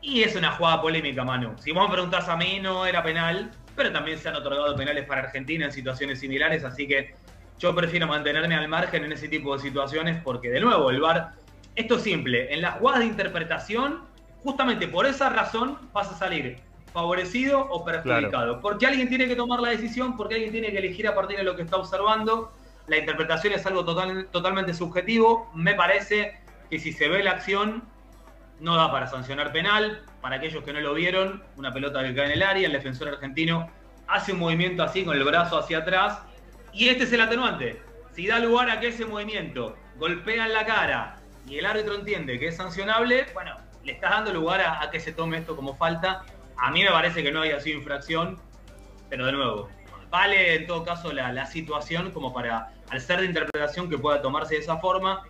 y 0.00 0.22
es 0.22 0.34
una 0.36 0.52
jugada 0.52 0.80
polémica, 0.80 1.22
Manu. 1.22 1.54
Si 1.58 1.72
vos 1.72 1.86
me 1.86 1.92
preguntás 1.92 2.30
a 2.30 2.36
mí, 2.38 2.60
no 2.62 2.86
era 2.86 3.02
penal, 3.02 3.50
pero 3.76 3.92
también 3.92 4.18
se 4.18 4.30
han 4.30 4.36
otorgado 4.36 4.74
penales 4.74 5.04
para 5.04 5.20
Argentina 5.20 5.66
en 5.66 5.72
situaciones 5.72 6.20
similares, 6.20 6.64
así 6.64 6.88
que 6.88 7.14
yo 7.58 7.74
prefiero 7.74 8.06
mantenerme 8.06 8.54
al 8.54 8.68
margen 8.68 9.04
en 9.04 9.12
ese 9.12 9.28
tipo 9.28 9.54
de 9.56 9.62
situaciones 9.62 10.20
porque, 10.22 10.50
de 10.50 10.60
nuevo, 10.60 10.90
el 10.90 11.00
VAR, 11.00 11.32
esto 11.74 11.96
es 11.96 12.02
simple, 12.02 12.52
en 12.52 12.62
las 12.62 12.74
jugadas 12.74 13.00
de 13.00 13.06
interpretación, 13.06 14.02
justamente 14.42 14.86
por 14.88 15.06
esa 15.06 15.28
razón 15.30 15.78
vas 15.92 16.10
a 16.10 16.14
salir 16.14 16.58
favorecido 16.92 17.60
o 17.60 17.84
perjudicado. 17.84 18.60
Porque 18.60 18.86
alguien 18.86 19.08
tiene 19.08 19.26
que 19.28 19.36
tomar 19.36 19.60
la 19.60 19.70
decisión, 19.70 20.16
porque 20.16 20.34
alguien 20.36 20.52
tiene 20.52 20.70
que 20.72 20.78
elegir 20.78 21.06
a 21.06 21.14
partir 21.14 21.36
de 21.36 21.44
lo 21.44 21.54
que 21.56 21.62
está 21.62 21.76
observando. 21.76 22.52
La 22.86 22.96
interpretación 22.96 23.52
es 23.52 23.66
algo 23.66 23.84
total- 23.84 24.26
totalmente 24.32 24.72
subjetivo. 24.72 25.50
Me 25.54 25.74
parece 25.74 26.38
que 26.70 26.78
si 26.78 26.92
se 26.92 27.08
ve 27.08 27.22
la 27.22 27.32
acción, 27.32 27.82
no 28.60 28.76
da 28.76 28.90
para 28.90 29.06
sancionar 29.06 29.52
penal. 29.52 30.02
Para 30.20 30.36
aquellos 30.36 30.64
que 30.64 30.72
no 30.72 30.80
lo 30.80 30.94
vieron, 30.94 31.42
una 31.56 31.72
pelota 31.72 32.02
que 32.02 32.14
cae 32.14 32.26
en 32.26 32.32
el 32.32 32.42
área, 32.42 32.66
el 32.66 32.72
defensor 32.72 33.08
argentino 33.08 33.70
hace 34.08 34.32
un 34.32 34.38
movimiento 34.38 34.82
así 34.82 35.04
con 35.04 35.16
el 35.16 35.22
brazo 35.24 35.58
hacia 35.58 35.78
atrás. 35.78 36.20
Y 36.78 36.88
este 36.88 37.02
es 37.02 37.12
el 37.12 37.20
atenuante. 37.20 37.82
Si 38.12 38.28
da 38.28 38.38
lugar 38.38 38.70
a 38.70 38.78
que 38.78 38.88
ese 38.88 39.04
movimiento 39.04 39.76
golpea 39.96 40.46
en 40.46 40.52
la 40.52 40.64
cara 40.64 41.16
y 41.44 41.58
el 41.58 41.66
árbitro 41.66 41.96
entiende 41.96 42.38
que 42.38 42.46
es 42.46 42.56
sancionable, 42.56 43.26
bueno, 43.34 43.56
le 43.82 43.94
estás 43.94 44.12
dando 44.12 44.32
lugar 44.32 44.60
a, 44.60 44.88
que 44.88 45.00
se 45.00 45.12
tome 45.12 45.38
esto 45.38 45.56
como 45.56 45.76
falta. 45.76 46.24
A 46.56 46.70
mí 46.70 46.84
me 46.84 46.90
parece 46.90 47.24
que 47.24 47.32
no 47.32 47.40
haya 47.40 47.58
sido 47.58 47.78
infracción, 47.78 48.38
pero 49.10 49.26
de 49.26 49.32
nuevo, 49.32 49.68
vale 50.08 50.54
en 50.54 50.68
todo 50.68 50.84
caso 50.84 51.12
la, 51.12 51.32
la 51.32 51.46
situación 51.46 52.12
como 52.12 52.32
para, 52.32 52.72
al 52.90 53.00
ser 53.00 53.22
de 53.22 53.26
interpretación, 53.26 53.90
que 53.90 53.98
pueda 53.98 54.22
tomarse 54.22 54.54
de 54.54 54.60
esa 54.60 54.76
forma. 54.76 55.24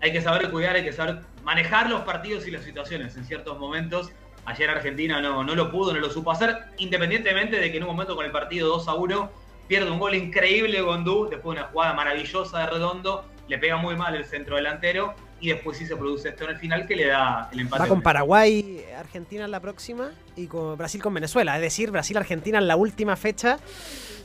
Hay 0.00 0.10
que 0.10 0.22
saber 0.22 0.50
cuidar, 0.50 0.74
hay 0.74 0.84
que 0.84 0.92
saber 0.94 1.20
manejar 1.42 1.90
los 1.90 2.00
partidos 2.00 2.46
y 2.46 2.50
las 2.50 2.64
situaciones 2.64 3.14
en 3.18 3.26
ciertos 3.26 3.58
momentos. 3.58 4.10
Ayer 4.46 4.70
Argentina 4.70 5.20
no, 5.20 5.44
no 5.44 5.54
lo 5.54 5.70
pudo, 5.70 5.92
no 5.92 6.00
lo 6.00 6.08
supo 6.08 6.30
hacer, 6.30 6.64
independientemente 6.78 7.60
de 7.60 7.70
que 7.70 7.76
en 7.76 7.82
un 7.82 7.90
momento 7.90 8.16
con 8.16 8.24
el 8.24 8.32
partido 8.32 8.68
2 8.68 8.88
a 8.88 8.94
1 8.94 9.43
pierde 9.66 9.90
un 9.90 9.98
gol 9.98 10.14
increíble 10.14 10.80
Gondú, 10.80 11.28
después 11.30 11.56
de 11.56 11.62
una 11.62 11.70
jugada 11.70 11.94
maravillosa 11.94 12.60
de 12.60 12.66
Redondo, 12.66 13.24
le 13.48 13.58
pega 13.58 13.76
muy 13.76 13.96
mal 13.96 14.14
el 14.14 14.24
centro 14.24 14.56
delantero 14.56 15.14
y 15.40 15.48
después 15.48 15.76
sí 15.76 15.86
se 15.86 15.96
produce 15.96 16.30
esto 16.30 16.44
en 16.44 16.50
el 16.50 16.56
final 16.56 16.86
que 16.86 16.96
le 16.96 17.06
da 17.06 17.50
el 17.52 17.60
empate. 17.60 17.82
Va 17.82 17.88
con 17.88 18.00
Paraguay, 18.02 18.82
Argentina 18.98 19.44
en 19.44 19.50
la 19.50 19.60
próxima 19.60 20.10
y 20.36 20.46
con 20.46 20.76
Brasil 20.78 21.02
con 21.02 21.12
Venezuela. 21.12 21.54
Es 21.56 21.60
decir, 21.60 21.90
Brasil-Argentina 21.90 22.58
en 22.58 22.66
la 22.66 22.76
última 22.76 23.16
fecha. 23.16 23.58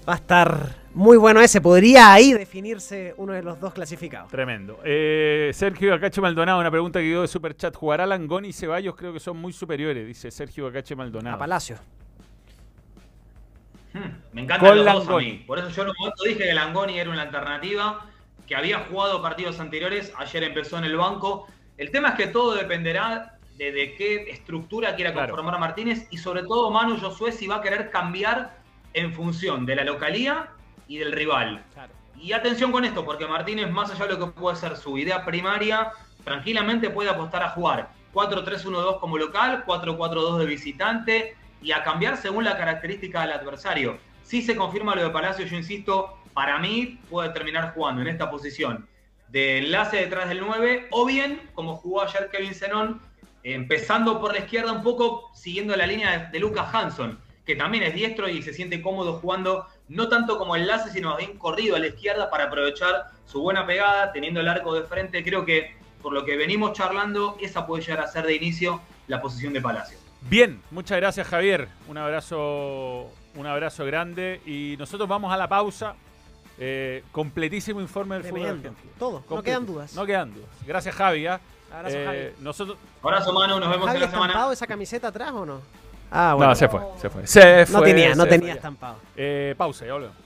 Va 0.07 0.13
a 0.13 0.15
estar 0.15 0.77
muy 0.93 1.17
bueno 1.17 1.41
ese. 1.41 1.59
Podría 1.59 2.13
ahí 2.13 2.31
definirse 2.33 3.13
uno 3.17 3.33
de 3.33 3.43
los 3.43 3.59
dos 3.59 3.73
clasificados. 3.73 4.31
Tremendo. 4.31 4.79
Eh, 4.83 5.51
Sergio 5.53 5.93
Acache 5.93 6.21
Maldonado, 6.21 6.59
una 6.59 6.71
pregunta 6.71 6.99
que 6.99 7.05
dio 7.05 7.21
de 7.21 7.27
Superchat. 7.27 7.75
¿Jugará 7.75 8.05
Langón 8.05 8.45
y 8.45 8.53
Ceballos? 8.53 8.95
Creo 8.95 9.11
que 9.11 9.19
son 9.19 9.37
muy 9.37 9.51
superiores, 9.51 10.07
dice 10.07 10.31
Sergio 10.31 10.67
Acache 10.67 10.93
A 10.93 10.97
Maldonado. 10.97 11.37
Palacio. 11.37 11.77
Hmm, 13.93 13.99
Me 14.33 14.41
encantan 14.41 14.67
Con 14.69 14.77
los 14.77 14.85
dos 14.85 14.93
a 14.95 14.97
Langoni. 14.99 15.25
mí. 15.31 15.37
Por 15.47 15.59
eso 15.59 15.69
yo 15.69 15.81
en 15.83 15.89
un 15.89 15.95
momento 15.99 16.23
dije 16.23 16.37
que 16.43 16.53
Langoni 16.53 16.99
era 16.99 17.09
una 17.09 17.23
alternativa, 17.23 18.05
que 18.47 18.55
había 18.55 18.79
jugado 18.79 19.21
partidos 19.21 19.59
anteriores, 19.59 20.13
ayer 20.17 20.43
empezó 20.43 20.77
en 20.77 20.83
el 20.85 20.95
banco. 20.97 21.47
El 21.77 21.91
tema 21.91 22.09
es 22.09 22.15
que 22.15 22.27
todo 22.27 22.53
dependerá 22.55 23.37
de, 23.57 23.71
de 23.71 23.95
qué 23.95 24.29
estructura 24.31 24.95
quiera 24.95 25.11
Claro. 25.13 25.29
conformar 25.33 25.59
Martínez 25.59 26.07
y 26.11 26.17
sobre 26.17 26.43
todo 26.43 26.69
Manu 26.71 26.97
Josué 26.99 27.31
si 27.31 27.47
va 27.47 27.57
a 27.57 27.61
querer 27.61 27.89
cambiar 27.89 28.57
en 28.93 29.13
función 29.13 29.65
de 29.65 29.75
la 29.75 29.83
localía 29.83 30.49
y 30.87 30.97
del 30.97 31.11
rival. 31.11 31.63
Y 32.15 32.33
atención 32.33 32.71
con 32.71 32.83
esto, 32.85 33.05
porque 33.05 33.27
Martínez, 33.27 33.69
más 33.71 33.91
allá 33.91 34.05
de 34.07 34.13
lo 34.13 34.19
que 34.19 34.31
puede 34.39 34.55
ser 34.57 34.75
su 34.75 34.97
idea 34.97 35.23
primaria, 35.25 35.91
tranquilamente 36.23 36.89
puede 36.89 37.09
apostar 37.09 37.43
a 37.43 37.49
jugar 37.49 37.89
4-3-1-2 38.13 38.99
como 38.99 39.17
local, 39.17 39.63
4-4-2 39.65 40.37
de 40.39 40.45
visitante 40.45 41.37
y 41.61 41.71
a 41.71 41.83
cambiar 41.83 42.17
según 42.17 42.43
la 42.43 42.57
característica 42.57 43.21
del 43.21 43.31
adversario. 43.31 43.97
Si 44.23 44.41
se 44.41 44.55
confirma 44.55 44.95
lo 44.95 45.03
de 45.03 45.09
Palacio, 45.09 45.45
yo 45.45 45.57
insisto, 45.57 46.17
para 46.33 46.59
mí 46.59 46.99
puede 47.09 47.29
terminar 47.29 47.73
jugando 47.73 48.01
en 48.01 48.07
esta 48.07 48.29
posición 48.29 48.87
de 49.31 49.59
enlace 49.59 49.97
detrás 49.97 50.29
del 50.29 50.41
9 50.41 50.87
o 50.91 51.05
bien, 51.05 51.41
como 51.53 51.75
jugó 51.77 52.01
ayer 52.01 52.29
Kevin 52.31 52.53
Zenón, 52.53 53.01
empezando 53.43 54.19
por 54.19 54.33
la 54.33 54.39
izquierda 54.39 54.71
un 54.71 54.83
poco, 54.83 55.29
siguiendo 55.33 55.75
la 55.75 55.87
línea 55.87 56.29
de, 56.31 56.39
Lucas 56.39 56.73
Hanson, 56.73 57.19
que 57.45 57.55
también 57.55 57.83
es 57.83 57.93
diestro 57.93 58.27
y 58.27 58.41
se 58.41 58.53
siente 58.53 58.81
cómodo 58.81 59.19
jugando 59.19 59.67
no 59.87 60.07
tanto 60.07 60.37
como 60.37 60.55
enlace, 60.55 60.91
sino 60.91 61.15
bien 61.17 61.37
corrido 61.37 61.75
a 61.75 61.79
la 61.79 61.87
izquierda 61.87 62.29
para 62.29 62.45
aprovechar 62.45 63.11
su 63.25 63.41
buena 63.41 63.65
pegada, 63.65 64.11
teniendo 64.11 64.39
el 64.39 64.47
arco 64.47 64.73
de 64.73 64.83
frente. 64.83 65.23
Creo 65.23 65.45
que 65.45 65.75
por 66.01 66.13
lo 66.13 66.25
que 66.25 66.37
venimos 66.37 66.73
charlando, 66.73 67.37
esa 67.41 67.65
puede 67.65 67.83
llegar 67.83 68.01
a 68.01 68.07
ser 68.07 68.25
de 68.25 68.35
inicio 68.35 68.81
la 69.07 69.21
posición 69.21 69.53
de 69.53 69.61
Palacio. 69.61 69.98
Bien, 70.21 70.61
muchas 70.71 70.97
gracias 70.97 71.27
Javier. 71.27 71.67
Un 71.87 71.97
abrazo, 71.97 73.09
un 73.35 73.45
abrazo 73.45 73.85
grande. 73.85 74.41
Y 74.45 74.75
nosotros 74.77 75.07
vamos 75.07 75.31
a 75.33 75.37
la 75.37 75.47
pausa. 75.47 75.95
Eh, 76.61 77.03
completísimo 77.13 77.79
informe 77.79 78.15
del 78.15 78.25
fútbol 78.25 78.45
argentino. 78.47 78.75
Todo. 78.99 79.23
No 79.29 79.41
quedan 79.41 79.65
dudas. 79.65 79.93
No 79.95 80.05
quedan 80.05 80.33
dudas. 80.33 80.49
Gracias 80.67 80.93
Javi. 80.93 81.25
¿ah? 81.25 81.39
Abrazo, 81.73 81.95
Eh, 81.97 82.05
Javi. 82.05 82.43
Nosotros. 82.43 82.77
Abrazo, 83.01 83.31
Manu, 83.31 83.59
nos 83.59 83.69
vemos 83.69 83.85
¿Javi 83.87 83.97
en 83.97 84.01
la 84.01 84.09
semana. 84.09 84.25
estampado 84.27 84.51
esa 84.51 84.67
camiseta 84.67 85.07
atrás 85.07 85.31
o 85.31 85.45
no? 85.45 85.61
Ah, 86.11 86.33
bueno. 86.35 86.49
No, 86.51 86.55
se 86.55 86.67
fue, 86.67 86.81
se 86.99 87.09
fue. 87.09 87.25
Se 87.27 87.59
No 87.71 87.77
fue, 87.79 87.87
tenía, 87.87 88.15
no 88.15 88.25
tenía 88.25 88.47
fue. 88.49 88.55
estampado. 88.57 88.95
Eh, 89.15 89.55
pausa, 89.57 89.85
ya 89.85 89.93
volvemos. 89.93 90.17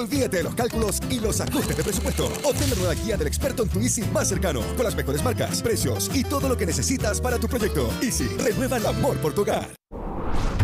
Olvídate 0.00 0.38
de 0.38 0.44
los 0.44 0.54
cálculos 0.54 0.98
y 1.10 1.20
los 1.20 1.42
ajustes 1.42 1.76
de 1.76 1.82
presupuesto. 1.82 2.32
Obtén 2.42 2.70
la 2.82 2.94
guía 2.94 3.18
del 3.18 3.26
experto 3.26 3.64
en 3.64 3.68
tu 3.68 3.80
Easy 3.80 4.02
más 4.14 4.28
cercano, 4.28 4.62
con 4.74 4.84
las 4.84 4.96
mejores 4.96 5.22
marcas, 5.22 5.60
precios 5.60 6.10
y 6.14 6.24
todo 6.24 6.48
lo 6.48 6.56
que 6.56 6.64
necesitas 6.64 7.20
para 7.20 7.38
tu 7.38 7.46
proyecto. 7.48 7.90
Easy, 8.00 8.26
renueva 8.38 8.78
el 8.78 8.86
amor 8.86 9.18
por 9.18 9.34
tu 9.34 9.42
hogar. 9.42 9.68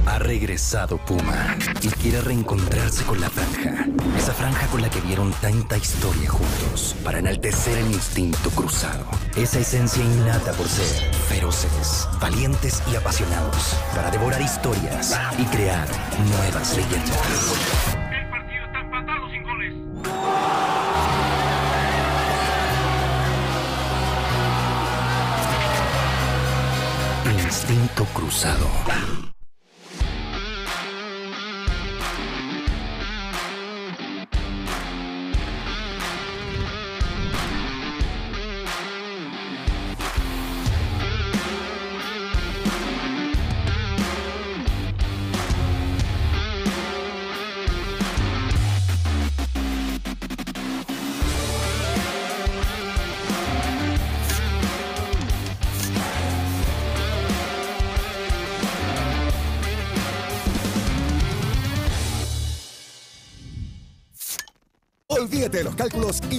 Ha 0.06 0.18
regresado 0.20 0.96
Puma 1.04 1.58
y 1.82 1.88
quiere 1.88 2.22
reencontrarse 2.22 3.04
con 3.04 3.20
la 3.20 3.28
franja. 3.28 3.86
Esa 4.16 4.32
franja 4.32 4.66
con 4.68 4.80
la 4.80 4.88
que 4.88 5.02
vieron 5.02 5.30
tanta 5.42 5.76
historia 5.76 6.30
juntos 6.30 6.96
para 7.04 7.18
enaltecer 7.18 7.76
el 7.76 7.92
instinto 7.92 8.48
cruzado. 8.50 9.04
Esa 9.36 9.58
esencia 9.58 10.02
innata 10.02 10.52
por 10.52 10.66
ser 10.66 11.12
feroces, 11.28 12.08
valientes 12.20 12.82
y 12.90 12.96
apasionados 12.96 13.76
para 13.94 14.10
devorar 14.10 14.40
historias 14.40 15.14
y 15.38 15.44
crear 15.44 15.86
nuevas 16.30 16.74
leyendas. 16.74 17.95
Instinto 27.68 28.04
Cruzado. 28.14 29.35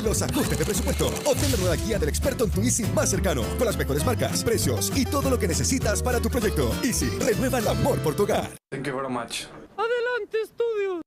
Los 0.07 0.21
ajustes 0.21 0.57
de 0.57 0.63
presupuesto. 0.63 1.07
Obtén 1.25 1.51
la 1.51 1.57
nueva 1.57 1.75
guía 1.75 1.99
del 1.99 2.09
experto 2.09 2.45
en 2.45 2.51
tu 2.51 2.61
Easy 2.61 2.83
más 2.95 3.09
cercano, 3.09 3.43
con 3.57 3.65
las 3.65 3.77
mejores 3.77 4.05
marcas, 4.05 4.43
precios 4.43 4.91
y 4.95 5.05
todo 5.05 5.29
lo 5.29 5.37
que 5.37 5.47
necesitas 5.47 6.01
para 6.01 6.21
tu 6.21 6.29
proyecto. 6.29 6.71
Easy, 6.83 7.09
renueva 7.19 7.59
el 7.59 7.67
amor 7.67 7.99
por 7.99 8.15
tu 8.15 8.23
hogar. 8.23 8.49
Thank 8.71 8.87
you 8.87 8.95
very 8.95 9.09
much. 9.09 9.45
Adelante, 9.75 10.41
estudios. 10.41 11.01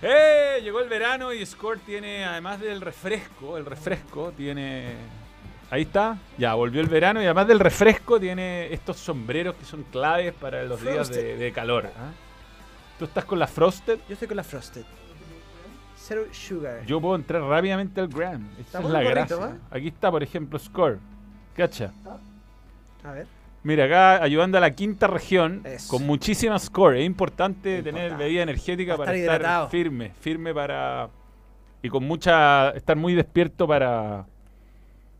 ¡Eh! 0.00 0.60
Llegó 0.62 0.80
el 0.80 0.88
verano 0.88 1.32
y 1.32 1.44
Score 1.44 1.80
tiene, 1.80 2.24
además 2.24 2.60
del 2.60 2.80
refresco, 2.80 3.56
el 3.56 3.66
refresco 3.66 4.32
tiene... 4.36 4.94
Ahí 5.70 5.82
está, 5.82 6.18
ya 6.36 6.54
volvió 6.54 6.82
el 6.82 6.88
verano 6.88 7.20
y 7.22 7.24
además 7.24 7.48
del 7.48 7.58
refresco 7.58 8.20
tiene 8.20 8.72
estos 8.72 8.98
sombreros 8.98 9.54
que 9.54 9.64
son 9.64 9.84
claves 9.84 10.34
para 10.34 10.64
los 10.64 10.82
días 10.82 11.08
de, 11.08 11.14
Frosted. 11.14 11.38
de 11.38 11.52
calor. 11.52 11.90
¿ah? 11.96 12.10
¿Tú 12.98 13.06
estás 13.06 13.24
con 13.24 13.38
la 13.38 13.46
Frosted? 13.46 13.98
Yo 14.06 14.12
estoy 14.12 14.28
con 14.28 14.36
la 14.36 14.44
Frosted. 14.44 14.84
Zero 16.12 16.26
Sugar. 16.32 16.84
Yo 16.86 17.00
puedo 17.00 17.16
entrar 17.16 17.42
rápidamente 17.42 18.00
al 18.00 18.08
Gram. 18.08 18.46
Está 18.60 18.80
es 18.80 18.84
la 18.90 19.02
gracia. 19.02 19.36
¿eh? 19.36 19.58
Aquí 19.70 19.88
está, 19.88 20.10
por 20.10 20.22
ejemplo, 20.22 20.58
Score. 20.58 20.98
Cacha. 21.56 21.92
A 23.04 23.12
ver. 23.12 23.26
Mira, 23.62 23.84
acá 23.84 24.22
ayudando 24.22 24.58
a 24.58 24.60
la 24.60 24.72
quinta 24.72 25.06
región 25.06 25.62
Eso. 25.64 25.88
con 25.96 26.06
muchísima 26.06 26.58
score. 26.58 26.96
Es 26.98 27.06
importante 27.06 27.82
tener 27.82 28.16
bebida 28.16 28.42
energética 28.42 28.96
Para 28.96 29.06
para 29.06 29.16
estar 29.18 29.34
estar 29.36 29.40
hidratado. 29.40 29.68
firme, 29.68 30.12
firme 30.20 30.52
para 30.52 31.08
y 31.80 31.88
con 31.88 32.04
mucha 32.04 32.70
estar 32.70 32.96
muy 32.96 33.14
despierto 33.14 33.66
para 33.68 34.26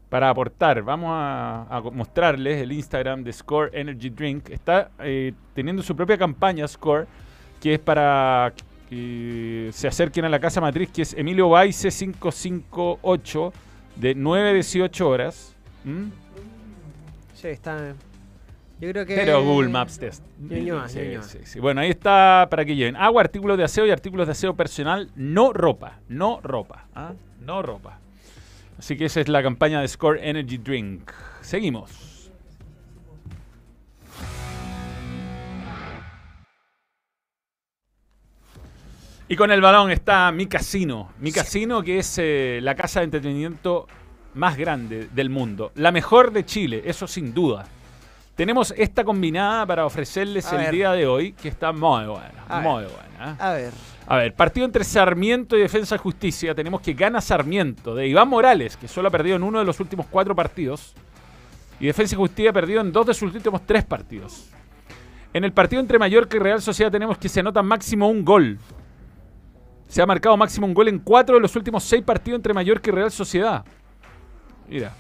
para 0.09 0.29
aportar. 0.29 0.83
Vamos 0.83 1.11
a, 1.13 1.67
a 1.71 1.81
mostrarles 1.83 2.61
el 2.63 2.73
Instagram 2.73 3.23
de 3.23 3.33
Score 3.33 3.71
Energy 3.73 4.11
Drink. 4.11 4.51
Está 4.51 4.91
eh, 4.99 5.33
teniendo 5.55 5.83
su 5.83 5.95
propia 5.95 6.19
campaña 6.19 6.67
Score, 6.67 7.07
que 7.61 7.75
es 7.75 7.81
para 7.81 8.53
que 8.93 9.71
se 9.73 9.89
acerquen 9.89 10.27
a 10.27 10.29
la 10.29 10.39
casa 10.39 10.61
matriz, 10.61 10.91
que 10.91 11.01
es 11.01 11.15
Emilio 11.15 11.49
Baice 11.49 11.89
558 11.91 13.53
de 13.97 14.15
9 14.15 14.51
a 14.51 14.53
18 14.53 15.09
horas. 15.09 15.57
¿Mm? 15.85 16.09
Sí, 17.35 17.49
está. 17.49 17.95
Yo 18.81 18.91
creo 18.91 19.07
que. 19.07 19.15
Pero 19.15 19.43
Google 19.43 19.71
Maps 19.71 19.99
Test. 19.99 20.23
Sí, 20.47 20.69
sí, 21.23 21.39
sí. 21.45 21.61
Bueno, 21.61 21.81
ahí 21.81 21.89
está 21.89 22.47
para 22.51 22.67
que 22.67 22.77
lleven 22.77 22.97
agua, 22.97 23.23
artículos 23.23 23.57
de 23.57 23.65
aseo 23.65 23.87
y 23.87 23.91
artículos 23.91 24.27
de 24.27 24.33
aseo 24.33 24.55
personal, 24.55 25.11
no 25.17 25.55
ropa, 25.55 26.01
no 26.09 26.41
ropa, 26.43 26.87
¿ah? 26.95 27.15
no 27.41 27.63
ropa. 27.63 27.99
Así 28.79 28.99
que 28.99 29.07
esa 29.07 29.23
es 29.23 29.29
la 29.29 29.43
campaña 29.43 29.81
de 29.81 29.89
Score 29.89 30.21
Energy 30.23 30.59
Drink. 30.59 31.11
Seguimos. 31.41 32.12
Y 39.33 39.37
con 39.37 39.51
el 39.51 39.63
balón 39.63 39.91
está 39.91 40.31
Mi 40.31 40.45
Casino. 40.45 41.09
Mi 41.19 41.33
Casino, 41.33 41.83
que 41.83 42.01
es 42.01 42.19
eh, 42.19 42.59
la 42.61 42.75
casa 42.75 43.01
de 43.01 43.05
entretenimiento 43.05 43.87
más 44.35 44.59
grande 44.59 45.09
del 45.11 45.31
mundo. 45.31 45.73
La 45.77 45.91
mejor 45.91 46.33
de 46.33 46.45
Chile, 46.45 46.83
eso 46.85 47.07
sin 47.07 47.33
duda. 47.33 47.65
Tenemos 48.35 48.75
esta 48.77 49.05
combinada 49.05 49.65
para 49.65 49.87
ofrecerles 49.87 50.53
A 50.53 50.57
el 50.57 50.63
ver. 50.65 50.75
día 50.75 50.93
de 50.93 51.07
hoy, 51.07 51.33
que 51.33 51.49
está 51.49 51.73
muy 51.73 52.05
buena. 52.05 52.45
A 52.47 52.61
muy 52.61 52.85
buena. 52.85 53.33
¿eh? 53.33 53.37
A 53.39 53.53
ver. 53.53 53.73
A 54.07 54.17
ver, 54.19 54.35
partido 54.35 54.67
entre 54.67 54.85
Sarmiento 54.85 55.57
y 55.57 55.63
Defensa 55.63 55.95
y 55.95 55.99
Justicia. 55.99 56.55
Tenemos 56.55 56.83
que 56.83 56.93
gana 56.93 57.23
Sarmiento 57.23 57.95
de 57.95 58.07
Iván 58.09 58.29
Morales, 58.29 58.77
que 58.77 58.87
solo 58.87 59.09
ha 59.09 59.11
perdido 59.11 59.37
en 59.37 59.45
uno 59.45 59.61
de 59.61 59.65
los 59.65 59.81
últimos 59.81 60.05
cuatro 60.11 60.37
partidos. 60.37 60.93
Y 61.81 61.87
Defensa 61.87 62.17
y 62.17 62.19
Justicia 62.19 62.51
ha 62.51 62.53
perdido 62.53 62.83
en 62.83 62.93
dos 62.93 63.07
de 63.07 63.15
sus 63.15 63.35
últimos 63.35 63.65
tres 63.65 63.83
partidos. 63.83 64.51
En 65.33 65.45
el 65.45 65.55
partido 65.55 65.81
entre 65.81 65.99
Mallorca 65.99 66.37
y 66.37 66.41
Real 66.41 66.61
Sociedad 66.61 66.93
tenemos 66.93 67.17
que 67.17 67.31
se 67.31 67.41
anota 67.41 67.63
máximo 67.63 68.11
un 68.11 68.27
gol. 68.27 68.59
Se 69.93 70.01
ha 70.01 70.07
marcado 70.07 70.35
máximo 70.39 70.67
un 70.67 70.73
gol 70.73 70.89
en 70.89 70.99
cuatro 71.01 71.35
de 71.35 71.43
los 71.43 71.55
últimos 71.55 71.85
seis 71.85 72.03
partidos 72.03 72.39
entre 72.39 72.55
Mallorca 72.55 72.89
y 72.91 72.95
Real 72.95 73.11
Sociedad. 73.11 73.63
Mira. 74.67 74.91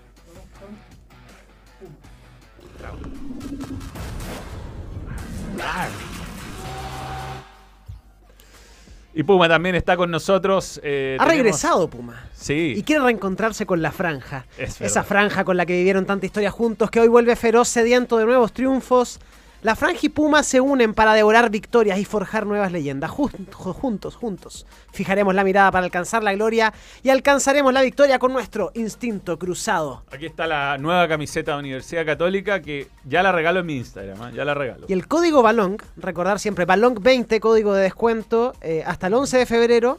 Y 9.15 9.21
Puma 9.23 9.47
también 9.47 9.75
está 9.75 9.95
con 9.95 10.09
nosotros. 10.09 10.79
eh, 10.83 11.17
Ha 11.19 11.23
tenemos- 11.25 11.43
regresado 11.43 11.87
Puma. 11.87 12.25
Sí. 12.33 12.73
Y 12.75 12.81
quiere 12.83 13.03
reencontrarse 13.03 13.65
con 13.67 13.81
la 13.81 13.91
franja. 13.91 14.45
Es 14.57 14.81
Esa 14.81 15.03
franja 15.03 15.43
con 15.45 15.55
la 15.55 15.65
que 15.67 15.73
vivieron 15.77 16.05
tanta 16.07 16.25
historia 16.25 16.49
juntos, 16.49 16.89
que 16.89 16.99
hoy 16.99 17.07
vuelve 17.07 17.35
feroz, 17.35 17.67
sediento 17.67 18.17
de 18.17 18.25
nuevos 18.25 18.53
triunfos. 18.53 19.19
La 19.63 19.75
franja 19.77 19.99
y 20.03 20.09
Puma 20.09 20.43
se 20.43 20.59
unen 20.59 20.93
para 20.93 21.13
devorar 21.13 21.49
victorias 21.49 21.97
y 21.97 22.03
forjar 22.03 22.45
nuevas 22.45 22.71
leyendas. 22.73 23.09
Jun- 23.11 23.31
ju- 23.49 23.73
juntos, 23.73 24.15
juntos. 24.17 24.65
Fijaremos 24.91 25.33
la 25.33 25.45
mirada 25.45 25.71
para 25.71 25.85
alcanzar 25.85 26.21
la 26.21 26.33
gloria 26.33 26.73
y 27.01 27.09
alcanzaremos 27.09 27.71
la 27.73 27.81
victoria 27.81 28.19
con 28.19 28.33
nuestro 28.33 28.71
instinto 28.73 29.39
cruzado. 29.39 30.03
Aquí 30.11 30.25
está 30.25 30.47
la 30.47 30.77
nueva 30.77 31.07
camiseta 31.07 31.53
de 31.53 31.59
Universidad 31.59 32.05
Católica 32.05 32.61
que 32.61 32.89
ya 33.05 33.23
la 33.23 33.31
regalo 33.31 33.61
en 33.61 33.65
mi 33.65 33.77
Instagram. 33.77 34.29
¿eh? 34.29 34.31
Ya 34.35 34.43
la 34.43 34.53
regalo. 34.53 34.85
Y 34.89 34.93
el 34.93 35.07
código 35.07 35.41
Balong, 35.41 35.77
recordar 35.95 36.39
siempre, 36.39 36.65
Balong 36.65 37.01
20, 37.01 37.39
código 37.39 37.73
de 37.73 37.83
descuento, 37.83 38.53
eh, 38.61 38.83
hasta 38.85 39.07
el 39.07 39.13
11 39.13 39.37
de 39.37 39.45
febrero 39.45 39.97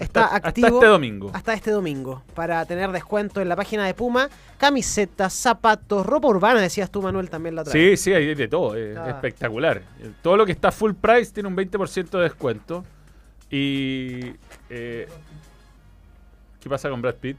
está 0.00 0.24
Hasta- 0.24 0.36
hasta 0.36 0.48
activo. 0.48 0.66
este 0.78 0.86
domingo. 0.86 1.30
Hasta 1.34 1.54
este 1.54 1.70
domingo. 1.70 2.22
Para 2.34 2.64
tener 2.66 2.90
descuento 2.92 3.40
en 3.40 3.48
la 3.48 3.56
página 3.56 3.86
de 3.86 3.94
Puma, 3.94 4.28
camisetas, 4.58 5.32
zapatos, 5.32 6.04
ropa 6.06 6.28
urbana, 6.28 6.60
decías 6.60 6.90
tú, 6.90 7.00
Manuel, 7.02 7.30
también 7.30 7.54
la 7.54 7.62
otra 7.62 7.72
Sí, 7.72 7.96
sí, 7.96 8.12
hay 8.12 8.34
de 8.34 8.48
todo. 8.48 8.74
Es 8.76 8.96
Ah. 8.96 9.10
espectacular. 9.10 9.82
Todo 10.22 10.36
lo 10.36 10.46
que 10.46 10.52
está 10.52 10.72
full 10.72 10.92
price 10.94 11.32
tiene 11.32 11.48
un 11.48 11.54
20% 11.56 12.18
de 12.18 12.24
descuento. 12.24 12.84
Y. 13.50 14.32
eh, 14.68 15.08
¿Qué 16.60 16.68
pasa 16.68 16.88
con 16.90 17.00
Brad 17.02 17.14
Pitt? 17.14 17.36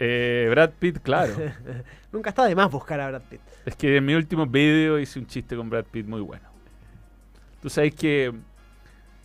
Eh, 0.00 0.46
Brad 0.50 0.70
Pitt, 0.78 0.98
claro. 1.02 1.34
Nunca 2.12 2.30
está 2.30 2.44
de 2.44 2.54
más 2.54 2.70
buscar 2.70 3.00
a 3.00 3.08
Brad 3.08 3.22
Pitt. 3.22 3.40
es 3.66 3.74
que 3.76 3.96
en 3.96 4.04
mi 4.04 4.14
último 4.14 4.46
video 4.46 4.98
hice 4.98 5.18
un 5.18 5.26
chiste 5.26 5.56
con 5.56 5.68
Brad 5.68 5.84
Pitt 5.84 6.06
muy 6.06 6.20
bueno. 6.20 6.44
Tú 7.60 7.68
sabes 7.68 7.94
que. 7.94 8.32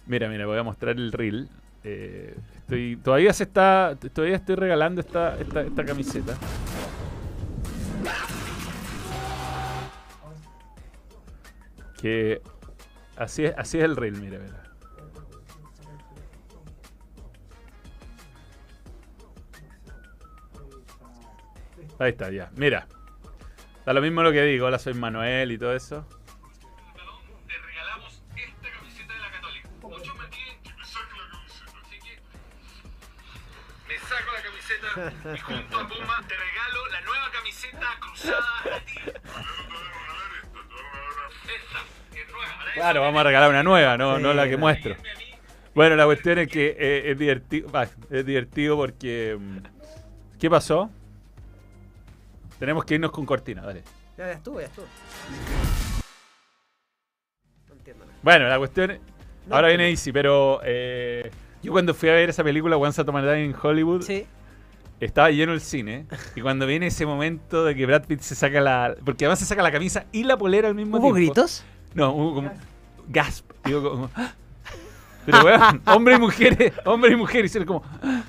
Mira, 0.06 0.28
mira, 0.28 0.45
voy 0.45 0.58
a 0.58 0.64
mostrar 0.64 0.97
el 0.97 1.12
reel. 1.12 1.49
Eh, 1.84 2.36
estoy, 2.56 2.97
todavía 2.97 3.34
se 3.34 3.43
está. 3.43 3.97
Todavía 4.14 4.36
estoy 4.36 4.56
regalando 4.56 5.01
esta, 5.01 5.39
esta, 5.39 5.62
esta 5.62 5.86
camiseta. 5.86 6.36
Que 12.01 12.41
así 13.16 13.45
es, 13.45 13.54
así 13.58 13.78
es 13.78 13.86
el 13.86 13.95
reel, 13.95 14.20
mira, 14.20 14.39
mira. 14.39 14.64
Ahí 21.99 22.12
está, 22.12 22.30
ya. 22.30 22.51
Mira. 22.58 22.88
Da 23.86 23.93
lo 23.93 24.01
mismo 24.01 24.24
lo 24.24 24.32
que 24.32 24.41
digo. 24.43 24.68
Hola, 24.68 24.80
soy 24.80 24.93
Manuel 24.93 25.51
y 25.51 25.58
todo 25.58 25.74
eso. 25.74 26.06
A 35.02 35.88
Puma 35.88 36.24
te 36.28 36.36
regalo 36.36 36.88
la 36.91 37.02
nueva 37.02 37.32
camiseta 37.32 37.88
cruzada 38.00 38.76
a 38.76 38.80
ti. 38.82 38.94
Esta, 41.44 41.80
que 42.14 42.22
es 42.22 42.28
nueva. 42.32 42.56
¿vale? 42.58 42.72
Claro, 42.76 43.02
vamos 43.02 43.20
a 43.20 43.24
regalar 43.24 43.50
una 43.50 43.64
nueva, 43.64 43.98
no, 43.98 44.18
Sí, 44.18 44.24
no 44.24 44.34
la 44.34 44.48
que 44.48 44.58
muestro. 44.58 44.96
Bueno, 45.76 45.96
la 45.96 46.06
cuestión 46.06 46.38
es 46.39 46.48
que 46.50 46.76
eh, 46.78 47.12
es 47.12 47.18
divertido. 47.18 47.70
es 48.12 48.26
divertido 48.26 48.76
porque. 48.78 49.36
mm, 49.39 49.58
¿Qué 50.39 50.50
pasó? 50.50 50.89
Tenemos 52.60 52.86
que 52.86 52.96
irnos 52.96 53.12
con 53.12 53.26
cortina, 53.26 53.62
dale. 53.64 53.84
Ya, 54.18 54.28
ya 54.28 54.32
estuvo, 54.34 54.60
ya 54.60 54.68
estuvo. 54.68 54.86
No 57.70 57.74
entiendo 57.76 58.06
nada. 58.06 58.18
Bueno, 58.22 58.48
la 58.48 58.58
cuestión. 58.58 58.91
es- 58.91 59.00
No, 59.48 59.56
ahora 59.56 59.70
viene 59.70 59.89
Easy, 59.89 60.12
pero. 60.12 60.62
eh, 60.64 61.32
yo 61.64 61.72
cuando 61.72 61.94
fui 61.94 62.10
a 62.10 62.14
ver 62.14 62.30
esa 62.30 62.44
película, 62.44 62.78
Once 62.78 63.02
Upon 63.02 63.16
a 63.18 63.22
Time 63.22 63.46
in 63.46 63.56
Hollywood, 63.62 64.02
Sí. 64.04 64.28
Estaba 65.06 65.32
lleno 65.32 65.54
el 65.54 65.62
cine. 65.62 66.06
y 66.36 66.41
cuando 66.41 66.66
viene 66.66 66.88
ese 66.88 67.06
momento 67.06 67.64
de 67.66 67.76
que 67.76 67.86
Brad 67.86 68.06
Pitt 68.06 68.22
se 68.22 68.36
saca 68.36 68.62
la. 68.62 68.95
Porque 69.04 69.26
además 69.26 69.39
se 69.39 69.45
saca 69.45 69.62
la 69.62 69.72
camisa 69.72 70.06
y 70.12 70.24
la 70.24 70.38
polera 70.38 70.68
al 70.68 70.76
mismo 70.76 70.97
¿Hubo 70.97 71.14
tiempo. 71.14 71.16
gritos? 71.16 71.64
No, 71.93 72.12
hubo 72.12 72.36
como. 72.36 72.51
Gasp. 73.08 73.49
Digo, 73.66 73.89
como. 73.89 74.10
¡ah! 74.16 74.34
Pero 75.26 75.45
weón, 75.45 75.82
hombre 75.86 76.16
y 76.16 76.20
mujeres, 76.20 76.74
hombre 76.86 77.14
y 77.14 77.16
mujer 77.16 77.45
hicieron 77.45 77.68
como. 77.68 77.84
¡ah! 78.01 78.24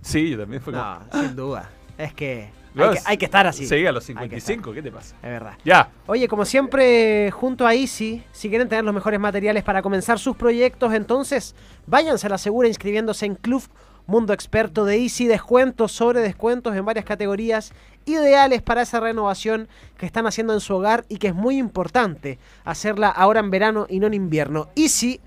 Sí, 0.00 0.30
yo 0.30 0.38
también 0.38 0.62
fue 0.62 0.72
como. 0.72 0.84
No, 0.84 1.20
sin 1.20 1.36
duda. 1.36 1.70
Es 1.98 2.14
que 2.14 2.50
hay, 2.76 2.90
que 2.90 2.98
hay 3.04 3.16
que 3.18 3.24
estar 3.26 3.46
así. 3.46 3.66
Seguí 3.66 3.86
a 3.86 3.92
los 3.92 4.08
Hay 4.08 4.14
que 4.28 4.40
55, 4.40 4.72
¿qué 4.72 4.82
te 4.82 4.90
pasa? 4.90 5.14
Es 5.16 5.28
verdad. 5.28 5.58
Ya. 5.64 5.90
Oye, 6.06 6.26
como 6.26 6.44
siempre, 6.44 7.30
junto 7.30 7.66
a 7.66 7.74
Easy, 7.74 8.24
si 8.32 8.48
quieren 8.48 8.68
tener 8.68 8.84
los 8.84 8.94
mejores 8.94 9.20
materiales 9.20 9.62
para 9.62 9.82
comenzar 9.82 10.18
sus 10.18 10.36
proyectos, 10.36 10.92
entonces 10.94 11.54
váyanse 11.86 12.26
a 12.26 12.30
la 12.30 12.38
segura 12.38 12.68
inscribiéndose 12.68 13.26
en 13.26 13.34
Club 13.34 13.62
Mundo 14.06 14.32
Experto 14.32 14.84
de 14.84 14.96
Easy. 14.96 15.26
Descuentos 15.26 15.92
sobre 15.92 16.20
descuentos 16.20 16.74
en 16.76 16.84
varias 16.84 17.04
categorías 17.04 17.72
ideales 18.04 18.62
para 18.62 18.82
esa 18.82 19.00
renovación 19.00 19.68
que 19.96 20.06
están 20.06 20.26
haciendo 20.26 20.52
en 20.54 20.60
su 20.60 20.74
hogar 20.74 21.04
y 21.08 21.18
que 21.18 21.28
es 21.28 21.34
muy 21.34 21.56
importante 21.58 22.38
hacerla 22.64 23.08
ahora 23.08 23.40
en 23.40 23.50
verano 23.50 23.86
y 23.88 24.00
no 24.00 24.06
en 24.08 24.14
invierno. 24.14 24.68
Easy, 24.76 25.20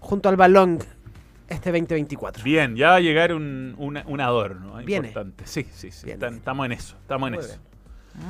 junto 0.00 0.28
al 0.28 0.36
balón, 0.36 0.78
este 1.48 1.70
2024. 1.72 2.44
Bien, 2.44 2.76
ya 2.76 2.90
va 2.90 2.94
a 2.96 3.00
llegar 3.00 3.32
un, 3.32 3.74
un 3.78 4.20
adorno 4.20 4.80
¿eh? 4.80 4.84
Viene. 4.84 5.08
importante. 5.08 5.44
Sí, 5.46 5.66
sí, 5.72 5.90
sí. 5.90 6.06
Viene. 6.06 6.26
Estamos 6.36 6.66
en 6.66 6.72
eso, 6.72 6.96
estamos 7.00 7.28
en 7.28 7.34
Muy 7.34 7.44
eso. 7.44 7.58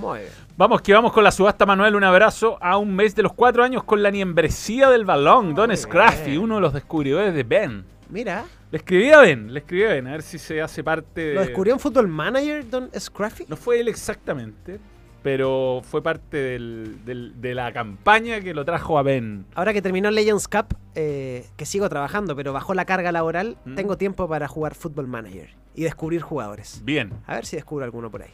Muy 0.01 0.18
bien. 0.20 0.33
Vamos, 0.57 0.83
que 0.83 0.93
vamos 0.93 1.12
con 1.12 1.24
la 1.24 1.31
subasta, 1.31 1.64
Manuel. 1.64 1.97
Un 1.97 2.05
abrazo 2.05 2.59
a 2.61 2.76
un 2.76 2.95
mes 2.95 3.14
de 3.14 3.22
los 3.22 3.33
cuatro 3.33 3.64
años 3.64 3.85
con 3.85 4.03
la 4.03 4.11
niembresía 4.11 4.91
del 4.91 5.05
balón. 5.05 5.55
Don 5.55 5.74
Scraffy, 5.76 6.33
bien. 6.33 6.43
uno 6.43 6.57
de 6.57 6.61
los 6.61 6.72
descubridores 6.74 7.35
de 7.35 7.43
Ben. 7.43 7.85
Mira, 8.11 8.45
Le 8.70 8.78
escribí 8.78 9.10
a 9.10 9.20
Ben, 9.20 9.52
le 9.52 9.60
escribí 9.60 9.84
a 9.84 9.88
Ben, 9.88 10.06
a 10.06 10.12
ver 10.12 10.22
si 10.22 10.38
se 10.38 10.60
hace 10.60 10.84
parte 10.84 11.20
de... 11.22 11.34
lo 11.34 11.40
descubrió 11.40 11.72
en 11.74 11.80
Fútbol 11.80 12.06
Manager, 12.08 12.68
Don 12.68 12.90
Scruffy. 12.98 13.46
No 13.48 13.56
fue 13.56 13.80
él 13.80 13.88
exactamente, 13.88 14.78
pero 15.22 15.80
fue 15.82 16.02
parte 16.02 16.36
del- 16.36 17.02
del- 17.04 17.40
de 17.40 17.54
la 17.54 17.72
campaña 17.72 18.40
que 18.40 18.52
lo 18.52 18.66
trajo 18.66 18.98
a 18.98 19.02
Ben. 19.02 19.46
Ahora 19.54 19.72
que 19.72 19.80
terminó 19.80 20.10
Legends 20.10 20.48
Cup, 20.48 20.76
eh, 20.94 21.46
que 21.56 21.64
sigo 21.64 21.88
trabajando, 21.88 22.36
pero 22.36 22.52
bajó 22.52 22.74
la 22.74 22.84
carga 22.84 23.10
laboral, 23.10 23.56
Mm. 23.64 23.74
tengo 23.74 23.96
tiempo 23.96 24.28
para 24.28 24.48
jugar 24.48 24.74
Football 24.74 25.06
Manager 25.06 25.48
y 25.74 25.84
descubrir 25.84 26.20
jugadores. 26.20 26.82
Bien. 26.84 27.10
A 27.26 27.36
ver 27.36 27.46
si 27.46 27.56
descubro 27.56 27.86
alguno 27.86 28.10
por 28.10 28.22
ahí. 28.22 28.30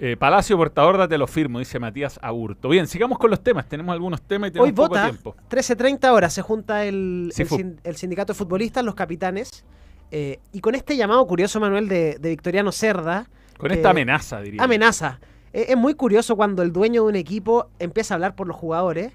Eh, 0.00 0.16
Palacio 0.16 0.56
Portador, 0.56 1.08
te 1.08 1.18
lo 1.18 1.26
firmo, 1.26 1.58
dice 1.58 1.78
Matías 1.80 2.20
Aburto. 2.22 2.68
Bien, 2.68 2.86
sigamos 2.86 3.18
con 3.18 3.30
los 3.30 3.42
temas. 3.42 3.68
Tenemos 3.68 3.92
algunos 3.92 4.22
temas 4.22 4.48
y 4.48 4.52
tenemos 4.52 4.68
Hoy 4.68 4.72
poco 4.72 4.90
vota, 4.90 5.04
tiempo. 5.04 5.34
13.30 5.50 6.12
horas, 6.12 6.32
se 6.32 6.42
junta 6.42 6.84
el, 6.84 7.30
Sí, 7.34 7.42
el 7.42 7.48
fu- 7.48 7.56
sin- 7.56 7.80
el 7.82 7.96
sindicato 7.96 8.32
de 8.32 8.38
futbolistas, 8.38 8.84
los 8.84 8.94
capitanes, 8.94 9.64
eh, 10.12 10.38
y 10.52 10.60
con 10.60 10.76
este 10.76 10.96
llamado 10.96 11.26
curioso, 11.26 11.58
Manuel, 11.58 11.88
de, 11.88 12.16
de 12.20 12.28
Victoriano 12.30 12.70
Cerda, 12.70 13.28
Con 13.58 13.72
eh, 13.72 13.74
esta 13.74 13.90
amenaza, 13.90 14.40
diría. 14.40 14.62
amenaza. 14.62 15.18
Eh, 15.52 15.66
es 15.70 15.76
muy 15.76 15.94
curioso 15.94 16.36
cuando 16.36 16.62
el 16.62 16.72
dueño 16.72 17.02
de 17.02 17.08
un 17.08 17.16
equipo 17.16 17.68
empieza 17.80 18.14
a 18.14 18.16
hablar 18.16 18.36
por 18.36 18.46
los 18.46 18.56
jugadores 18.56 19.12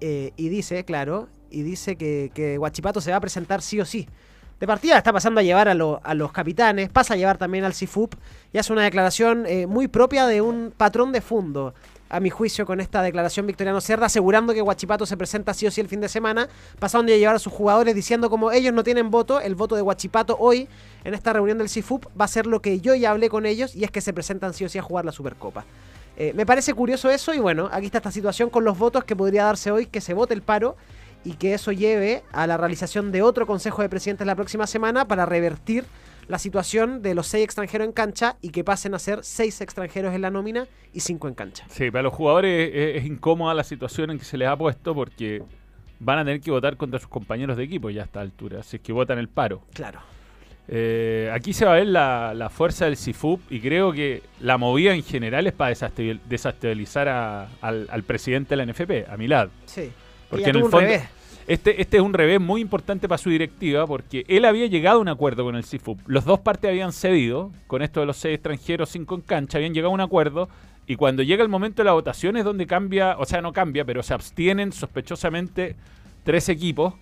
eh, 0.00 0.30
y 0.36 0.48
dice, 0.48 0.84
claro, 0.84 1.28
y 1.50 1.62
dice 1.62 1.96
que, 1.96 2.30
que 2.32 2.56
Guachipato 2.56 3.00
se 3.00 3.10
va 3.10 3.16
a 3.16 3.20
presentar 3.20 3.62
sí 3.62 3.80
o 3.80 3.84
sí. 3.84 4.08
De 4.60 4.66
partida 4.66 4.98
está 4.98 5.10
pasando 5.10 5.40
a 5.40 5.42
llevar 5.42 5.68
a, 5.68 5.74
lo- 5.74 6.00
a 6.04 6.12
los 6.12 6.32
capitanes, 6.32 6.90
pasa 6.90 7.14
a 7.14 7.16
llevar 7.16 7.38
también 7.38 7.64
al 7.64 7.72
CIFUP 7.72 8.14
y 8.52 8.58
hace 8.58 8.72
una 8.74 8.82
declaración 8.82 9.46
eh, 9.46 9.66
muy 9.66 9.88
propia 9.88 10.26
de 10.26 10.42
un 10.42 10.70
patrón 10.76 11.12
de 11.12 11.22
fondo, 11.22 11.72
a 12.10 12.20
mi 12.20 12.28
juicio, 12.28 12.66
con 12.66 12.80
esta 12.80 13.00
declaración 13.02 13.46
Victoriano 13.46 13.80
Cerda, 13.80 14.06
asegurando 14.06 14.52
que 14.52 14.60
Guachipato 14.60 15.06
se 15.06 15.16
presenta 15.16 15.54
sí 15.54 15.66
o 15.66 15.70
sí 15.70 15.80
el 15.80 15.88
fin 15.88 16.00
de 16.00 16.08
semana, 16.08 16.48
pasando 16.78 17.10
a 17.10 17.16
llevar 17.16 17.36
a 17.36 17.38
sus 17.38 17.52
jugadores 17.52 17.94
diciendo 17.94 18.28
como 18.28 18.50
ellos 18.52 18.74
no 18.74 18.82
tienen 18.84 19.10
voto, 19.10 19.40
el 19.40 19.54
voto 19.54 19.76
de 19.76 19.82
Guachipato 19.82 20.36
hoy 20.38 20.68
en 21.04 21.14
esta 21.14 21.32
reunión 21.32 21.56
del 21.56 21.68
CIFUP 21.70 22.06
va 22.20 22.26
a 22.26 22.28
ser 22.28 22.46
lo 22.46 22.60
que 22.60 22.80
yo 22.80 22.94
ya 22.94 23.12
hablé 23.12 23.30
con 23.30 23.46
ellos 23.46 23.74
y 23.74 23.84
es 23.84 23.90
que 23.90 24.00
se 24.02 24.12
presentan 24.12 24.52
sí 24.52 24.64
o 24.64 24.68
sí 24.68 24.76
a 24.76 24.82
jugar 24.82 25.06
la 25.06 25.12
Supercopa. 25.12 25.64
Eh, 26.18 26.32
me 26.34 26.44
parece 26.44 26.74
curioso 26.74 27.08
eso 27.08 27.32
y 27.32 27.38
bueno, 27.38 27.70
aquí 27.72 27.86
está 27.86 27.98
esta 27.98 28.10
situación 28.10 28.50
con 28.50 28.64
los 28.64 28.76
votos 28.76 29.04
que 29.04 29.16
podría 29.16 29.44
darse 29.44 29.70
hoy, 29.70 29.86
que 29.86 30.02
se 30.02 30.12
vote 30.12 30.34
el 30.34 30.42
paro 30.42 30.76
y 31.24 31.34
que 31.34 31.54
eso 31.54 31.72
lleve 31.72 32.22
a 32.32 32.46
la 32.46 32.56
realización 32.56 33.12
de 33.12 33.22
otro 33.22 33.46
Consejo 33.46 33.82
de 33.82 33.88
Presidentes 33.88 34.26
la 34.26 34.34
próxima 34.36 34.66
semana 34.66 35.06
para 35.06 35.26
revertir 35.26 35.84
la 36.28 36.38
situación 36.38 37.02
de 37.02 37.14
los 37.14 37.26
seis 37.26 37.44
extranjeros 37.44 37.86
en 37.86 37.92
cancha 37.92 38.36
y 38.40 38.50
que 38.50 38.62
pasen 38.62 38.94
a 38.94 38.98
ser 39.00 39.20
seis 39.22 39.60
extranjeros 39.60 40.14
en 40.14 40.22
la 40.22 40.30
nómina 40.30 40.66
y 40.92 41.00
cinco 41.00 41.26
en 41.28 41.34
cancha. 41.34 41.64
Sí, 41.68 41.90
para 41.90 42.02
los 42.04 42.14
jugadores 42.14 42.70
es, 42.72 42.96
es 43.02 43.04
incómoda 43.04 43.52
la 43.54 43.64
situación 43.64 44.10
en 44.12 44.18
que 44.18 44.24
se 44.24 44.36
les 44.38 44.46
ha 44.48 44.56
puesto 44.56 44.94
porque 44.94 45.42
van 45.98 46.18
a 46.20 46.24
tener 46.24 46.40
que 46.40 46.50
votar 46.50 46.76
contra 46.76 46.98
sus 47.00 47.08
compañeros 47.08 47.56
de 47.56 47.64
equipo 47.64 47.90
ya 47.90 48.02
a 48.02 48.04
esta 48.04 48.20
altura, 48.20 48.60
así 48.60 48.76
es 48.76 48.82
que 48.82 48.92
votan 48.92 49.18
el 49.18 49.28
paro. 49.28 49.62
Claro. 49.74 50.00
Eh, 50.72 51.28
aquí 51.34 51.52
se 51.52 51.64
va 51.64 51.72
a 51.72 51.74
ver 51.76 51.88
la, 51.88 52.32
la 52.32 52.48
fuerza 52.48 52.84
del 52.84 52.96
CIFUP 52.96 53.40
y 53.50 53.58
creo 53.60 53.92
que 53.92 54.22
la 54.38 54.56
movida 54.56 54.94
en 54.94 55.02
general 55.02 55.48
es 55.48 55.52
para 55.52 55.74
desestabilizar 56.26 57.08
a- 57.08 57.48
al, 57.60 57.88
al 57.90 58.02
presidente 58.04 58.50
de 58.56 58.64
la 58.64 58.72
NFP, 58.72 59.10
a 59.12 59.16
Milad. 59.16 59.48
Sí. 59.66 59.90
Porque 60.30 60.50
en 60.50 60.56
el 60.56 60.62
fondo, 60.62 60.78
revés. 60.80 61.02
Este, 61.46 61.80
este 61.82 61.96
es 61.96 62.02
un 62.02 62.12
revés 62.14 62.40
muy 62.40 62.60
importante 62.60 63.08
para 63.08 63.18
su 63.18 63.28
directiva 63.28 63.86
porque 63.86 64.24
él 64.28 64.44
había 64.44 64.66
llegado 64.66 64.98
a 64.98 65.00
un 65.00 65.08
acuerdo 65.08 65.42
con 65.44 65.56
el 65.56 65.64
CIFUP. 65.64 65.98
Los 66.06 66.24
dos 66.24 66.38
partes 66.40 66.68
habían 66.70 66.92
cedido, 66.92 67.50
con 67.66 67.82
esto 67.82 67.98
de 68.00 68.06
los 68.06 68.16
seis 68.16 68.34
extranjeros, 68.36 68.88
cinco 68.90 69.16
en 69.16 69.22
cancha, 69.22 69.58
habían 69.58 69.74
llegado 69.74 69.90
a 69.90 69.94
un 69.94 70.00
acuerdo 70.00 70.48
y 70.86 70.94
cuando 70.96 71.22
llega 71.24 71.42
el 71.42 71.48
momento 71.48 71.82
de 71.82 71.86
la 71.86 71.92
votación 71.92 72.36
es 72.36 72.44
donde 72.44 72.66
cambia, 72.66 73.16
o 73.18 73.24
sea, 73.24 73.40
no 73.42 73.52
cambia, 73.52 73.84
pero 73.84 74.02
se 74.02 74.14
abstienen 74.14 74.70
sospechosamente 74.72 75.74
tres 76.22 76.48
equipos, 76.48 76.94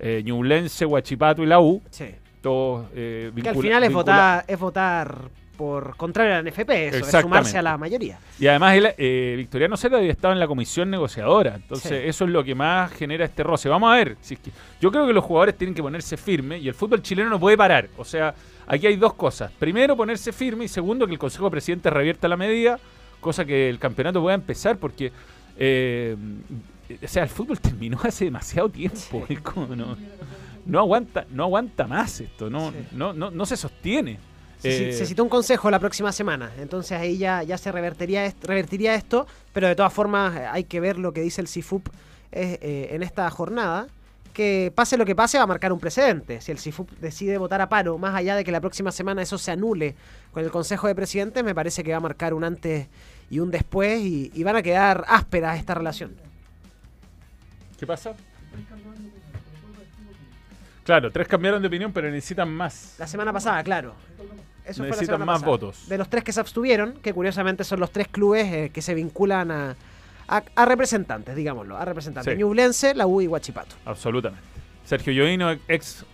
eh, 0.00 0.22
Ñublense, 0.24 0.84
Huachipato 0.84 1.42
y 1.42 1.46
la 1.46 1.60
U, 1.60 1.80
Sí. 1.90 2.06
todos 2.40 2.86
eh, 2.94 3.30
Que 3.40 3.48
al 3.50 3.56
final 3.56 3.84
es 3.84 3.92
votar, 3.92 4.44
es 4.48 4.58
votar 4.58 5.16
por 5.56 5.96
contrario 5.96 6.34
a 6.34 6.42
la 6.42 6.50
NFP, 6.50 6.70
eso, 6.70 7.06
es 7.06 7.22
sumarse 7.22 7.58
a 7.58 7.62
la 7.62 7.76
mayoría. 7.78 8.18
Y 8.40 8.46
además 8.46 8.74
él, 8.74 8.88
eh, 8.98 9.34
Victoriano 9.36 9.76
Cerda 9.76 9.98
había 9.98 10.10
estado 10.12 10.32
en 10.32 10.40
la 10.40 10.46
comisión 10.46 10.90
negociadora. 10.90 11.54
Entonces 11.56 11.90
Sí. 11.90 12.08
eso 12.08 12.24
es 12.24 12.30
lo 12.30 12.42
que 12.42 12.54
más 12.54 12.90
genera 12.92 13.24
este 13.24 13.42
roce. 13.42 13.68
Vamos 13.68 13.92
a 13.92 13.96
ver. 13.96 14.16
Si 14.20 14.34
es 14.34 14.40
que, 14.40 14.50
yo 14.80 14.90
creo 14.90 15.06
que 15.06 15.12
los 15.12 15.24
jugadores 15.24 15.56
tienen 15.56 15.74
que 15.74 15.82
ponerse 15.82 16.16
firmes 16.16 16.62
y 16.62 16.68
el 16.68 16.74
fútbol 16.74 17.02
chileno 17.02 17.28
no 17.30 17.38
puede 17.38 17.56
parar. 17.56 17.88
O 17.98 18.04
sea, 18.04 18.34
aquí 18.66 18.86
hay 18.86 18.96
dos 18.96 19.14
cosas. 19.14 19.52
Primero, 19.58 19.96
ponerse 19.96 20.32
firme 20.32 20.64
y 20.64 20.68
segundo, 20.68 21.06
que 21.06 21.12
el 21.12 21.18
Consejo 21.18 21.44
de 21.44 21.50
Presidentes 21.52 21.92
revierta 21.92 22.26
la 22.28 22.36
medida, 22.36 22.78
cosa 23.20 23.44
que 23.44 23.68
el 23.68 23.78
campeonato 23.78 24.20
pueda 24.22 24.34
empezar 24.34 24.78
porque... 24.78 25.12
eh, 25.58 26.16
o 27.02 27.08
sea, 27.08 27.22
el 27.22 27.28
fútbol 27.30 27.58
terminó 27.60 27.98
hace 28.02 28.24
demasiado 28.26 28.68
tiempo. 28.68 29.26
No, 29.76 29.96
no 30.66 30.78
aguanta, 30.78 31.24
no 31.30 31.44
aguanta 31.44 31.86
más 31.86 32.20
esto. 32.20 32.50
No, 32.50 32.70
Sí. 32.70 32.76
no, 32.92 33.12
no, 33.12 33.30
no 33.30 33.46
se 33.46 33.56
sostiene. 33.56 34.18
Se, 34.62 34.90
Eh, 34.90 34.92
se 34.92 35.06
citó 35.06 35.22
un 35.24 35.28
consejo 35.28 35.70
la 35.70 35.78
próxima 35.80 36.12
semana, 36.12 36.52
entonces 36.58 36.92
ahí 36.98 37.18
ya, 37.18 37.42
ya 37.42 37.58
se 37.58 37.72
revertiría, 37.72 38.24
est- 38.26 38.44
revertiría 38.44 38.94
esto, 38.94 39.26
pero 39.52 39.66
de 39.66 39.74
todas 39.74 39.92
formas 39.92 40.36
eh, 40.36 40.46
hay 40.46 40.64
que 40.64 40.78
ver 40.80 40.98
lo 40.98 41.12
que 41.12 41.20
dice 41.20 41.40
el 41.40 41.48
CIFUP 41.48 41.88
eh, 42.30 42.58
eh, 42.62 42.88
en 42.92 43.02
esta 43.02 43.28
jornada, 43.30 43.88
que 44.32 44.72
pase 44.74 44.96
lo 44.96 45.04
que 45.04 45.14
pase 45.16 45.36
va 45.36 45.44
a 45.44 45.46
marcar 45.46 45.72
un 45.72 45.80
precedente. 45.80 46.40
Si 46.40 46.50
el 46.52 46.58
CIFUP 46.58 46.88
decide 47.00 47.36
votar 47.38 47.60
a 47.60 47.68
paro, 47.68 47.98
más 47.98 48.14
allá 48.14 48.34
de 48.36 48.44
que 48.44 48.52
la 48.52 48.60
próxima 48.60 48.90
semana 48.92 49.20
eso 49.20 49.36
se 49.36 49.50
anule 49.50 49.94
con 50.32 50.42
el 50.44 50.50
Consejo 50.50 50.86
de 50.86 50.94
Presidentes, 50.94 51.42
me 51.44 51.54
parece 51.54 51.82
que 51.84 51.90
va 51.90 51.98
a 51.98 52.00
marcar 52.00 52.32
un 52.32 52.44
antes 52.44 52.86
y 53.30 53.40
un 53.40 53.50
después 53.50 54.00
y, 54.00 54.30
y 54.32 54.42
van 54.44 54.56
a 54.56 54.62
quedar 54.62 55.04
ásperas 55.08 55.58
esta 55.58 55.74
relación. 55.74 56.14
¿Qué 57.78 57.86
pasa? 57.86 58.14
Claro, 60.84 61.10
tres 61.12 61.28
cambiaron 61.28 61.60
de 61.62 61.68
opinión, 61.68 61.92
pero 61.92 62.10
necesitan 62.10 62.48
más. 62.52 62.94
La 62.98 63.06
semana 63.06 63.32
pasada, 63.32 63.62
claro. 63.62 63.94
Eso 64.64 64.82
Necesitan 64.84 65.18
más 65.20 65.36
pasada. 65.40 65.46
votos. 65.50 65.88
De 65.88 65.98
los 65.98 66.08
tres 66.08 66.22
que 66.24 66.32
se 66.32 66.40
abstuvieron, 66.40 66.94
que 67.02 67.12
curiosamente 67.12 67.64
son 67.64 67.80
los 67.80 67.90
tres 67.90 68.08
clubes 68.08 68.46
eh, 68.52 68.70
que 68.72 68.80
se 68.82 68.94
vinculan 68.94 69.50
a, 69.50 69.76
a- 70.28 70.42
a 70.54 70.64
representantes, 70.66 71.34
digámoslo, 71.34 71.76
a 71.76 71.84
representantes. 71.84 72.32
Sí. 72.34 72.38
Ñublense, 72.38 72.94
la 72.94 73.06
U 73.06 73.20
y 73.20 73.26
Huachipato. 73.26 73.74
Absolutamente. 73.84 74.44
Sergio 74.84 75.12
Lloino, 75.12 75.50
ex. 75.68 76.04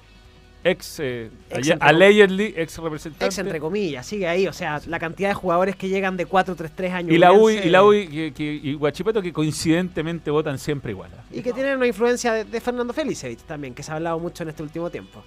Ex. 0.65 0.99
eh, 1.01 1.31
Ex 1.51 1.59
ayer- 1.59 1.73
entre- 1.75 1.89
allegedly, 1.89 2.55
ex 2.57 2.79
representante. 2.79 3.27
Ex 3.27 3.39
entre 3.39 3.61
comillas, 3.61 4.05
sigue 4.07 4.27
ahí, 4.27 4.49
o 4.49 4.53
sea, 4.53 4.81
la 4.87 4.99
cantidad 4.99 5.29
de 5.29 5.35
jugadores 5.35 5.77
que 5.77 5.89
llegan 5.89 6.17
de 6.17 6.27
4-3-3 6.27 6.91
años. 6.93 7.13
y 7.13 7.19
la 7.19 7.33
U 7.33 7.49
y 7.49 7.69
la 7.71 7.85
U 7.85 7.93
y, 7.95 8.09
que- 8.09 8.33
que- 8.35 8.61
y 8.63 8.75
Guachipato 8.75 9.23
que 9.23 9.33
coincidentemente 9.33 10.31
votan 10.33 10.59
siempre 10.59 10.91
igual. 10.93 11.11
¿ah? 11.17 11.23
Y 11.31 11.43
que 11.43 11.53
tienen 11.53 11.77
una 11.77 11.87
influencia 11.87 12.33
de, 12.33 12.45
de 12.45 12.61
Fernando 12.61 12.93
Felicevich 12.93 13.41
también, 13.43 13.73
que 13.75 13.83
se 13.85 13.93
ha 13.93 13.95
hablado 13.97 14.19
mucho 14.19 14.43
en 14.43 14.49
este 14.49 14.63
último 14.63 14.91
tiempo. 14.91 15.23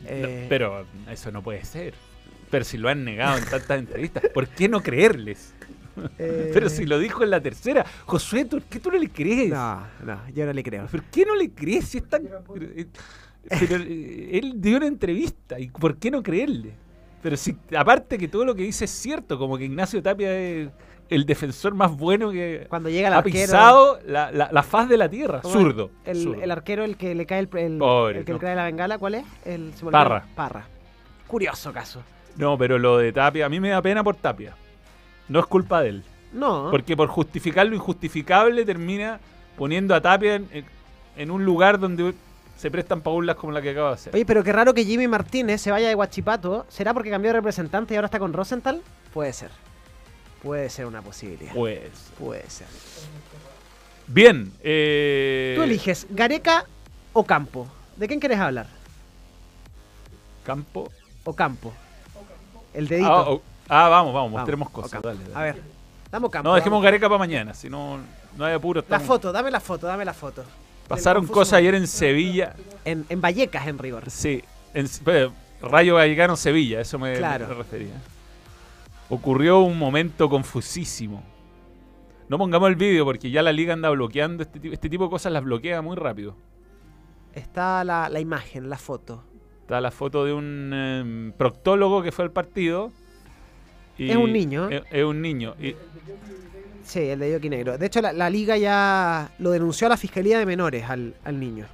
No, 0.00 0.08
Eh, 0.10 0.46
pero 0.48 0.84
eso 1.10 1.30
no 1.30 1.42
puede 1.42 1.64
ser. 1.64 1.94
Pero 2.50 2.64
si 2.64 2.78
lo 2.78 2.88
han 2.88 3.04
negado 3.04 3.38
en 3.38 3.44
tantas 3.44 3.78
entrevistas, 3.78 4.24
¿por 4.32 4.46
qué 4.48 4.68
no 4.68 4.82
creerles? 4.82 5.52
Eh, 6.18 6.50
Pero 6.52 6.68
si 6.68 6.84
lo 6.84 6.98
dijo 6.98 7.22
en 7.24 7.30
la 7.30 7.40
tercera. 7.40 7.84
Josué, 8.04 8.44
¿por 8.44 8.62
qué 8.62 8.78
tú 8.78 8.90
no 8.90 8.98
le 8.98 9.08
crees? 9.08 9.48
No, 9.50 9.80
no, 10.04 10.20
yo 10.34 10.44
no 10.46 10.52
le 10.52 10.62
creo. 10.62 10.86
¿Por 10.86 11.02
qué 11.04 11.24
no 11.24 11.34
le 11.34 11.50
crees 11.50 11.86
si 11.88 11.98
es 11.98 12.08
tan... 12.08 12.22
Pero 13.48 13.76
eh, 13.76 14.30
él 14.32 14.54
dio 14.56 14.76
una 14.76 14.86
entrevista, 14.86 15.58
¿y 15.58 15.68
por 15.68 15.96
qué 15.96 16.10
no 16.10 16.22
creerle? 16.22 16.72
Pero 17.22 17.36
si, 17.36 17.56
aparte 17.76 18.18
que 18.18 18.28
todo 18.28 18.44
lo 18.44 18.54
que 18.54 18.62
dice 18.62 18.84
es 18.84 18.90
cierto, 18.90 19.38
como 19.38 19.56
que 19.56 19.64
Ignacio 19.64 20.02
Tapia 20.02 20.36
es 20.38 20.68
el 21.08 21.24
defensor 21.24 21.72
más 21.74 21.96
bueno 21.96 22.30
que 22.30 22.66
Cuando 22.68 22.88
llega 22.88 23.08
el 23.08 23.14
ha 23.14 23.18
arquero. 23.18 23.34
pisado 23.46 24.00
la, 24.06 24.30
la- 24.32 24.50
la 24.52 24.62
faz 24.62 24.88
de 24.88 24.96
la 24.96 25.08
tierra. 25.08 25.40
¿cómo 25.40 25.54
Zurdo. 25.54 25.90
El, 26.04 26.22
zurdo. 26.22 26.42
el 26.42 26.50
arquero, 26.50 26.84
el 26.84 26.96
que 26.96 27.14
le 27.14 27.24
cae 27.26 27.38
el, 27.40 27.48
el- 27.56 27.78
Pobre, 27.78 28.18
el 28.18 28.24
que 28.24 28.32
no. 28.32 28.38
le 28.38 28.44
cae 28.44 28.54
la 28.56 28.64
bengala, 28.64 28.98
¿cuál 28.98 29.14
es? 29.16 29.24
El. 29.44 29.72
Parra. 29.90 30.24
Parra. 30.34 30.66
Curioso 31.26 31.72
caso. 31.72 32.02
No, 32.36 32.58
pero 32.58 32.78
lo 32.78 32.98
de 32.98 33.12
Tapia, 33.12 33.46
a 33.46 33.48
mí 33.48 33.60
me 33.60 33.70
da 33.70 33.80
pena 33.82 34.04
por 34.04 34.16
Tapia. 34.16 34.54
No 35.28 35.40
es 35.40 35.46
culpa 35.46 35.80
de 35.82 35.88
él. 35.88 36.04
No. 36.32 36.68
Porque 36.70 36.96
por 36.96 37.08
justificar 37.08 37.66
lo 37.66 37.74
injustificable 37.74 38.64
termina 38.64 39.18
poniendo 39.56 39.94
a 39.94 40.00
Tapia 40.00 40.40
en, 41.16 41.30
un 41.30 41.44
lugar 41.44 41.78
donde 41.78 42.14
se 42.56 42.70
prestan 42.70 43.00
paulas 43.00 43.36
como 43.36 43.52
la 43.52 43.62
que 43.62 43.70
acaba 43.70 43.88
de 43.88 43.94
hacer. 43.94 44.14
Oye, 44.14 44.26
pero 44.26 44.44
qué 44.44 44.52
raro 44.52 44.74
que 44.74 44.84
Jimmy 44.84 45.08
Martínez 45.08 45.60
se 45.60 45.70
vaya 45.70 45.88
de 45.88 45.94
Guachipato. 45.94 46.66
¿Será 46.68 46.92
porque 46.92 47.10
cambió 47.10 47.30
de 47.30 47.38
representante 47.38 47.94
y 47.94 47.96
ahora 47.96 48.06
está 48.06 48.18
con 48.18 48.32
Rosenthal? 48.32 48.82
Puede 49.14 49.32
ser. 49.32 49.50
Puede 50.42 50.68
ser 50.68 50.86
una 50.86 51.00
posibilidad. 51.02 51.54
Pues. 51.54 52.12
Puede 52.18 52.48
ser. 52.50 52.66
Bien. 54.06 54.52
eh, 54.62 55.54
Tú 55.56 55.62
eliges, 55.62 56.06
¿Gareca 56.10 56.64
o 57.12 57.24
Campo? 57.24 57.66
¿De 57.96 58.06
quién 58.06 58.20
quieres 58.20 58.38
hablar? 58.38 58.66
Campo. 60.44 60.90
¿O 61.24 61.34
Campo? 61.34 61.72
El 62.76 62.88
dedito. 62.88 63.10
Ah, 63.10 63.30
oh, 63.30 63.42
ah, 63.68 63.88
vamos, 63.88 64.12
vamos, 64.14 64.30
mostremos 64.32 64.70
cosas. 64.70 64.92
Campo. 64.92 65.08
Dale, 65.08 65.20
dale. 65.24 65.34
A 65.34 65.42
ver, 65.42 65.62
damos 66.10 66.30
Campo. 66.30 66.48
No, 66.48 66.54
dejemos. 66.54 66.82
Gareca 66.82 67.08
para 67.08 67.18
mañana, 67.18 67.54
si 67.54 67.70
no, 67.70 67.98
no 68.36 68.44
hay 68.44 68.54
apuro. 68.54 68.80
La 68.80 68.96
estamos- 68.98 69.06
foto, 69.06 69.32
dame 69.32 69.50
la 69.50 69.60
foto, 69.60 69.86
dame 69.86 70.04
la 70.04 70.14
foto. 70.14 70.44
Pasaron 70.86 71.26
cosas 71.26 71.54
ayer 71.54 71.74
en 71.74 71.86
Sevilla. 71.86 72.54
En, 72.84 73.04
en 73.08 73.20
Vallecas, 73.20 73.66
en 73.66 73.78
rigor. 73.78 74.08
Sí, 74.10 74.42
en, 74.74 74.86
pero, 75.04 75.32
Rayo 75.60 75.94
Vallecano 75.94 76.36
Sevilla, 76.36 76.80
eso 76.80 76.98
me, 76.98 77.14
Claro. 77.16 77.48
me 77.48 77.54
refería. 77.54 77.94
Ocurrió 79.08 79.60
un 79.60 79.78
momento 79.78 80.28
confusísimo. 80.28 81.22
No 82.28 82.38
pongamos 82.38 82.68
el 82.68 82.76
vídeo 82.76 83.04
porque 83.04 83.30
ya 83.30 83.40
la 83.42 83.52
liga 83.52 83.72
anda 83.72 83.88
bloqueando 83.90 84.42
este, 84.42 84.58
tipo- 84.60 84.74
este 84.74 84.88
tipo 84.90 85.04
de 85.04 85.10
cosas, 85.10 85.32
las 85.32 85.42
bloquea 85.44 85.80
muy 85.80 85.96
rápido. 85.96 86.36
Está 87.32 87.84
la, 87.84 88.08
la 88.08 88.20
imagen, 88.20 88.68
la 88.68 88.78
foto. 88.78 89.22
Está 89.66 89.80
la 89.80 89.90
foto 89.90 90.24
de 90.24 90.32
un 90.32 90.72
em, 90.72 91.32
proctólogo 91.32 92.00
que 92.00 92.12
fue 92.12 92.24
al 92.24 92.30
partido. 92.30 92.92
y- 93.98 94.10
Es 94.10 94.16
un 94.16 94.32
niño. 94.32 94.68
Es, 94.70 94.82
es 94.92 95.04
un 95.04 95.20
niño. 95.20 95.56
y- 95.60 95.74
Sí, 96.84 97.00
el 97.00 97.18
de 97.18 97.32
Yoki 97.32 97.48
Negro. 97.50 97.76
De 97.76 97.86
hecho, 97.86 98.00
la, 98.00 98.12
la 98.12 98.30
liga 98.30 98.56
ya 98.56 99.32
lo 99.40 99.50
denunció 99.50 99.88
a 99.88 99.90
la 99.90 99.96
Fiscalía 99.96 100.38
de 100.38 100.46
Menores 100.46 100.88
al, 100.88 101.14
al 101.24 101.40
niño. 101.40 101.66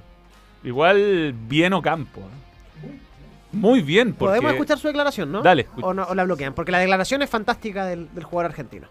igual 0.63 1.33
bien 1.47 1.73
Ocampo. 1.73 2.21
¿eh? 2.21 2.97
Muy 3.51 3.81
bien. 3.83 4.13
Porque, 4.15 4.31
Podemos 4.37 4.53
escuchar 4.53 4.79
su 4.79 4.87
declaración, 4.87 5.31
¿no? 5.31 5.43
Dale, 5.43 5.61
escucha. 5.61 5.85
o, 5.85 5.93
no, 5.93 6.03
o 6.05 6.15
la 6.15 6.23
bloquean, 6.23 6.53
porque 6.55 6.71
la 6.71 6.79
declaración 6.79 7.21
es 7.21 7.29
fantástica 7.29 7.85
del, 7.85 8.11
del 8.15 8.23
jugador 8.23 8.49
argentino. 8.49 8.87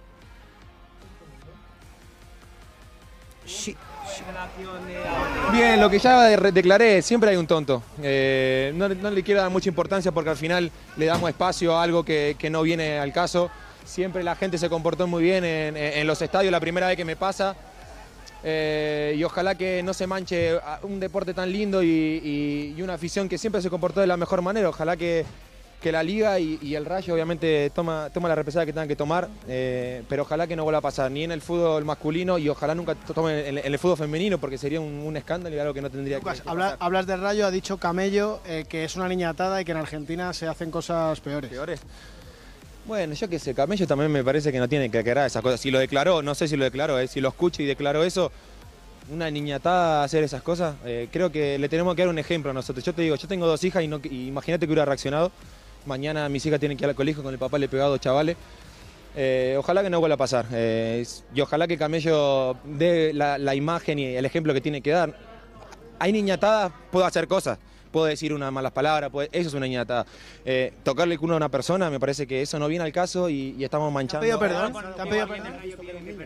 Sí. 3.46 3.76
Bien, 5.52 5.80
lo 5.80 5.90
que 5.90 5.98
ya 5.98 6.22
de- 6.22 6.52
declaré, 6.52 7.02
siempre 7.02 7.30
hay 7.30 7.36
un 7.36 7.46
tonto. 7.46 7.82
Eh, 8.02 8.72
no, 8.74 8.88
le 8.88 9.22
quiero 9.22 9.40
dar 9.40 9.50
mucha 9.50 9.68
importancia 9.68 10.12
porque 10.12 10.30
al 10.30 10.36
final 10.36 10.70
le 10.96 11.06
damos 11.06 11.28
espacio 11.28 11.76
a 11.76 11.82
algo 11.82 12.04
que, 12.04 12.36
no 12.50 12.62
viene 12.62 12.98
al 12.98 13.12
caso. 13.12 13.50
Siempre 13.84 14.22
la 14.22 14.36
gente 14.36 14.58
se 14.58 14.68
comportó 14.68 15.06
muy 15.06 15.22
bien 15.22 15.44
en, 15.44 16.06
los 16.06 16.22
estadios, 16.22 16.52
la 16.52 16.60
primera 16.60 16.86
vez 16.86 16.96
que 16.96 17.04
me 17.04 17.16
pasa. 17.16 17.56
Eh, 18.44 19.14
y 19.16 19.22
ojalá 19.22 19.54
que 19.54 19.82
no 19.82 19.94
se 19.94 20.06
manche 20.06 20.58
un 20.82 20.98
deporte 20.98 21.32
tan 21.34 21.52
lindo 21.52 21.82
y 21.82 22.76
una 22.82 22.94
afición 22.94 23.28
que 23.28 23.38
siempre 23.38 23.62
se 23.62 23.70
comportó 23.70 24.00
de 24.00 24.06
la 24.06 24.16
mejor 24.16 24.42
manera. 24.42 24.68
Ojalá 24.68 24.96
que, 24.96 25.24
que 25.83 25.91
la 25.93 26.03
liga 26.03 26.39
y, 26.39 26.59
y 26.62 26.74
el 26.76 26.85
Rayo 26.87 27.12
obviamente 27.12 27.70
toma, 27.74 28.09
toma 28.14 28.28
la 28.28 28.35
represada 28.37 28.64
que 28.64 28.72
tengan 28.72 28.87
que 28.89 28.95
tomar, 28.97 29.28
eh, 29.49 30.03
pero 30.09 30.22
ojalá 30.22 30.47
que 30.47 30.55
no 30.55 30.62
vuelva 30.62 30.78
a 30.78 30.83
pasar 30.83 31.11
ni 31.11 31.24
en 31.24 31.33
el 31.33 31.43
fútbol 31.43 31.85
masculino 31.85 32.39
y 32.39 32.49
ojalá 32.49 32.74
nunca 32.74 32.95
to- 32.95 33.12
tomen 33.12 33.37
en, 33.45 33.59
en 33.59 33.66
el 33.66 33.78
fútbol 33.78 33.97
femenino 33.99 34.39
porque 34.39 34.57
sería 34.59 34.80
un, 34.80 34.87
un 35.05 35.16
escándalo 35.16 35.57
y 35.57 35.59
algo 35.59 35.74
que 35.74 35.83
no 35.83 35.91
tendría 35.91 36.18
que, 36.18 36.22
Lucas, 36.24 36.41
que 36.41 36.49
habla- 36.49 36.64
pasar. 36.66 36.78
hablas 36.80 37.07
del 37.07 37.20
Rayo, 37.20 37.47
ha 37.47 37.51
dicho 37.51 37.76
Camello 37.78 38.41
eh, 38.47 38.64
que 38.68 38.85
es 38.85 38.95
una 38.97 39.09
niña 39.09 39.30
atada 39.30 39.61
y 39.61 39.64
que 39.64 39.72
en 39.72 39.78
Argentina 39.78 40.33
se 40.33 40.47
hacen 40.47 40.70
cosas 40.70 41.18
peores. 41.20 41.51
¿Peores? 41.51 41.80
Bueno, 42.87 43.14
yo 43.14 43.28
qué 43.28 43.39
sé, 43.39 43.53
Camello 43.55 43.87
también 43.87 44.11
me 44.11 44.22
parece 44.24 44.51
que 44.53 44.59
no 44.59 44.68
tiene 44.68 44.91
que 44.91 44.99
aclarar 44.99 45.26
esas 45.26 45.43
cosas. 45.43 45.61
Si 45.61 45.70
lo 45.70 45.78
declaró, 45.78 46.22
no 46.22 46.35
sé 46.35 46.47
si 46.49 46.57
lo 46.57 46.64
declaró, 46.64 46.99
eh, 46.99 47.09
si 47.09 47.20
lo 47.20 47.28
escucho 47.28 47.62
y 47.62 47.66
declaró 47.66 48.03
eso, 48.05 48.30
una 49.11 49.30
niñatada 49.30 50.05
hacer 50.05 50.22
esas 50.22 50.43
cosas, 50.43 50.76
creo 51.11 51.33
que 51.33 51.59
le 51.59 51.68
tenemos 51.68 51.95
que 51.97 52.03
dar 52.03 52.09
un 52.09 52.20
ejemplo 52.20 52.53
a 52.53 52.55
nosotros. 52.55 52.85
Yo 52.85 52.93
te 52.95 53.03
digo, 53.03 53.16
yo 53.16 53.26
tengo 53.26 53.47
dos 53.49 53.62
hijas 53.64 53.83
y, 53.83 53.89
no, 53.89 54.01
y 54.05 54.28
imagínate 54.28 54.64
que 54.66 54.72
hubiera 54.72 54.85
reaccionado. 54.85 55.33
Mañana 55.87 56.28
mis 56.28 56.45
hijas 56.47 56.61
tienen 56.61 56.76
que 56.78 56.85
ir 56.85 56.89
al 56.91 56.95
colegio 56.97 57.22
con 57.22 57.33
el 57.33 57.39
papá 57.39 57.59
le 57.59 57.68
pegado 57.68 57.97
chavales. 57.99 58.37
Eh, 59.14 59.57
ojalá 59.59 59.83
que 59.83 59.91
no 59.91 60.01
vuelva 60.01 60.14
a 60.14 60.18
pasar. 60.18 60.47
eh, 60.53 61.05
y 61.35 61.41
ojalá 61.41 61.66
que 61.68 61.76
Camello 61.76 62.57
dé 62.64 63.12
la, 63.12 63.37
la 63.39 63.55
imagen 63.55 63.99
y 63.99 64.07
el 64.07 64.24
ejemplo 64.24 64.55
que 64.55 64.61
tiene 64.61 64.80
que 64.80 64.91
dar. 64.91 65.14
Hay 65.99 66.12
niñatadas, 66.12 66.72
puedo 66.91 67.05
hacer 67.05 67.28
cosas. 67.28 67.59
Puedo 67.93 68.07
decir 68.07 68.33
unas 68.33 68.51
malas 68.51 68.72
palabras, 68.72 69.11
puede- 69.11 69.28
eso 69.33 69.49
es 69.49 69.55
una 69.55 69.66
niñatada. 69.66 70.07
Eh, 70.47 70.72
tocarle 70.83 71.12
el 71.12 71.20
culo 71.20 71.35
a 71.35 71.37
una 71.37 71.51
persona, 71.51 71.91
me 71.91 72.01
parece 72.01 72.26
que 72.26 72.41
eso 72.41 72.59
no 72.59 72.66
viene 72.66 72.85
al 72.87 72.91
caso 72.93 73.28
y, 73.28 73.55
y 73.59 73.64
estamos 73.64 73.85
¿Te 73.85 73.89
han 73.89 73.93
manchando. 73.93 74.20
pedido 74.22 74.39
perdón? 74.39 74.72
¿Te 74.97 75.03
han 75.03 75.09
pedido 75.11 75.28
perdón? 75.28 75.53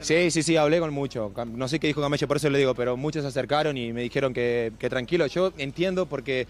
Sí, 0.00 0.30
sí, 0.30 0.44
sí, 0.44 0.56
hablé 0.56 0.78
con 0.78 0.92
mucho. 0.94 1.32
No 1.54 1.66
sé 1.66 1.80
qué 1.80 1.88
dijo 1.88 2.00
Camello, 2.00 2.28
por 2.28 2.36
eso 2.36 2.48
le 2.50 2.58
digo, 2.58 2.72
pero 2.76 2.96
muchos 2.96 3.22
se 3.22 3.28
acercaron 3.28 3.76
y 3.76 3.92
me 3.92 4.02
dijeron 4.02 4.32
que, 4.32 4.72
que 4.78 4.88
tranquilo. 4.88 5.26
Yo 5.26 5.52
entiendo 5.58 6.06
porque 6.06 6.46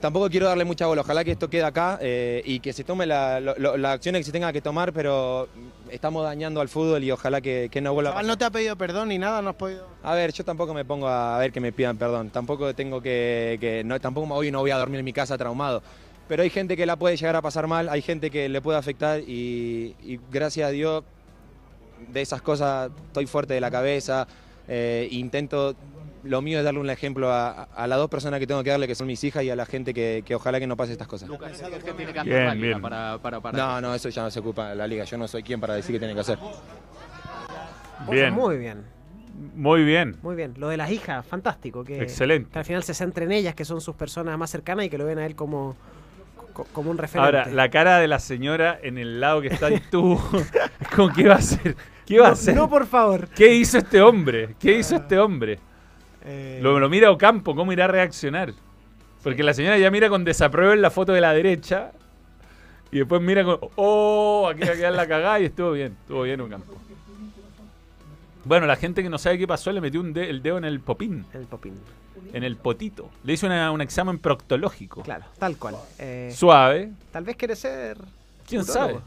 tampoco 0.00 0.28
quiero 0.30 0.46
darle 0.46 0.64
mucha 0.64 0.86
bola. 0.86 1.00
Ojalá 1.02 1.24
que 1.24 1.32
esto 1.32 1.48
quede 1.50 1.64
acá 1.64 1.98
eh, 2.00 2.42
y 2.44 2.60
que 2.60 2.72
se 2.72 2.84
tome 2.84 3.06
la- 3.06 3.40
lo- 3.40 3.76
las 3.76 3.94
acciones 3.94 4.20
que 4.20 4.24
se 4.24 4.32
tenga 4.32 4.52
que 4.52 4.60
tomar, 4.60 4.92
pero 4.92 5.48
estamos 5.90 6.24
dañando 6.24 6.60
al 6.60 6.68
fútbol 6.68 7.02
y 7.04 7.10
ojalá 7.10 7.40
que, 7.40 7.68
que 7.70 7.80
no 7.80 7.92
vuelva 7.94 8.10
Chaval, 8.10 8.26
no 8.26 8.38
te 8.38 8.44
ha 8.44 8.50
pedido 8.50 8.76
perdón 8.76 9.08
ni 9.08 9.18
nada, 9.18 9.42
no 9.42 9.50
has 9.50 9.56
podido. 9.56 9.86
A 10.02 10.14
ver, 10.14 10.32
yo 10.32 10.44
tampoco 10.44 10.74
me 10.74 10.84
pongo 10.84 11.08
a 11.08 11.38
ver 11.38 11.52
que 11.52 11.60
me 11.60 11.72
pidan 11.72 11.96
perdón. 11.96 12.30
Tampoco 12.30 12.74
tengo 12.74 13.00
que, 13.00 13.56
que- 13.60 13.82
no, 13.84 13.98
tampoco 14.00 14.32
hoy 14.34 14.50
no 14.50 14.60
voy 14.60 14.70
a 14.70 14.78
dormir 14.78 14.98
en 15.00 15.04
mi 15.04 15.12
casa 15.12 15.36
traumado. 15.38 15.82
Pero 16.28 16.42
hay 16.42 16.50
gente 16.50 16.76
que 16.76 16.84
la 16.84 16.96
puede 16.96 17.16
llegar 17.16 17.36
a 17.36 17.42
pasar 17.42 17.66
mal, 17.66 17.88
hay 17.88 18.02
gente 18.02 18.30
que 18.30 18.48
le 18.50 18.60
puede 18.60 18.76
afectar 18.78 19.20
y, 19.20 19.96
y 20.04 20.20
gracias 20.30 20.68
a 20.68 20.70
Dios 20.70 21.02
de 22.12 22.20
esas 22.20 22.42
cosas 22.42 22.90
estoy 23.06 23.26
fuerte 23.26 23.54
de 23.54 23.60
la 23.60 23.70
cabeza. 23.70 24.26
eh, 24.68 25.08
intento, 25.10 25.74
lo 26.28 26.42
mío 26.42 26.58
es 26.58 26.64
darle 26.64 26.80
un 26.80 26.90
ejemplo 26.90 27.32
a, 27.32 27.64
a 27.64 27.86
las 27.86 27.98
dos 27.98 28.08
personas 28.08 28.38
que 28.40 28.46
tengo 28.46 28.62
que 28.62 28.70
darle, 28.70 28.86
que 28.86 28.94
son 28.94 29.06
mis 29.06 29.22
hijas, 29.24 29.42
y 29.44 29.50
a 29.50 29.56
la 29.56 29.66
gente 29.66 29.92
que, 29.94 30.22
que 30.24 30.34
ojalá 30.34 30.60
que 30.60 30.66
no 30.66 30.76
pase 30.76 30.92
estas 30.92 31.08
cosas. 31.08 31.28
Bien, 32.24 32.60
bien. 32.60 32.80
No, 33.58 33.80
no, 33.80 33.94
eso 33.94 34.08
ya 34.08 34.22
no 34.22 34.30
se 34.30 34.40
ocupa 34.40 34.74
la 34.74 34.86
liga. 34.86 35.04
Yo 35.04 35.16
no 35.18 35.26
soy 35.28 35.42
quien 35.42 35.60
para 35.60 35.74
decir 35.74 35.94
qué 35.94 35.98
tiene 35.98 36.14
que 36.14 36.20
hacer. 36.20 36.38
Bien. 38.10 38.32
Muy 38.34 38.56
bien, 38.56 38.84
Muy 39.54 39.84
bien. 39.84 40.16
muy 40.22 40.36
bien. 40.36 40.54
Lo 40.56 40.68
de 40.68 40.76
las 40.76 40.90
hijas, 40.90 41.24
fantástico. 41.26 41.84
Que, 41.84 42.00
Excelente. 42.02 42.50
Que 42.50 42.58
al 42.58 42.64
final 42.64 42.82
se 42.82 42.94
centre 42.94 43.24
en 43.24 43.32
ellas, 43.32 43.54
que 43.54 43.64
son 43.64 43.80
sus 43.80 43.94
personas 43.96 44.38
más 44.38 44.50
cercanas 44.50 44.86
y 44.86 44.90
que 44.90 44.98
lo 44.98 45.04
ven 45.04 45.18
a 45.18 45.26
él 45.26 45.34
como, 45.34 45.76
co- 46.52 46.66
como 46.72 46.90
un 46.90 46.98
referente. 46.98 47.38
Ahora, 47.38 47.50
la 47.50 47.68
cara 47.70 47.98
de 47.98 48.08
la 48.08 48.18
señora 48.18 48.78
en 48.82 48.98
el 48.98 49.20
lado 49.20 49.40
que 49.42 49.48
está 49.48 49.68
tú, 49.90 50.18
¿con 50.96 51.12
qué 51.12 51.28
va 51.28 51.34
a 51.34 51.38
hacer? 51.38 51.76
¿Qué 52.06 52.18
va 52.20 52.28
a 52.28 52.32
hacer? 52.32 52.54
no, 52.56 52.68
por 52.70 52.86
favor. 52.86 53.28
¿Qué 53.28 53.52
hizo 53.54 53.78
este 53.78 54.00
hombre? 54.00 54.54
¿Qué 54.58 54.78
hizo 54.78 54.96
este 54.96 55.18
hombre? 55.18 55.58
Eh, 56.24 56.58
Lo, 56.62 56.78
lo 56.80 56.88
mira 56.88 57.10
Ocampo, 57.10 57.54
¿cómo 57.54 57.72
irá 57.72 57.84
a 57.84 57.88
reaccionar? 57.88 58.52
Porque 59.22 59.42
la 59.42 59.54
señora 59.54 59.78
ya 59.78 59.90
mira 59.90 60.08
con 60.08 60.24
desapruebo 60.24 60.72
en 60.72 60.82
la 60.82 60.90
foto 60.90 61.12
de 61.12 61.20
la 61.20 61.32
derecha 61.32 61.92
y 62.90 62.98
después 62.98 63.20
mira 63.20 63.44
con, 63.44 63.58
oh, 63.76 64.48
aquí 64.50 64.60
va 64.60 64.72
a 64.72 64.76
quedar 64.76 64.92
la 64.94 65.06
cagada 65.06 65.40
y 65.40 65.44
estuvo 65.46 65.72
bien, 65.72 65.96
estuvo 66.02 66.22
bien 66.22 66.40
Ocampo. 66.40 66.74
Bueno, 68.44 68.66
la 68.66 68.76
gente 68.76 69.02
que 69.02 69.10
no 69.10 69.18
sabe 69.18 69.38
qué 69.38 69.46
pasó 69.46 69.72
le 69.72 69.80
metió 69.80 70.00
un 70.00 70.12
de- 70.12 70.30
el 70.30 70.42
dedo 70.42 70.58
en 70.58 70.64
el 70.64 70.80
popín, 70.80 71.26
El 71.34 71.42
popín. 71.46 71.74
en 72.32 72.44
el 72.44 72.56
potito. 72.56 73.10
Le 73.24 73.34
hizo 73.34 73.46
una- 73.46 73.70
un 73.72 73.80
examen 73.80 74.18
proctológico. 74.18 75.02
Claro, 75.02 75.24
tal 75.38 75.56
cual. 75.58 75.76
Eh, 75.98 76.32
Suave. 76.34 76.90
tal 77.12 77.24
vez 77.24 77.36
quiere 77.36 77.56
ser. 77.56 77.98
¿Quién 78.48 78.64
sabe? 78.64 78.98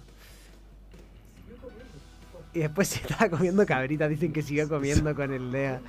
Y 2.53 2.59
después 2.59 2.87
si 2.89 2.99
estaba 3.01 3.29
comiendo 3.29 3.65
cabritas, 3.65 4.09
dicen 4.09 4.33
que 4.33 4.41
siguió 4.41 4.67
comiendo 4.67 5.15
con 5.15 5.31
el 5.33 5.51
dedo. 5.51 5.79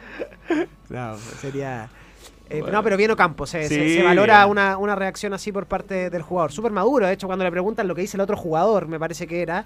No, 0.89 1.17
sería. 1.41 1.89
eh, 2.51 2.61
Bueno. 2.61 2.79
No, 2.79 2.85
pero 2.85 2.97
bien 2.97 3.11
Ocampo, 3.11 3.47
se, 3.47 3.69
se- 3.69 3.75
Sí, 3.89 3.95
se 3.97 4.03
valora 4.03 4.47
una, 4.47 4.77
una 4.77 4.95
reacción 4.95 5.33
así 5.33 5.51
por 5.53 5.67
parte 5.67 6.11
del 6.11 6.23
jugador. 6.23 6.53
Súper 6.53 6.73
maduro, 6.73 7.07
de 7.07 7.15
hecho, 7.15 7.27
cuando 7.27 7.45
le 7.45 7.51
preguntan 7.51 7.89
lo 7.89 7.95
que 7.95 8.03
dice 8.03 8.17
el 8.17 8.21
otro 8.21 8.37
jugador, 8.37 8.87
me 8.89 8.99
parece 8.99 9.27
que 9.27 9.43
era, 9.43 9.65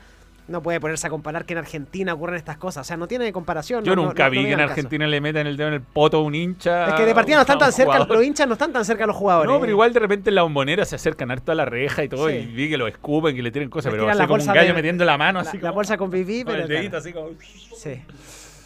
no 0.48 0.62
puede 0.62 0.78
ponerse 0.80 1.06
a 1.06 1.10
comparar 1.10 1.44
que 1.44 1.54
en 1.54 1.58
Argentina 1.58 2.14
ocurren 2.14 2.36
estas 2.36 2.56
cosas. 2.56 2.82
O 2.82 2.84
sea, 2.86 2.96
no 2.96 3.08
tiene 3.08 3.32
comparación. 3.32 3.84
Yo 3.84 3.96
no- 3.96 4.04
nunca 4.04 4.26
no- 4.26 4.30
vi 4.30 4.38
no 4.38 4.44
que 4.44 4.52
en 4.52 4.58
caso. 4.58 4.70
Argentina 4.70 5.06
le 5.06 5.20
metan 5.20 5.46
el 5.46 5.56
dedo 5.56 5.68
en 5.68 5.74
el 5.74 5.80
poto 5.80 6.18
a 6.18 6.22
un 6.22 6.34
hincha. 6.34 6.88
Es 6.88 6.94
que 6.94 7.04
de 7.06 7.14
partida 7.14 7.36
no 7.36 7.42
están 7.42 7.58
tan 7.58 7.72
cerca, 7.72 7.92
jugador. 7.94 8.16
los 8.16 8.24
hinchas 8.24 8.46
no 8.46 8.52
están 8.52 8.72
tan 8.72 8.84
cerca 8.84 9.04
a 9.04 9.06
los 9.08 9.16
jugadores. 9.16 9.50
No, 9.52 9.58
pero 9.60 9.72
igual 9.72 9.92
de 9.92 10.00
repente 10.00 10.30
en 10.30 10.36
la 10.36 10.42
bombonera 10.42 10.84
se 10.84 10.94
acercan 10.94 11.30
harto 11.30 11.50
a 11.52 11.54
la 11.54 11.64
reja 11.64 12.04
y 12.04 12.08
todo, 12.08 12.28
Sí. 12.28 12.36
y 12.36 12.46
vi 12.46 12.68
que 12.68 12.76
lo 12.78 12.86
escupen, 12.86 13.34
que 13.34 13.42
le 13.42 13.50
tienen 13.50 13.70
cosas, 13.70 13.90
pero 13.90 14.08
así 14.08 14.18
la 14.18 14.26
como 14.28 14.40
un 14.40 14.46
gallo 14.46 14.68
de- 14.68 14.72
metiendo 14.74 15.04
la 15.04 15.18
mano 15.18 15.42
la, 15.42 15.48
así 15.48 15.56
la 15.58 15.62
como. 15.70 15.74
bolsa 15.74 15.96
con 15.96 16.10
pipí, 16.10 16.44
con 16.44 16.52
pero 16.52 16.62
el 16.62 16.66
claro. 16.68 16.80
dedito 16.80 16.96
así 16.98 17.12
como. 17.12 17.28
Sí. 17.76 18.00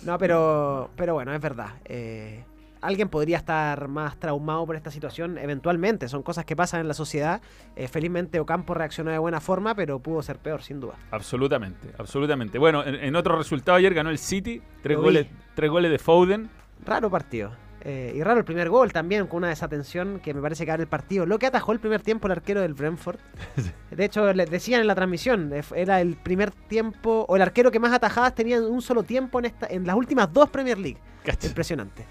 No, 0.04 0.18
pero, 0.18 0.90
pero 0.96 1.14
bueno, 1.14 1.32
es 1.34 1.40
verdad. 1.40 1.68
Eh, 1.84 2.44
alguien 2.80 3.08
podría 3.08 3.38
estar 3.38 3.88
más 3.88 4.16
traumado 4.18 4.66
por 4.66 4.76
esta 4.76 4.90
situación 4.90 5.38
eventualmente. 5.38 6.08
Son 6.08 6.22
cosas 6.22 6.44
que 6.44 6.56
pasan 6.56 6.80
en 6.80 6.88
la 6.88 6.94
sociedad. 6.94 7.40
Eh, 7.76 7.88
felizmente 7.88 8.40
Ocampo 8.40 8.74
reaccionó 8.74 9.10
de 9.10 9.18
buena 9.18 9.40
forma, 9.40 9.74
pero 9.74 9.98
pudo 9.98 10.22
ser 10.22 10.38
peor, 10.38 10.62
sin 10.62 10.80
duda. 10.80 10.94
Absolutamente, 11.10 11.90
absolutamente. 11.98 12.58
Bueno, 12.58 12.84
en, 12.84 12.96
en 12.96 13.16
otro 13.16 13.36
resultado 13.36 13.78
ayer 13.78 13.94
ganó 13.94 14.10
el 14.10 14.18
City, 14.18 14.62
tres 14.82 14.96
goles, 14.96 15.26
tres 15.54 15.70
goles 15.70 15.90
de 15.90 15.98
Foden. 15.98 16.50
Raro 16.84 17.10
partido. 17.10 17.52
Eh, 17.82 18.12
y 18.14 18.22
raro 18.22 18.40
el 18.40 18.44
primer 18.44 18.68
gol 18.68 18.92
también, 18.92 19.26
con 19.26 19.38
una 19.38 19.48
desatención 19.48 20.20
que 20.20 20.34
me 20.34 20.42
parece 20.42 20.64
que 20.64 20.70
abre 20.70 20.82
el 20.82 20.88
partido. 20.88 21.24
Lo 21.24 21.38
que 21.38 21.46
atajó 21.46 21.72
el 21.72 21.80
primer 21.80 22.02
tiempo 22.02 22.26
el 22.28 22.32
arquero 22.32 22.60
del 22.60 22.74
Brentford. 22.74 23.18
De 23.90 24.04
hecho, 24.04 24.32
le 24.32 24.44
decían 24.46 24.82
en 24.82 24.86
la 24.86 24.94
transmisión, 24.94 25.52
eh, 25.52 25.62
era 25.74 26.00
el 26.00 26.16
primer 26.16 26.50
tiempo, 26.50 27.24
o 27.28 27.36
el 27.36 27.42
arquero 27.42 27.70
que 27.70 27.80
más 27.80 27.92
atajadas 27.92 28.34
tenía 28.34 28.56
en 28.56 28.64
un 28.64 28.82
solo 28.82 29.02
tiempo 29.02 29.38
en, 29.38 29.46
esta, 29.46 29.66
en 29.68 29.86
las 29.86 29.96
últimas 29.96 30.32
dos 30.32 30.50
Premier 30.50 30.78
League. 30.78 30.98
Impresionante. 31.42 32.04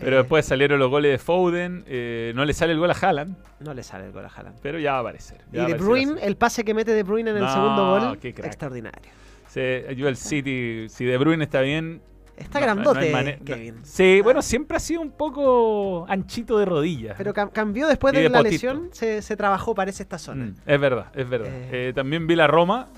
Pero 0.00 0.18
después 0.18 0.44
salieron 0.44 0.78
los 0.78 0.90
goles 0.90 1.12
de 1.12 1.18
Foden, 1.18 1.84
eh, 1.86 2.32
no 2.34 2.44
le 2.44 2.52
sale 2.52 2.72
el 2.72 2.78
gol 2.78 2.90
a 2.90 2.94
Haaland, 2.94 3.36
No 3.60 3.72
le 3.74 3.82
sale 3.82 4.06
el 4.06 4.12
gol 4.12 4.24
a 4.24 4.28
Haaland. 4.28 4.58
pero 4.62 4.78
ya 4.78 4.92
va 4.92 4.98
a 4.98 5.00
aparecer. 5.00 5.38
Y 5.52 5.56
va 5.56 5.66
De 5.66 5.74
Bruyne, 5.74 6.20
el 6.22 6.36
pase 6.36 6.64
que 6.64 6.74
mete 6.74 6.92
De 6.92 7.02
Bruyne 7.02 7.30
en 7.30 7.38
el 7.38 7.48
segundo 7.48 7.86
gol, 7.98 8.18
qué 8.18 8.34
crack. 8.34 8.46
extraordinario. 8.46 9.10
Yo 9.54 10.08
el 10.08 10.16
City, 10.16 10.86
si 10.88 11.04
De 11.04 11.16
Bruyne 11.16 11.42
está 11.44 11.60
bien... 11.62 12.02
Está 12.36 12.60
no- 12.60 12.66
no 12.66 12.92
grandote, 12.92 13.38
Kevin. 13.46 13.76
Sí, 13.82 14.20
bueno, 14.22 14.42
siempre 14.42 14.76
ha 14.76 14.80
sido 14.80 15.00
un 15.00 15.10
poco 15.12 16.04
anchito 16.06 16.58
de 16.58 16.66
rodillas. 16.66 17.14
Pero 17.16 17.32
cam- 17.32 17.50
cambió 17.50 17.88
después 17.88 18.12
de, 18.12 18.20
de 18.20 18.28
la 18.28 18.38
potito. 18.40 18.52
lesión, 18.52 18.88
se, 18.92 19.22
se 19.22 19.36
trabajó, 19.38 19.74
parece, 19.74 20.02
esta 20.02 20.18
zona. 20.18 20.44
Mm, 20.44 20.54
es 20.66 20.78
verdad, 20.80 21.06
es 21.14 21.26
verdad. 21.26 21.48
Eh. 21.50 21.88
Eh, 21.88 21.92
también 21.94 22.26
vi 22.26 22.36
la 22.36 22.46
Roma, 22.46 22.88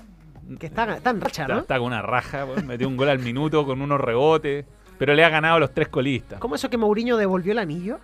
Que 0.59 0.65
está, 0.65 0.93
está 0.93 1.11
en 1.11 1.21
racha, 1.21 1.43
está, 1.43 1.53
¿no? 1.53 1.59
está 1.61 1.77
con 1.77 1.87
una 1.87 2.01
raja, 2.01 2.45
metió 2.65 2.89
un 2.89 2.97
gol 2.97 3.07
al 3.07 3.19
minuto 3.19 3.65
con 3.65 3.81
unos 3.81 4.01
rebotes, 4.01 4.65
pero 4.99 5.13
le 5.15 5.23
ha 5.23 5.29
ganado 5.29 5.55
a 5.55 5.59
los 5.61 5.73
tres 5.73 5.87
colistas. 5.87 6.39
¿Cómo 6.39 6.55
eso 6.55 6.69
que 6.69 6.77
Mourinho 6.77 7.15
devolvió 7.15 7.53
el 7.53 7.59
anillo? 7.59 7.99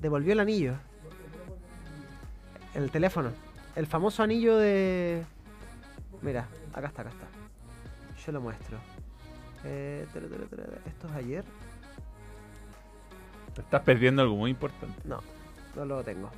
Devolvió 0.00 0.34
el 0.34 0.40
anillo. 0.40 0.74
El 2.74 2.90
teléfono. 2.90 3.30
El 3.74 3.86
famoso 3.86 4.22
anillo 4.22 4.58
de. 4.58 5.24
Mira, 6.20 6.46
acá 6.74 6.88
está, 6.88 7.02
acá 7.02 7.10
está. 7.10 7.26
Yo 8.24 8.32
lo 8.32 8.42
muestro. 8.42 8.76
Eh, 9.64 10.06
¿Esto 10.86 11.08
es 11.08 11.14
ayer? 11.14 11.44
Te 13.54 13.62
estás 13.62 13.80
perdiendo 13.80 14.20
algo 14.20 14.36
muy 14.36 14.50
importante. 14.50 15.00
No, 15.04 15.20
no 15.74 15.86
lo 15.86 16.04
tengo. 16.04 16.30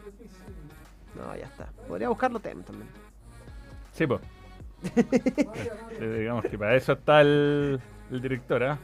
No, 1.16 1.36
ya 1.36 1.46
está. 1.46 1.66
Podría 1.88 2.08
buscarlo 2.08 2.38
también. 2.38 2.64
Sí, 3.92 4.06
pues. 4.06 4.20
digamos 6.00 6.44
que 6.44 6.56
para 6.56 6.76
eso 6.76 6.92
está 6.92 7.22
el, 7.22 7.80
el 8.10 8.20
director, 8.20 8.62
¿ah? 8.62 8.78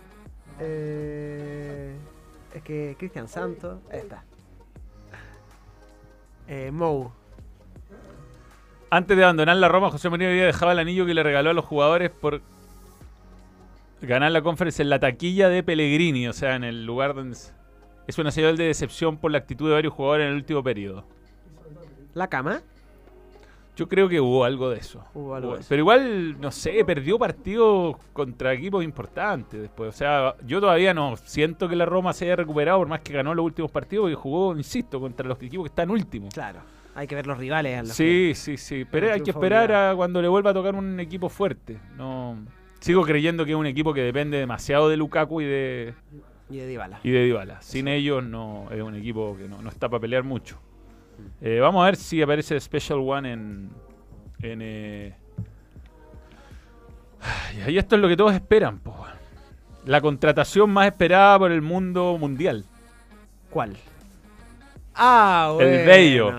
Eh, 0.60 1.94
es 2.54 2.62
que 2.62 2.96
Cristian 2.98 3.28
Santos. 3.28 3.80
Ahí 3.90 4.00
está. 4.00 4.24
Eh, 6.48 6.70
Mou. 6.70 7.12
Antes 8.90 9.16
de 9.16 9.24
abandonar 9.24 9.56
la 9.56 9.68
Roma, 9.68 9.90
José 9.90 10.10
Mourinho 10.10 10.30
había 10.30 10.46
dejado 10.46 10.72
el 10.72 10.78
anillo 10.78 11.06
que 11.06 11.14
le 11.14 11.22
regaló 11.22 11.50
a 11.50 11.54
los 11.54 11.64
jugadores 11.64 12.10
por 12.10 12.42
ganar 14.02 14.32
la 14.32 14.42
conferencia 14.42 14.82
en 14.82 14.90
la 14.90 14.98
taquilla 14.98 15.48
de 15.48 15.62
Pellegrini, 15.62 16.28
o 16.28 16.32
sea, 16.32 16.56
en 16.56 16.64
el 16.64 16.84
lugar 16.84 17.14
donde... 17.14 17.36
Es 18.06 18.18
una 18.18 18.32
señal 18.32 18.56
de 18.56 18.64
decepción 18.64 19.16
por 19.16 19.30
la 19.30 19.38
actitud 19.38 19.68
de 19.68 19.74
varios 19.74 19.94
jugadores 19.94 20.24
en 20.24 20.32
el 20.32 20.36
último 20.36 20.62
periodo. 20.62 21.04
La 22.14 22.28
cama. 22.28 22.62
Yo 23.74 23.88
creo 23.88 24.06
que 24.08 24.20
hubo 24.20 24.44
algo 24.44 24.68
de 24.68 24.78
eso. 24.78 25.02
Hubo 25.14 25.34
algo 25.34 25.48
Hubo- 25.48 25.54
de 25.54 25.60
eso. 25.60 25.68
Pero 25.70 25.80
igual, 25.80 26.38
no 26.40 26.50
sé, 26.50 26.84
perdió 26.84 27.18
partidos 27.18 27.96
contra 28.12 28.52
equipos 28.52 28.84
importantes 28.84 29.60
después. 29.62 29.88
O 29.88 29.96
sea, 29.96 30.34
yo 30.46 30.60
todavía 30.60 30.92
no 30.92 31.16
siento 31.16 31.68
que 31.68 31.76
la 31.76 31.86
Roma 31.86 32.12
se 32.12 32.26
haya 32.26 32.36
recuperado, 32.36 32.78
por 32.80 32.88
más 32.88 33.00
que 33.00 33.14
ganó 33.14 33.34
los 33.34 33.44
últimos 33.46 33.70
partidos 33.70 34.10
y 34.10 34.14
jugó, 34.14 34.54
insisto, 34.54 35.00
contra 35.00 35.26
los 35.26 35.40
equipos 35.40 35.64
que 35.64 35.68
están 35.68 35.90
últimos. 35.90 36.34
Claro. 36.34 36.60
Hay 36.94 37.06
que 37.06 37.14
ver 37.14 37.26
los 37.26 37.38
rivales. 37.38 37.78
a 37.78 37.82
los 37.82 37.92
Sí, 37.92 38.32
sí, 38.34 38.58
sí. 38.58 38.84
Pero 38.90 39.10
hay 39.10 39.22
que 39.22 39.30
esperar 39.30 39.72
a 39.72 39.94
cuando 39.96 40.20
le 40.20 40.28
vuelva 40.28 40.50
a 40.50 40.54
tocar 40.54 40.74
un 40.74 41.00
equipo 41.00 41.30
fuerte. 41.30 41.78
No 41.96 42.36
Sigo 42.80 43.02
creyendo 43.04 43.44
que 43.46 43.52
es 43.52 43.56
un 43.56 43.64
equipo 43.66 43.94
que 43.94 44.02
depende 44.02 44.36
demasiado 44.38 44.88
de 44.90 44.96
Lukaku 44.98 45.40
y 45.40 45.44
de, 45.46 45.94
Y 46.50 46.56
de 46.56 46.66
Dybala. 46.66 46.98
y 47.04 47.10
de 47.10 47.24
Dybala. 47.24 47.62
Sin 47.62 47.86
ellos 47.88 48.22
no 48.24 48.66
es 48.72 48.82
un 48.82 48.96
equipo 48.96 49.36
que 49.38 49.48
no, 49.48 49.62
no 49.62 49.68
está 49.70 49.88
para 49.88 50.00
pelear 50.00 50.24
mucho. 50.24 50.58
Eh, 51.40 51.58
vamos 51.60 51.82
a 51.82 51.86
ver 51.86 51.96
si 51.96 52.22
aparece 52.22 52.58
Special 52.60 52.98
One 52.98 53.32
en. 53.32 53.70
en 54.42 54.58
eh, 54.62 55.14
Y 57.68 57.78
esto 57.78 57.96
es 57.96 58.02
lo 58.02 58.08
que 58.08 58.16
todos 58.16 58.34
esperan, 58.34 58.78
po. 58.78 59.06
La 59.84 60.00
contratación 60.00 60.70
más 60.70 60.86
esperada 60.86 61.38
por 61.38 61.50
el 61.50 61.60
mundo 61.60 62.16
mundial. 62.18 62.64
¿Cuál? 63.50 63.76
Ah, 64.94 65.56
El 65.60 65.68
bueno. 65.68 65.86
bello. 65.86 66.32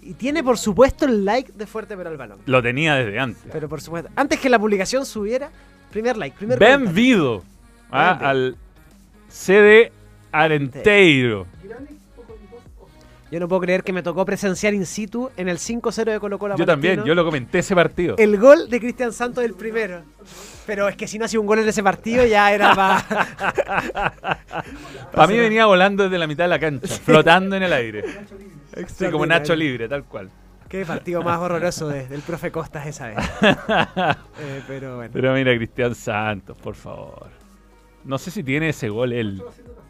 Y 0.00 0.14
tiene, 0.14 0.42
por 0.42 0.58
supuesto, 0.58 1.04
el 1.04 1.24
like 1.24 1.52
de 1.52 1.66
Fuerte 1.66 1.96
pero 1.96 2.10
al 2.10 2.16
balón. 2.16 2.38
Lo 2.46 2.62
tenía 2.62 2.96
desde 2.96 3.18
antes. 3.20 3.44
Pero 3.52 3.68
por 3.68 3.80
supuesto. 3.80 4.10
Antes 4.16 4.40
que 4.40 4.48
la 4.48 4.58
publicación 4.58 5.06
subiera, 5.06 5.50
primer 5.90 6.16
like, 6.16 6.36
primer. 6.36 6.58
Benvido 6.58 7.44
ah, 7.90 8.18
al 8.20 8.56
CD 9.28 9.92
Arenteiro. 10.32 11.46
Yo 13.32 13.40
no 13.40 13.48
puedo 13.48 13.62
creer 13.62 13.82
que 13.82 13.94
me 13.94 14.02
tocó 14.02 14.26
presenciar 14.26 14.74
in 14.74 14.84
situ 14.84 15.30
en 15.38 15.48
el 15.48 15.56
5-0 15.56 16.04
de 16.04 16.20
Colo 16.20 16.38
Colo. 16.38 16.54
Yo 16.58 16.66
también, 16.66 17.02
yo 17.02 17.14
lo 17.14 17.24
comenté 17.24 17.60
ese 17.60 17.74
partido. 17.74 18.14
El 18.18 18.36
gol 18.38 18.68
de 18.68 18.78
Cristian 18.78 19.10
Santos 19.10 19.42
el 19.42 19.54
primero. 19.54 20.02
Pero 20.66 20.86
es 20.86 20.96
que 20.96 21.08
si 21.08 21.18
no 21.18 21.24
hacía 21.24 21.40
un 21.40 21.46
gol 21.46 21.60
en 21.60 21.68
ese 21.70 21.82
partido 21.82 22.26
ya 22.26 22.52
era 22.52 22.74
para... 22.74 24.38
A 25.14 25.26
mí 25.26 25.38
venía 25.38 25.64
volando 25.64 26.02
desde 26.04 26.18
la 26.18 26.26
mitad 26.26 26.44
de 26.44 26.48
la 26.48 26.58
cancha, 26.58 26.86
flotando 26.88 27.56
en 27.56 27.62
el 27.62 27.72
aire. 27.72 28.04
Sí, 28.86 29.06
como 29.10 29.24
Nacho 29.24 29.56
Libre, 29.56 29.88
tal 29.88 30.04
cual. 30.04 30.28
Qué 30.68 30.84
partido 30.84 31.22
más 31.22 31.38
horroroso 31.38 31.88
de- 31.88 32.08
del 32.08 32.20
profe 32.20 32.50
Costas 32.52 32.86
esa 32.86 33.08
vez. 33.08 33.16
Eh, 34.40 34.62
pero 34.66 34.96
bueno, 34.96 35.10
Pero 35.10 35.32
mira, 35.32 35.56
Cristian 35.56 35.94
Santos, 35.94 36.54
por 36.58 36.74
favor. 36.74 37.28
No 38.04 38.18
sé 38.18 38.30
si 38.30 38.42
tiene 38.42 38.68
ese 38.68 38.90
gol 38.90 39.14
él. 39.14 39.42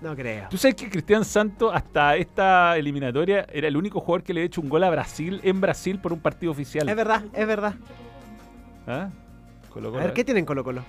No 0.02 0.16
creo. 0.16 0.48
¿Tú 0.50 0.58
sabes 0.58 0.74
que 0.74 0.90
Cristian 0.90 1.24
Santos 1.24 1.70
hasta 1.72 2.16
esta 2.16 2.76
eliminatoria 2.76 3.46
era 3.52 3.68
el 3.68 3.76
único 3.76 4.00
jugador 4.00 4.22
que 4.24 4.34
le 4.34 4.42
ha 4.42 4.44
hecho 4.44 4.60
un 4.60 4.68
gol 4.68 4.82
a 4.84 4.90
Brasil 4.90 5.40
en 5.44 5.60
Brasil 5.60 5.98
por 6.00 6.12
un 6.12 6.20
partido 6.20 6.52
oficial? 6.52 6.88
Es 6.88 6.96
verdad, 6.96 7.22
es 7.32 7.46
verdad. 7.46 7.74
¿Ah? 8.86 9.08
Colo 9.70 9.88
A 9.88 9.92
Colo, 9.92 10.04
ver, 10.04 10.12
¿qué 10.12 10.24
tienen 10.24 10.44
Colo 10.44 10.64
Colo? 10.64 10.84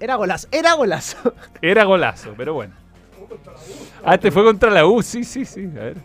Era 0.00 0.16
golazo, 0.16 0.48
era 0.50 0.72
golazo. 0.72 1.34
Era 1.62 1.84
golazo, 1.84 2.34
pero 2.36 2.54
bueno. 2.54 2.74
Ah, 4.04 4.14
este 4.14 4.32
fue 4.32 4.42
contra 4.42 4.68
la 4.68 4.84
U, 4.84 5.00
sí, 5.00 5.22
sí, 5.22 5.44
sí. 5.44 5.64
A 5.76 5.84
ver. 5.84 5.96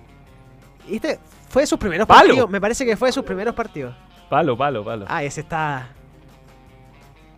¿Y 0.87 0.97
este 0.97 1.19
fue 1.49 1.63
de 1.63 1.67
sus 1.67 1.79
primeros 1.79 2.05
¡Palo! 2.07 2.27
partidos? 2.27 2.49
Me 2.49 2.61
parece 2.61 2.85
que 2.85 2.95
fue 2.95 3.07
de 3.09 3.13
sus 3.13 3.23
primeros 3.23 3.55
partidos. 3.55 3.95
Palo, 4.29 4.55
palo, 4.55 4.85
palo. 4.85 5.05
Ah, 5.07 5.23
ese 5.23 5.41
está... 5.41 5.87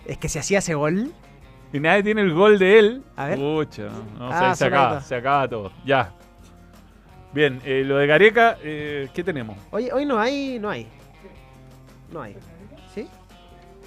Es 0.06 0.18
que 0.18 0.28
si 0.28 0.38
hacía 0.40 0.60
ese 0.60 0.74
gol... 0.74 1.14
Y 1.72 1.80
nadie 1.80 2.02
tiene 2.04 2.22
el 2.22 2.34
gol 2.34 2.58
de 2.58 2.80
él. 2.80 3.04
A 3.16 3.28
ver. 3.28 3.38
Pucha, 3.38 3.84
no, 3.84 4.04
no, 4.20 4.30
Ah, 4.32 4.56
se, 4.56 4.66
acaba, 4.66 4.90
nota. 4.90 5.02
se 5.02 5.16
acaba 5.16 5.48
todo. 5.48 5.72
Ya. 5.86 6.12
Bien, 7.32 7.62
eh, 7.64 7.84
lo 7.86 7.98
de 7.98 8.08
Gareca, 8.08 8.58
eh, 8.64 9.08
¿qué 9.14 9.24
tenemos? 9.24 9.56
Hoy, 9.72 9.90
hoy 9.92 10.04
no 10.06 10.20
hay, 10.20 10.58
no 10.60 10.70
hay. 10.70 10.88
No 12.12 12.22
hay. 12.24 12.36
¿Sí? 12.94 13.08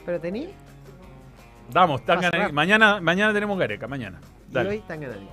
¿Pero 0.06 0.20
tení? 0.20 0.48
Damos, 1.72 2.04
tan 2.04 2.16
Va 2.16 2.20
a 2.20 2.22
ganas- 2.22 2.30
cerrar. 2.30 2.52
mañana, 2.52 3.00
mañana 3.00 3.32
tenemos 3.32 3.58
Gareca, 3.58 3.88
mañana. 3.88 4.20
Y 4.48 4.52
Dale. 4.52 4.70
hoy 4.70 4.76
están 4.76 5.00
ganando. 5.00 5.32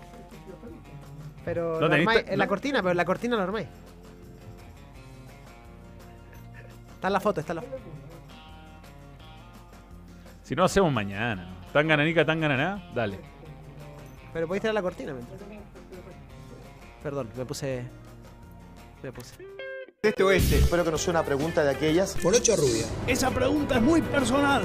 Pero 1.45 1.79
¿No 1.79 1.85
armáis 1.85 2.25
en 2.27 2.39
la 2.39 2.45
no? 2.45 2.49
cortina, 2.49 2.79
pero 2.79 2.91
en 2.91 2.97
la 2.97 3.05
cortina 3.05 3.35
lo 3.35 3.43
armáis. 3.43 3.67
Está 6.95 7.07
en 7.07 7.13
la 7.13 7.19
foto, 7.19 7.39
está 7.41 7.53
en 7.53 7.55
la 7.57 7.61
foto. 7.61 7.77
Si 10.43 10.55
no, 10.55 10.63
hacemos 10.63 10.91
mañana. 10.91 11.47
Tan 11.73 11.87
gananica, 11.87 12.25
tan 12.25 12.39
gananá, 12.39 12.91
dale. 12.95 13.19
Pero 14.33 14.47
podéis 14.47 14.61
traer 14.61 14.75
la 14.75 14.81
cortina 14.81 15.13
mientras. 15.13 15.39
Perdón, 17.03 17.29
me 17.37 17.45
puse. 17.45 17.83
Me 19.03 19.11
puse. 19.11 19.35
Este 20.01 20.23
oeste, 20.23 20.59
espero 20.59 20.85
que 20.85 20.91
no 20.91 20.97
sea 20.97 21.11
una 21.11 21.23
pregunta 21.23 21.61
de 21.63 21.71
aquellas. 21.71 22.21
Morocho 22.23 22.55
rubia. 22.55 22.85
Esa 23.05 23.29
pregunta 23.31 23.75
es 23.75 23.81
muy 23.81 24.01
personal. 24.01 24.63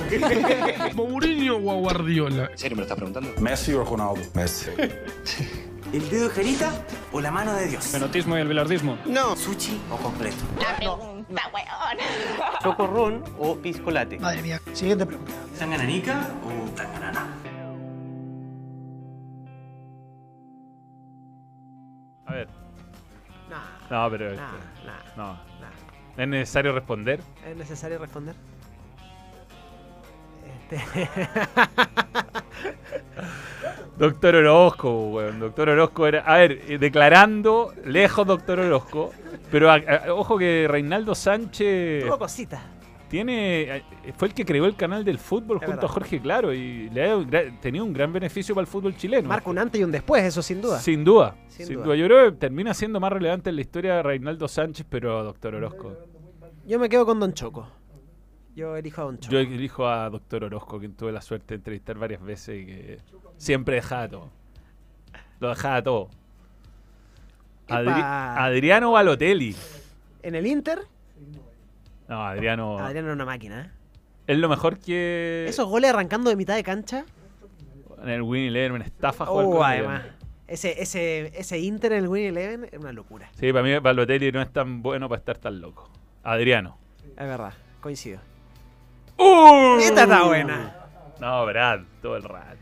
¿Mourinho 0.94 1.57
o 1.57 1.80
Guardiola? 1.80 2.50
¿En 2.52 2.59
serio 2.59 2.76
me 2.76 2.80
lo 2.80 2.84
estás 2.84 2.96
preguntando? 2.96 3.30
Messi 3.40 3.72
o 3.72 3.84
Ronaldo? 3.84 4.22
Messi. 4.34 4.70
¿El 5.92 6.09
dedo 6.09 6.28
de 6.28 6.34
Jarita 6.34 6.72
o 7.12 7.20
la 7.20 7.30
mano 7.30 7.52
de 7.55 7.66
Dios? 7.66 7.84
Fenotismo 7.84 8.36
y 8.36 8.40
el 8.40 8.48
bilardismo. 8.48 8.98
No. 9.07 9.36
¿Sushi 9.36 9.80
o 9.90 9.96
completo? 9.96 10.36
La 10.61 10.76
pregunta, 10.76 11.13
weón. 11.28 11.98
¿Chocorrón 12.62 13.24
o 13.38 13.56
piscolate? 13.56 14.18
Madre 14.18 14.42
mía. 14.42 14.60
Siguiente 14.72 15.06
pregunta. 15.06 15.32
¿Tangananica 15.58 16.28
o 16.44 16.70
tanganana? 16.70 17.26
A 22.26 22.32
ver. 22.32 22.48
Nah, 23.50 24.04
No, 24.04 24.10
pero. 24.10 24.34
nah, 24.34 24.42
este, 24.44 24.86
nah, 24.86 25.02
no. 25.16 25.38
¿Es 26.16 26.28
necesario 26.28 26.72
responder? 26.72 27.20
¿Es 27.46 27.56
necesario 27.56 27.98
responder? 27.98 28.34
Este... 30.70 30.78
Doctor 33.98 34.34
Orozco, 34.36 35.08
weón. 35.08 35.40
Doctor 35.40 35.68
Orozco 35.70 36.06
era. 36.06 36.20
A 36.20 36.38
ver, 36.38 36.78
declarando 36.78 37.72
lejos 37.84 38.26
Doctor 38.26 38.60
Orozco. 38.60 39.12
Pero 39.55 39.70
a- 39.70 39.74
a- 39.76 40.12
ojo 40.14 40.36
que 40.36 40.66
Reinaldo 40.68 41.14
Sánchez 41.14 42.05
Tuvo 42.05 42.18
cositas. 42.18 42.61
tiene. 43.09 43.76
eh, 43.76 43.82
Fue 44.16 44.26
el 44.26 44.34
que 44.34 44.44
creó 44.44 44.66
el 44.66 44.74
canal 44.74 45.05
del 45.05 45.18
fútbol 45.18 45.59
Es 45.59 45.66
junto 45.66 45.76
verdad. 45.76 45.84
a 45.84 45.88
Jorge 45.88 46.20
Claro. 46.20 46.52
Y 46.52 46.90
le 46.90 47.09
ha 47.11 47.61
tenido 47.61 47.84
un 47.84 47.92
gran 47.92 48.12
beneficio 48.12 48.52
para 48.52 48.62
el 48.62 48.66
fútbol 48.66 48.96
chileno. 48.96 49.28
Marca 49.28 49.48
un 49.48 49.59
antes 49.59 49.80
y 49.80 49.84
un 49.84 49.92
después, 49.92 50.24
eso 50.24 50.42
sin 50.42 50.61
duda. 50.61 50.80
Sin 50.80 51.05
duda. 51.05 51.36
Sin 51.46 51.66
Sin, 51.66 51.74
duda. 51.76 51.84
duda. 51.86 51.94
Yo 51.96 52.07
creo 52.07 52.30
que 52.32 52.36
termina 52.38 52.74
siendo 52.74 52.98
más 52.98 53.12
relevante 53.12 53.50
en 53.50 53.55
la 53.57 53.62
historia 53.62 53.94
de 53.94 54.02
Reinaldo 54.02 54.48
Sánchez, 54.48 54.84
pero 54.90 55.22
Doctor 55.22 55.55
Orozco. 55.55 55.96
Yo 56.66 56.78
me 56.80 56.88
quedo 56.88 57.07
con 57.07 57.20
Don 57.20 57.32
Choco. 57.32 57.68
Yo 58.57 58.76
elijo 58.76 59.02
a 59.02 59.05
Don 59.05 59.18
Choco. 59.18 59.32
Yo 59.32 59.38
elijo 59.38 59.86
a 59.88 60.11
Doctor 60.11 60.42
Orozco, 60.44 60.78
quien 60.80 60.94
tuve 60.94 61.12
la 61.12 61.20
suerte 61.20 61.55
de 61.55 61.57
entrevistar 61.57 61.96
varias 61.96 62.22
veces 62.22 62.61
y 62.62 62.66
que 62.66 62.98
siempre 63.36 63.76
dejaba 63.76 64.09
todo. 64.09 64.30
Lo 65.38 65.48
dejaba 65.50 65.80
todo. 65.82 66.11
Adri-. 67.68 68.02
Adriano 68.02 68.92
Balotelli. 68.92 69.54
En 70.22 70.34
el 70.34 70.46
Inter, 70.46 70.80
No, 72.08 72.24
Adriano. 72.26 72.78
Adriano 72.78 73.08
era 73.08 73.14
una 73.14 73.24
máquina. 73.24 73.62
¿eh? 73.62 73.70
Es 74.26 74.38
lo 74.38 74.48
mejor 74.48 74.78
que. 74.78 75.46
Esos 75.48 75.68
goles 75.68 75.90
arrancando 75.90 76.30
de 76.30 76.36
mitad 76.36 76.54
de 76.54 76.62
cancha. 76.62 77.04
En 78.02 78.08
el 78.10 78.22
Winnie 78.22 78.48
Eleven 78.48 78.82
estafa 78.82 79.24
jugar 79.26 79.44
Oh, 79.46 79.50
con 79.50 79.64
además. 79.64 80.02
Ese, 80.46 80.82
ese, 80.82 81.32
ese 81.38 81.58
Inter 81.58 81.92
en 81.92 82.04
el 82.04 82.08
Win 82.08 82.26
Eleven 82.26 82.68
es 82.70 82.78
una 82.78 82.92
locura. 82.92 83.30
Sí, 83.40 83.50
para 83.50 83.62
mí 83.64 83.78
Balotelli 83.78 84.30
no 84.30 84.42
es 84.42 84.52
tan 84.52 84.82
bueno 84.82 85.08
para 85.08 85.18
estar 85.20 85.38
tan 85.38 85.58
loco. 85.60 85.88
Adriano. 86.22 86.76
Es 87.16 87.26
verdad, 87.26 87.54
coincido. 87.80 88.20
¡Uh! 89.16 89.78
Esta 89.80 90.02
está 90.02 90.24
buena. 90.24 90.76
No, 91.20 91.46
Brad, 91.46 91.80
todo 92.02 92.16
el 92.16 92.22
rato. 92.24 92.58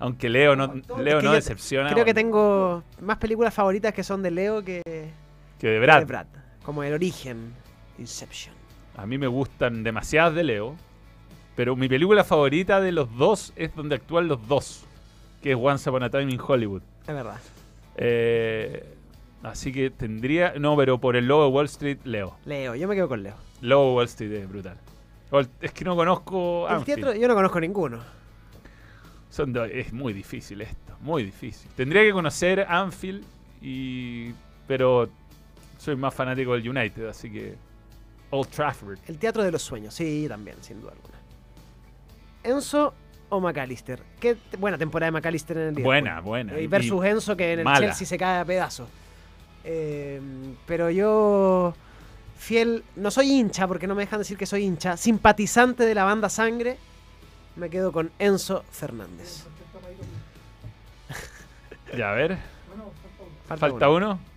Aunque 0.00 0.28
Leo 0.28 0.54
no, 0.54 0.74
Leo 0.98 1.18
Es 1.18 1.22
que 1.22 1.28
no 1.28 1.32
decepciona. 1.32 1.92
Creo 1.92 2.04
que 2.04 2.14
tengo 2.14 2.84
más 3.00 3.18
películas 3.18 3.52
favoritas 3.52 3.92
que 3.92 4.04
son 4.04 4.22
de 4.22 4.30
Leo 4.30 4.62
que, 4.62 4.82
que 5.58 5.68
de 5.68 5.80
Brad. 5.80 6.00
de 6.00 6.04
Brad. 6.04 6.26
Como 6.62 6.82
El 6.82 6.94
Origen, 6.94 7.52
Inception. 7.98 8.54
A 8.96 9.06
mí 9.06 9.18
me 9.18 9.26
gustan 9.26 9.82
demasiadas 9.82 10.34
de 10.34 10.44
Leo. 10.44 10.76
Pero 11.56 11.74
mi 11.74 11.88
película 11.88 12.22
favorita 12.22 12.80
de 12.80 12.92
los 12.92 13.12
dos 13.16 13.52
es 13.56 13.74
donde 13.74 13.96
actúan 13.96 14.28
los 14.28 14.46
dos. 14.46 14.84
Que 15.42 15.52
es 15.52 15.58
Once 15.60 15.88
Upon 15.90 16.04
a 16.04 16.10
Time 16.10 16.32
in 16.32 16.40
Hollywood. 16.40 16.82
Es 17.06 17.14
verdad. 17.14 17.40
Eh, 17.96 18.84
así 19.42 19.72
que 19.72 19.90
tendría. 19.90 20.54
No, 20.58 20.76
pero 20.76 20.98
por 20.98 21.16
el 21.16 21.26
logo 21.26 21.44
de 21.44 21.50
Wall 21.50 21.66
Street, 21.66 21.98
Leo. 22.04 22.36
Leo, 22.44 22.76
yo 22.76 22.86
me 22.86 22.94
quedo 22.94 23.08
con 23.08 23.24
Leo. 23.24 23.34
Logo 23.60 23.88
de 23.90 23.94
Wall 23.96 24.04
Street 24.04 24.32
es 24.32 24.48
brutal. 24.48 24.76
Es 25.60 25.72
que 25.72 25.84
no 25.84 25.96
conozco. 25.96 26.68
El 26.68 26.84
teatro, 26.84 27.12
yo 27.14 27.26
no 27.26 27.34
conozco 27.34 27.60
ninguno. 27.60 28.17
Son 29.30 29.52
do- 29.52 29.64
es 29.64 29.92
muy 29.92 30.12
difícil 30.12 30.60
esto, 30.62 30.96
muy 31.00 31.22
difícil. 31.24 31.70
Tendría 31.76 32.02
que 32.02 32.12
conocer 32.12 32.66
Anfield 32.68 33.24
y 33.62 34.32
pero 34.66 35.08
soy 35.78 35.96
más 35.96 36.14
fanático 36.14 36.54
del 36.54 36.68
United, 36.68 37.06
así 37.08 37.30
que 37.30 37.54
Old 38.30 38.48
Trafford. 38.50 38.98
El 39.06 39.18
teatro 39.18 39.42
de 39.42 39.50
los 39.52 39.62
sueños, 39.62 39.94
sí, 39.94 40.26
también, 40.28 40.56
sin 40.60 40.80
duda 40.80 40.92
alguna. 40.92 41.18
Enzo 42.44 42.94
o 43.30 43.40
McAllister. 43.40 44.00
Qué 44.20 44.36
buena 44.58 44.78
temporada 44.78 45.08
de 45.10 45.12
McAllister 45.12 45.56
en 45.56 45.62
el 45.62 45.68
Liverpool. 45.70 45.84
Buena, 45.84 46.20
buena. 46.20 46.56
Eh, 46.56 46.62
Y- 46.62 46.66
versus 46.66 47.04
Enzo 47.04 47.36
que 47.36 47.52
en 47.52 47.58
el 47.60 47.64
mala. 47.64 47.86
Chelsea 47.86 48.06
se 48.06 48.16
cae 48.18 48.40
a 48.40 48.44
pedazos. 48.44 48.88
Eh, 49.64 50.20
pero 50.66 50.88
yo, 50.90 51.74
fiel, 52.38 52.84
no 52.96 53.10
soy 53.10 53.30
hincha, 53.32 53.66
porque 53.66 53.86
no 53.86 53.94
me 53.94 54.02
dejan 54.02 54.18
decir 54.20 54.36
que 54.38 54.46
soy 54.46 54.64
hincha, 54.64 54.96
simpatizante 54.96 55.84
de 55.84 55.94
la 55.94 56.04
banda 56.04 56.28
Sangre, 56.30 56.78
me 57.58 57.68
quedo 57.68 57.92
con 57.92 58.10
Enzo 58.18 58.64
Fernández. 58.70 59.46
Ya, 61.96 62.12
a 62.12 62.14
ver. 62.14 62.38
Falta 63.46 63.68
Falta, 63.68 63.90
uno. 63.90 64.18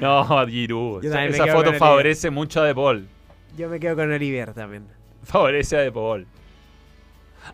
No, 0.00 0.46
Giroud. 0.46 1.04
Esa, 1.04 1.46
foto 1.48 1.70
el 1.70 1.76
favorece 1.76 2.30
mucho 2.30 2.60
a 2.60 2.64
De 2.64 2.74
Paul. 2.74 3.08
Yo 3.56 3.68
me 3.68 3.80
quedo 3.80 3.96
con 3.96 4.12
Olivier 4.12 4.54
también. 4.54 4.86
Favorece 5.24 5.76
a 5.76 5.80
De 5.80 5.90
Paul. 5.92 6.26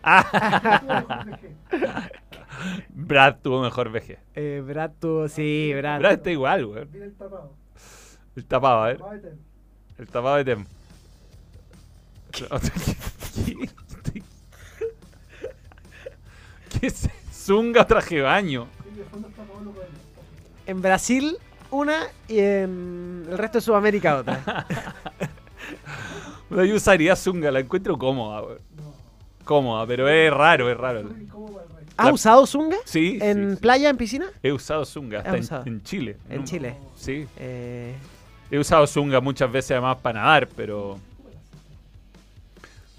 Brad 2.89 3.37
tuvo 3.41 3.61
mejor 3.61 3.89
VG. 3.89 4.17
Eh, 4.35 4.63
Brad 4.65 4.91
tuvo, 4.99 5.27
sí, 5.27 5.73
Brad. 5.75 5.99
Brad 5.99 6.13
está 6.13 6.31
igual, 6.31 6.65
güey. 6.65 6.87
El 8.35 8.45
tapado, 8.45 8.83
a 8.83 8.87
ver. 8.87 8.99
El 9.97 10.07
tapado 10.07 10.35
de 10.37 10.45
Tem. 10.45 10.65
¿Qué, 12.31 12.45
¿Qué 16.79 16.87
es? 16.87 17.09
Zunga 17.33 17.81
o 17.81 17.85
traje 17.87 18.21
baño. 18.21 18.67
En 20.67 20.81
Brasil 20.81 21.37
una 21.71 22.03
y 22.27 22.39
en 22.39 23.25
el 23.29 23.37
resto 23.37 23.59
de 23.59 23.61
Sudamérica 23.61 24.17
otra. 24.17 24.65
Yo 26.49 26.75
usaría 26.75 27.15
Zunga, 27.15 27.51
la 27.51 27.59
encuentro 27.59 27.97
cómoda, 27.97 28.41
güey. 28.41 28.57
Cómoda, 29.43 29.85
pero 29.85 30.07
es 30.09 30.31
raro, 30.33 30.69
es 30.71 30.77
raro. 30.77 31.09
¿Has 31.97 32.07
La- 32.07 32.13
usado 32.13 32.45
Zunga? 32.47 32.77
Sí, 32.85 33.19
¿En 33.21 33.49
sí, 33.51 33.55
sí. 33.55 33.61
playa, 33.61 33.89
en 33.89 33.97
piscina? 33.97 34.25
He 34.41 34.51
usado 34.51 34.85
Zunga, 34.85 35.19
hasta 35.19 35.57
¿Has 35.57 35.65
en, 35.67 35.73
en 35.75 35.83
Chile. 35.83 36.17
En 36.29 36.39
¿no? 36.39 36.45
Chile. 36.45 36.75
Sí. 36.95 37.27
Eh, 37.37 37.95
He 38.51 38.59
usado 38.59 38.85
Zunga 38.87 39.19
muchas 39.21 39.51
veces 39.51 39.71
además 39.71 39.97
para 40.01 40.19
nadar, 40.21 40.47
pero. 40.55 40.99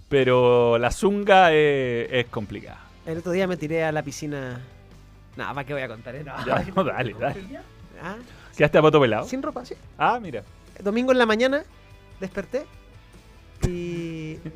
Pero 0.09 0.79
la 0.79 0.91
Zunga 0.91 1.53
es, 1.53 2.09
es 2.13 2.27
complicada. 2.27 2.79
el 3.07 3.19
otro 3.19 3.33
día 3.33 3.47
me 3.47 3.57
tiré 3.57 3.85
a 3.85 3.93
la 3.93 4.03
piscina. 4.03 4.61
No, 5.37 5.45
¿para 5.55 5.65
qué 5.65 5.73
voy 5.73 5.83
a 5.83 5.89
contar? 5.89 6.15
eh? 6.15 6.25
No. 6.25 6.47
Ya, 6.47 6.65
no, 6.75 6.85
dale, 6.85 7.15
dale. 7.19 7.43
Ah, 8.03 8.17
¿Quedaste 8.57 8.79
a 8.79 8.83
poto 8.83 9.01
pelado? 9.01 9.27
Sin 9.27 9.43
ropa, 9.43 9.65
sí. 9.65 9.75
Ah, 9.99 10.19
mira. 10.21 10.43
Domingo 10.83 11.13
en 11.13 11.19
la 11.19 11.27
mañana 11.27 11.63
desperté 12.21 12.67
y. 13.67 14.39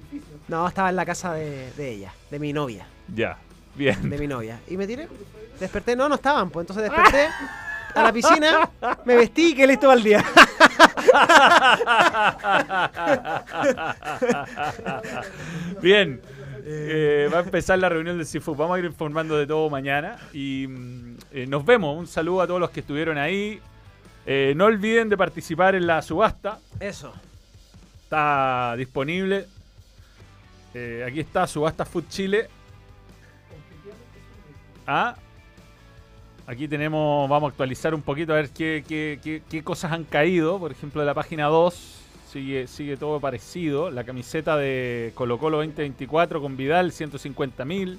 No, 0.49 0.66
estaba 0.66 0.88
en 0.91 0.97
la 0.97 1.07
casa 1.07 1.32
de, 1.34 1.70
de 1.74 1.91
ella, 1.91 2.12
de 2.28 2.38
mi 2.41 2.53
novia. 2.53 2.84
Ya. 3.14 3.38
Bien. 3.76 4.11
De 4.11 4.18
mi 4.18 4.26
novia. 4.26 4.59
Y 4.68 4.76
me 4.76 4.84
tiré. 4.84 5.07
Desperté, 5.61 5.95
no, 5.95 6.09
no 6.09 6.16
estaban, 6.16 6.51
pues 6.51 6.64
entonces 6.64 6.91
desperté 6.91 7.28
a 7.95 8.03
la 8.03 8.12
piscina, 8.12 8.68
me 9.05 9.14
vestí 9.14 9.51
y 9.53 9.55
quedé 9.55 9.68
listo 9.68 9.86
para 9.86 9.99
el 9.99 10.03
día. 10.03 10.24
Bien. 15.82 16.20
Eh, 16.64 17.28
va 17.32 17.38
a 17.38 17.42
empezar 17.42 17.78
la 17.78 17.88
reunión 17.88 18.18
del 18.18 18.26
Seafood. 18.26 18.56
Vamos 18.56 18.76
a 18.76 18.78
ir 18.78 18.84
informando 18.84 19.36
de 19.36 19.46
todo 19.46 19.70
mañana. 19.70 20.18
Y 20.32 20.66
mm, 20.68 21.16
eh, 21.32 21.46
nos 21.46 21.64
vemos. 21.64 21.96
Un 21.96 22.06
saludo 22.06 22.42
a 22.42 22.46
todos 22.46 22.60
los 22.60 22.70
que 22.70 22.80
estuvieron 22.80 23.18
ahí. 23.18 23.60
Eh, 24.26 24.52
no 24.56 24.66
olviden 24.66 25.08
de 25.08 25.16
participar 25.16 25.74
en 25.74 25.86
la 25.86 26.02
subasta. 26.02 26.58
Eso. 26.78 27.12
Está 28.02 28.74
disponible. 28.76 29.46
Aquí 31.04 31.18
está 31.18 31.48
Subasta 31.48 31.84
Food 31.84 32.04
Chile. 32.08 32.48
Ah, 34.86 35.16
aquí 36.51 36.66
tenemos, 36.68 37.28
vamos 37.28 37.48
a 37.48 37.51
actualizar 37.51 37.94
un 37.94 38.03
poquito 38.03 38.32
a 38.32 38.36
ver 38.36 38.51
qué, 38.51 38.84
qué- 38.86 39.18
qué- 39.22 39.42
qué 39.48 39.62
cosas 39.62 39.92
han 39.92 40.05
caído. 40.05 40.59
Por 40.59 40.72
ejemplo, 40.72 41.01
de 41.01 41.07
la 41.07 41.14
página 41.14 41.46
2 41.46 41.98
sigue, 42.30 42.66
sigue 42.66 42.96
todo 42.96 43.20
parecido. 43.20 43.90
La 43.90 44.05
camiseta 44.05 44.57
de 44.57 45.12
Colo 45.14 45.38
Colo 45.38 45.59
2024 45.59 46.40
con 46.40 46.57
Vidal, 46.57 46.92
150 46.92 47.64
mil. 47.64 47.98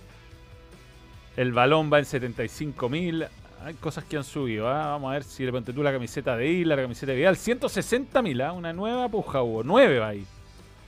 El 1.38 1.54
balón 1.54 1.92
va 1.92 2.00
en 2.00 2.06
75 2.06 2.90
mil. 2.90 3.26
Hay 3.64 3.76
cosas 3.76 4.04
que 4.04 4.18
han 4.18 4.24
subido. 4.24 4.68
¿ah? 4.68 4.88
Vamos 4.92 5.12
a 5.12 5.14
ver 5.14 5.24
si 5.24 5.46
le 5.46 5.52
ponte 5.52 5.72
tú 5.72 5.82
la 5.84 5.92
camiseta 5.94 6.36
de 6.36 6.48
Isla, 6.50 6.76
la 6.76 6.82
camiseta 6.82 7.12
de 7.14 7.18
Vidal. 7.20 7.38
160 7.38 8.22
mil, 8.22 8.42
¿ah? 8.42 8.52
una 8.52 8.74
nueva 8.74 9.08
puja 9.08 9.42
hubo. 9.42 9.64
9 9.64 10.00
va 10.00 10.10
ahí. 10.10 10.26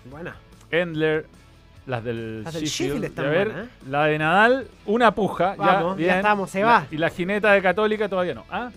Buena. 0.09 0.35
Endler, 0.71 1.27
las 1.85 2.03
del, 2.03 2.43
Las 2.43 2.53
del 2.53 2.63
Sheffield. 2.65 3.19
A 3.19 3.23
ver, 3.23 3.47
¿eh? 3.47 3.69
la 3.89 4.05
de 4.05 4.17
Nadal, 4.17 4.67
una 4.85 5.13
puja. 5.13 5.55
Vamos, 5.57 5.91
ya 5.97 5.97
bien. 5.97 6.15
estamos, 6.15 6.49
se 6.49 6.63
va. 6.63 6.87
Y 6.91 6.97
la 6.97 7.09
jineta 7.09 7.51
de 7.53 7.61
Católica 7.61 8.07
todavía 8.07 8.33
no. 8.35 8.45
¿ah? 8.49 8.71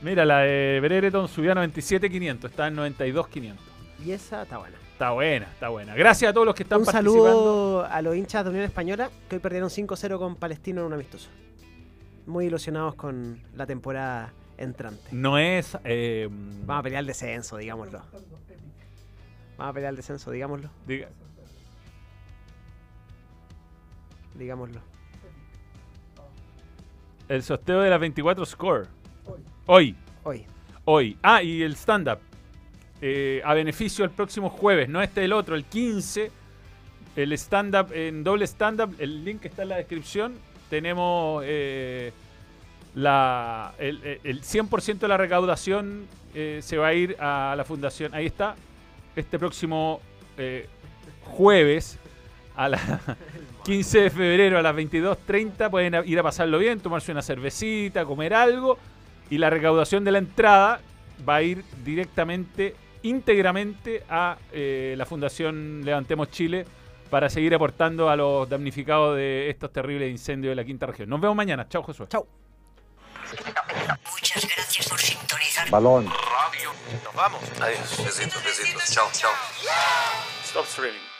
Mira, 0.00 0.24
la 0.24 0.38
de 0.40 0.80
Brereton 0.82 1.28
subió 1.28 1.52
a 1.52 1.54
97.500, 1.54 2.44
está 2.46 2.66
en 2.68 2.76
92.500. 2.76 3.54
Y 4.04 4.10
esa 4.12 4.42
está 4.42 4.58
buena. 4.58 4.76
Está 4.92 5.10
buena, 5.12 5.46
está 5.46 5.68
buena. 5.68 5.94
Gracias 5.94 6.30
a 6.30 6.32
todos 6.34 6.46
los 6.46 6.54
que 6.54 6.62
están 6.64 6.80
Un 6.80 6.84
participando. 6.86 7.24
saludo 7.28 7.84
a 7.86 8.02
los 8.02 8.16
hinchas 8.16 8.44
de 8.44 8.50
Unión 8.50 8.64
Española 8.64 9.10
que 9.28 9.36
hoy 9.36 9.40
perdieron 9.40 9.68
5-0 9.68 10.18
con 10.18 10.36
Palestino 10.36 10.80
en 10.80 10.86
un 10.88 10.92
amistoso. 10.94 11.28
Muy 12.26 12.46
ilusionados 12.46 12.94
con 12.94 13.40
la 13.54 13.66
temporada 13.66 14.32
entrante. 14.58 15.02
No 15.12 15.38
es. 15.38 15.76
eh, 15.84 16.28
Vamos 16.30 16.80
a 16.80 16.82
pelear 16.84 17.00
el 17.00 17.06
descenso, 17.06 17.56
digámoslo. 17.56 18.00
Vamos 19.58 19.70
a 19.70 19.72
pelear 19.72 19.90
el 19.90 19.96
descenso, 19.96 20.30
digámoslo. 20.30 20.68
diga- 20.86 21.08
Digámoslo. 24.34 24.80
el 27.28 27.42
sorteo 27.42 27.80
de 27.80 27.88
las 27.90 28.00
24 28.00 28.44
Score. 28.44 28.86
Hoy. 29.66 29.96
Hoy. 30.24 30.44
Hoy. 30.84 31.16
Ah, 31.22 31.42
y 31.42 31.62
el 31.62 31.72
stand-up. 31.76 32.18
Eh, 33.00 33.40
a 33.44 33.54
beneficio 33.54 34.04
el 34.04 34.10
próximo 34.10 34.48
jueves, 34.50 34.88
no 34.88 35.00
este 35.02 35.24
el 35.24 35.32
otro, 35.32 35.54
el 35.54 35.64
15. 35.64 36.30
El 37.16 37.32
stand-up 37.32 37.92
en 37.92 38.22
doble 38.24 38.46
stand-up. 38.46 38.94
El 38.98 39.24
link 39.24 39.44
está 39.46 39.62
en 39.62 39.68
la 39.70 39.76
descripción. 39.76 40.34
Tenemos 40.68 41.42
eh, 41.46 42.12
la, 42.94 43.72
el, 43.78 44.02
el- 44.04 44.20
el 44.24 44.42
100% 44.42 44.98
de 44.98 45.08
la 45.08 45.16
recaudación 45.16 46.06
eh, 46.34 46.60
se 46.62 46.76
va 46.76 46.88
a 46.88 46.94
ir 46.94 47.16
a 47.18 47.54
la 47.56 47.64
fundación. 47.64 48.14
Ahí 48.14 48.26
está. 48.26 48.56
Este 49.16 49.38
próximo 49.38 50.00
eh, 50.36 50.68
jueves 51.24 51.98
a 52.56 52.68
las 52.68 52.80
15 53.64 54.00
de 54.00 54.10
febrero 54.10 54.58
a 54.58 54.62
las 54.62 54.74
22.30 54.74 55.70
pueden 55.70 55.94
ir 56.06 56.18
a 56.18 56.22
pasarlo 56.22 56.58
bien, 56.58 56.80
tomarse 56.80 57.12
una 57.12 57.22
cervecita, 57.22 58.04
comer 58.04 58.34
algo 58.34 58.78
y 59.30 59.38
la 59.38 59.50
recaudación 59.50 60.04
de 60.04 60.12
la 60.12 60.18
entrada 60.18 60.80
va 61.26 61.36
a 61.36 61.42
ir 61.42 61.64
directamente, 61.84 62.74
íntegramente 63.02 64.02
a 64.08 64.36
eh, 64.52 64.94
la 64.98 65.06
Fundación 65.06 65.82
Levantemos 65.84 66.30
Chile 66.30 66.66
para 67.08 67.28
seguir 67.28 67.54
aportando 67.54 68.08
a 68.08 68.16
los 68.16 68.48
damnificados 68.48 69.16
de 69.16 69.48
estos 69.50 69.72
terribles 69.72 70.10
incendios 70.10 70.52
de 70.52 70.56
la 70.56 70.64
quinta 70.64 70.86
región. 70.86 71.08
Nos 71.08 71.20
vemos 71.20 71.36
mañana. 71.36 71.68
Chao, 71.68 71.82
Josué. 71.82 72.06
Chao. 72.08 72.26
Muchas 74.12 74.46
gracias 74.56 74.88
por 74.88 74.98
sintonizar. 74.98 75.70
Balón. 75.70 76.06
Radio. 76.06 76.70
Nos 77.04 77.14
vamos. 77.14 77.40
Adiós. 77.60 78.04
Besitos, 78.04 78.42
besitos. 78.44 78.90
Chao, 78.90 79.08
chao. 79.12 79.30
Stop 80.44 80.64
streaming. 80.66 81.11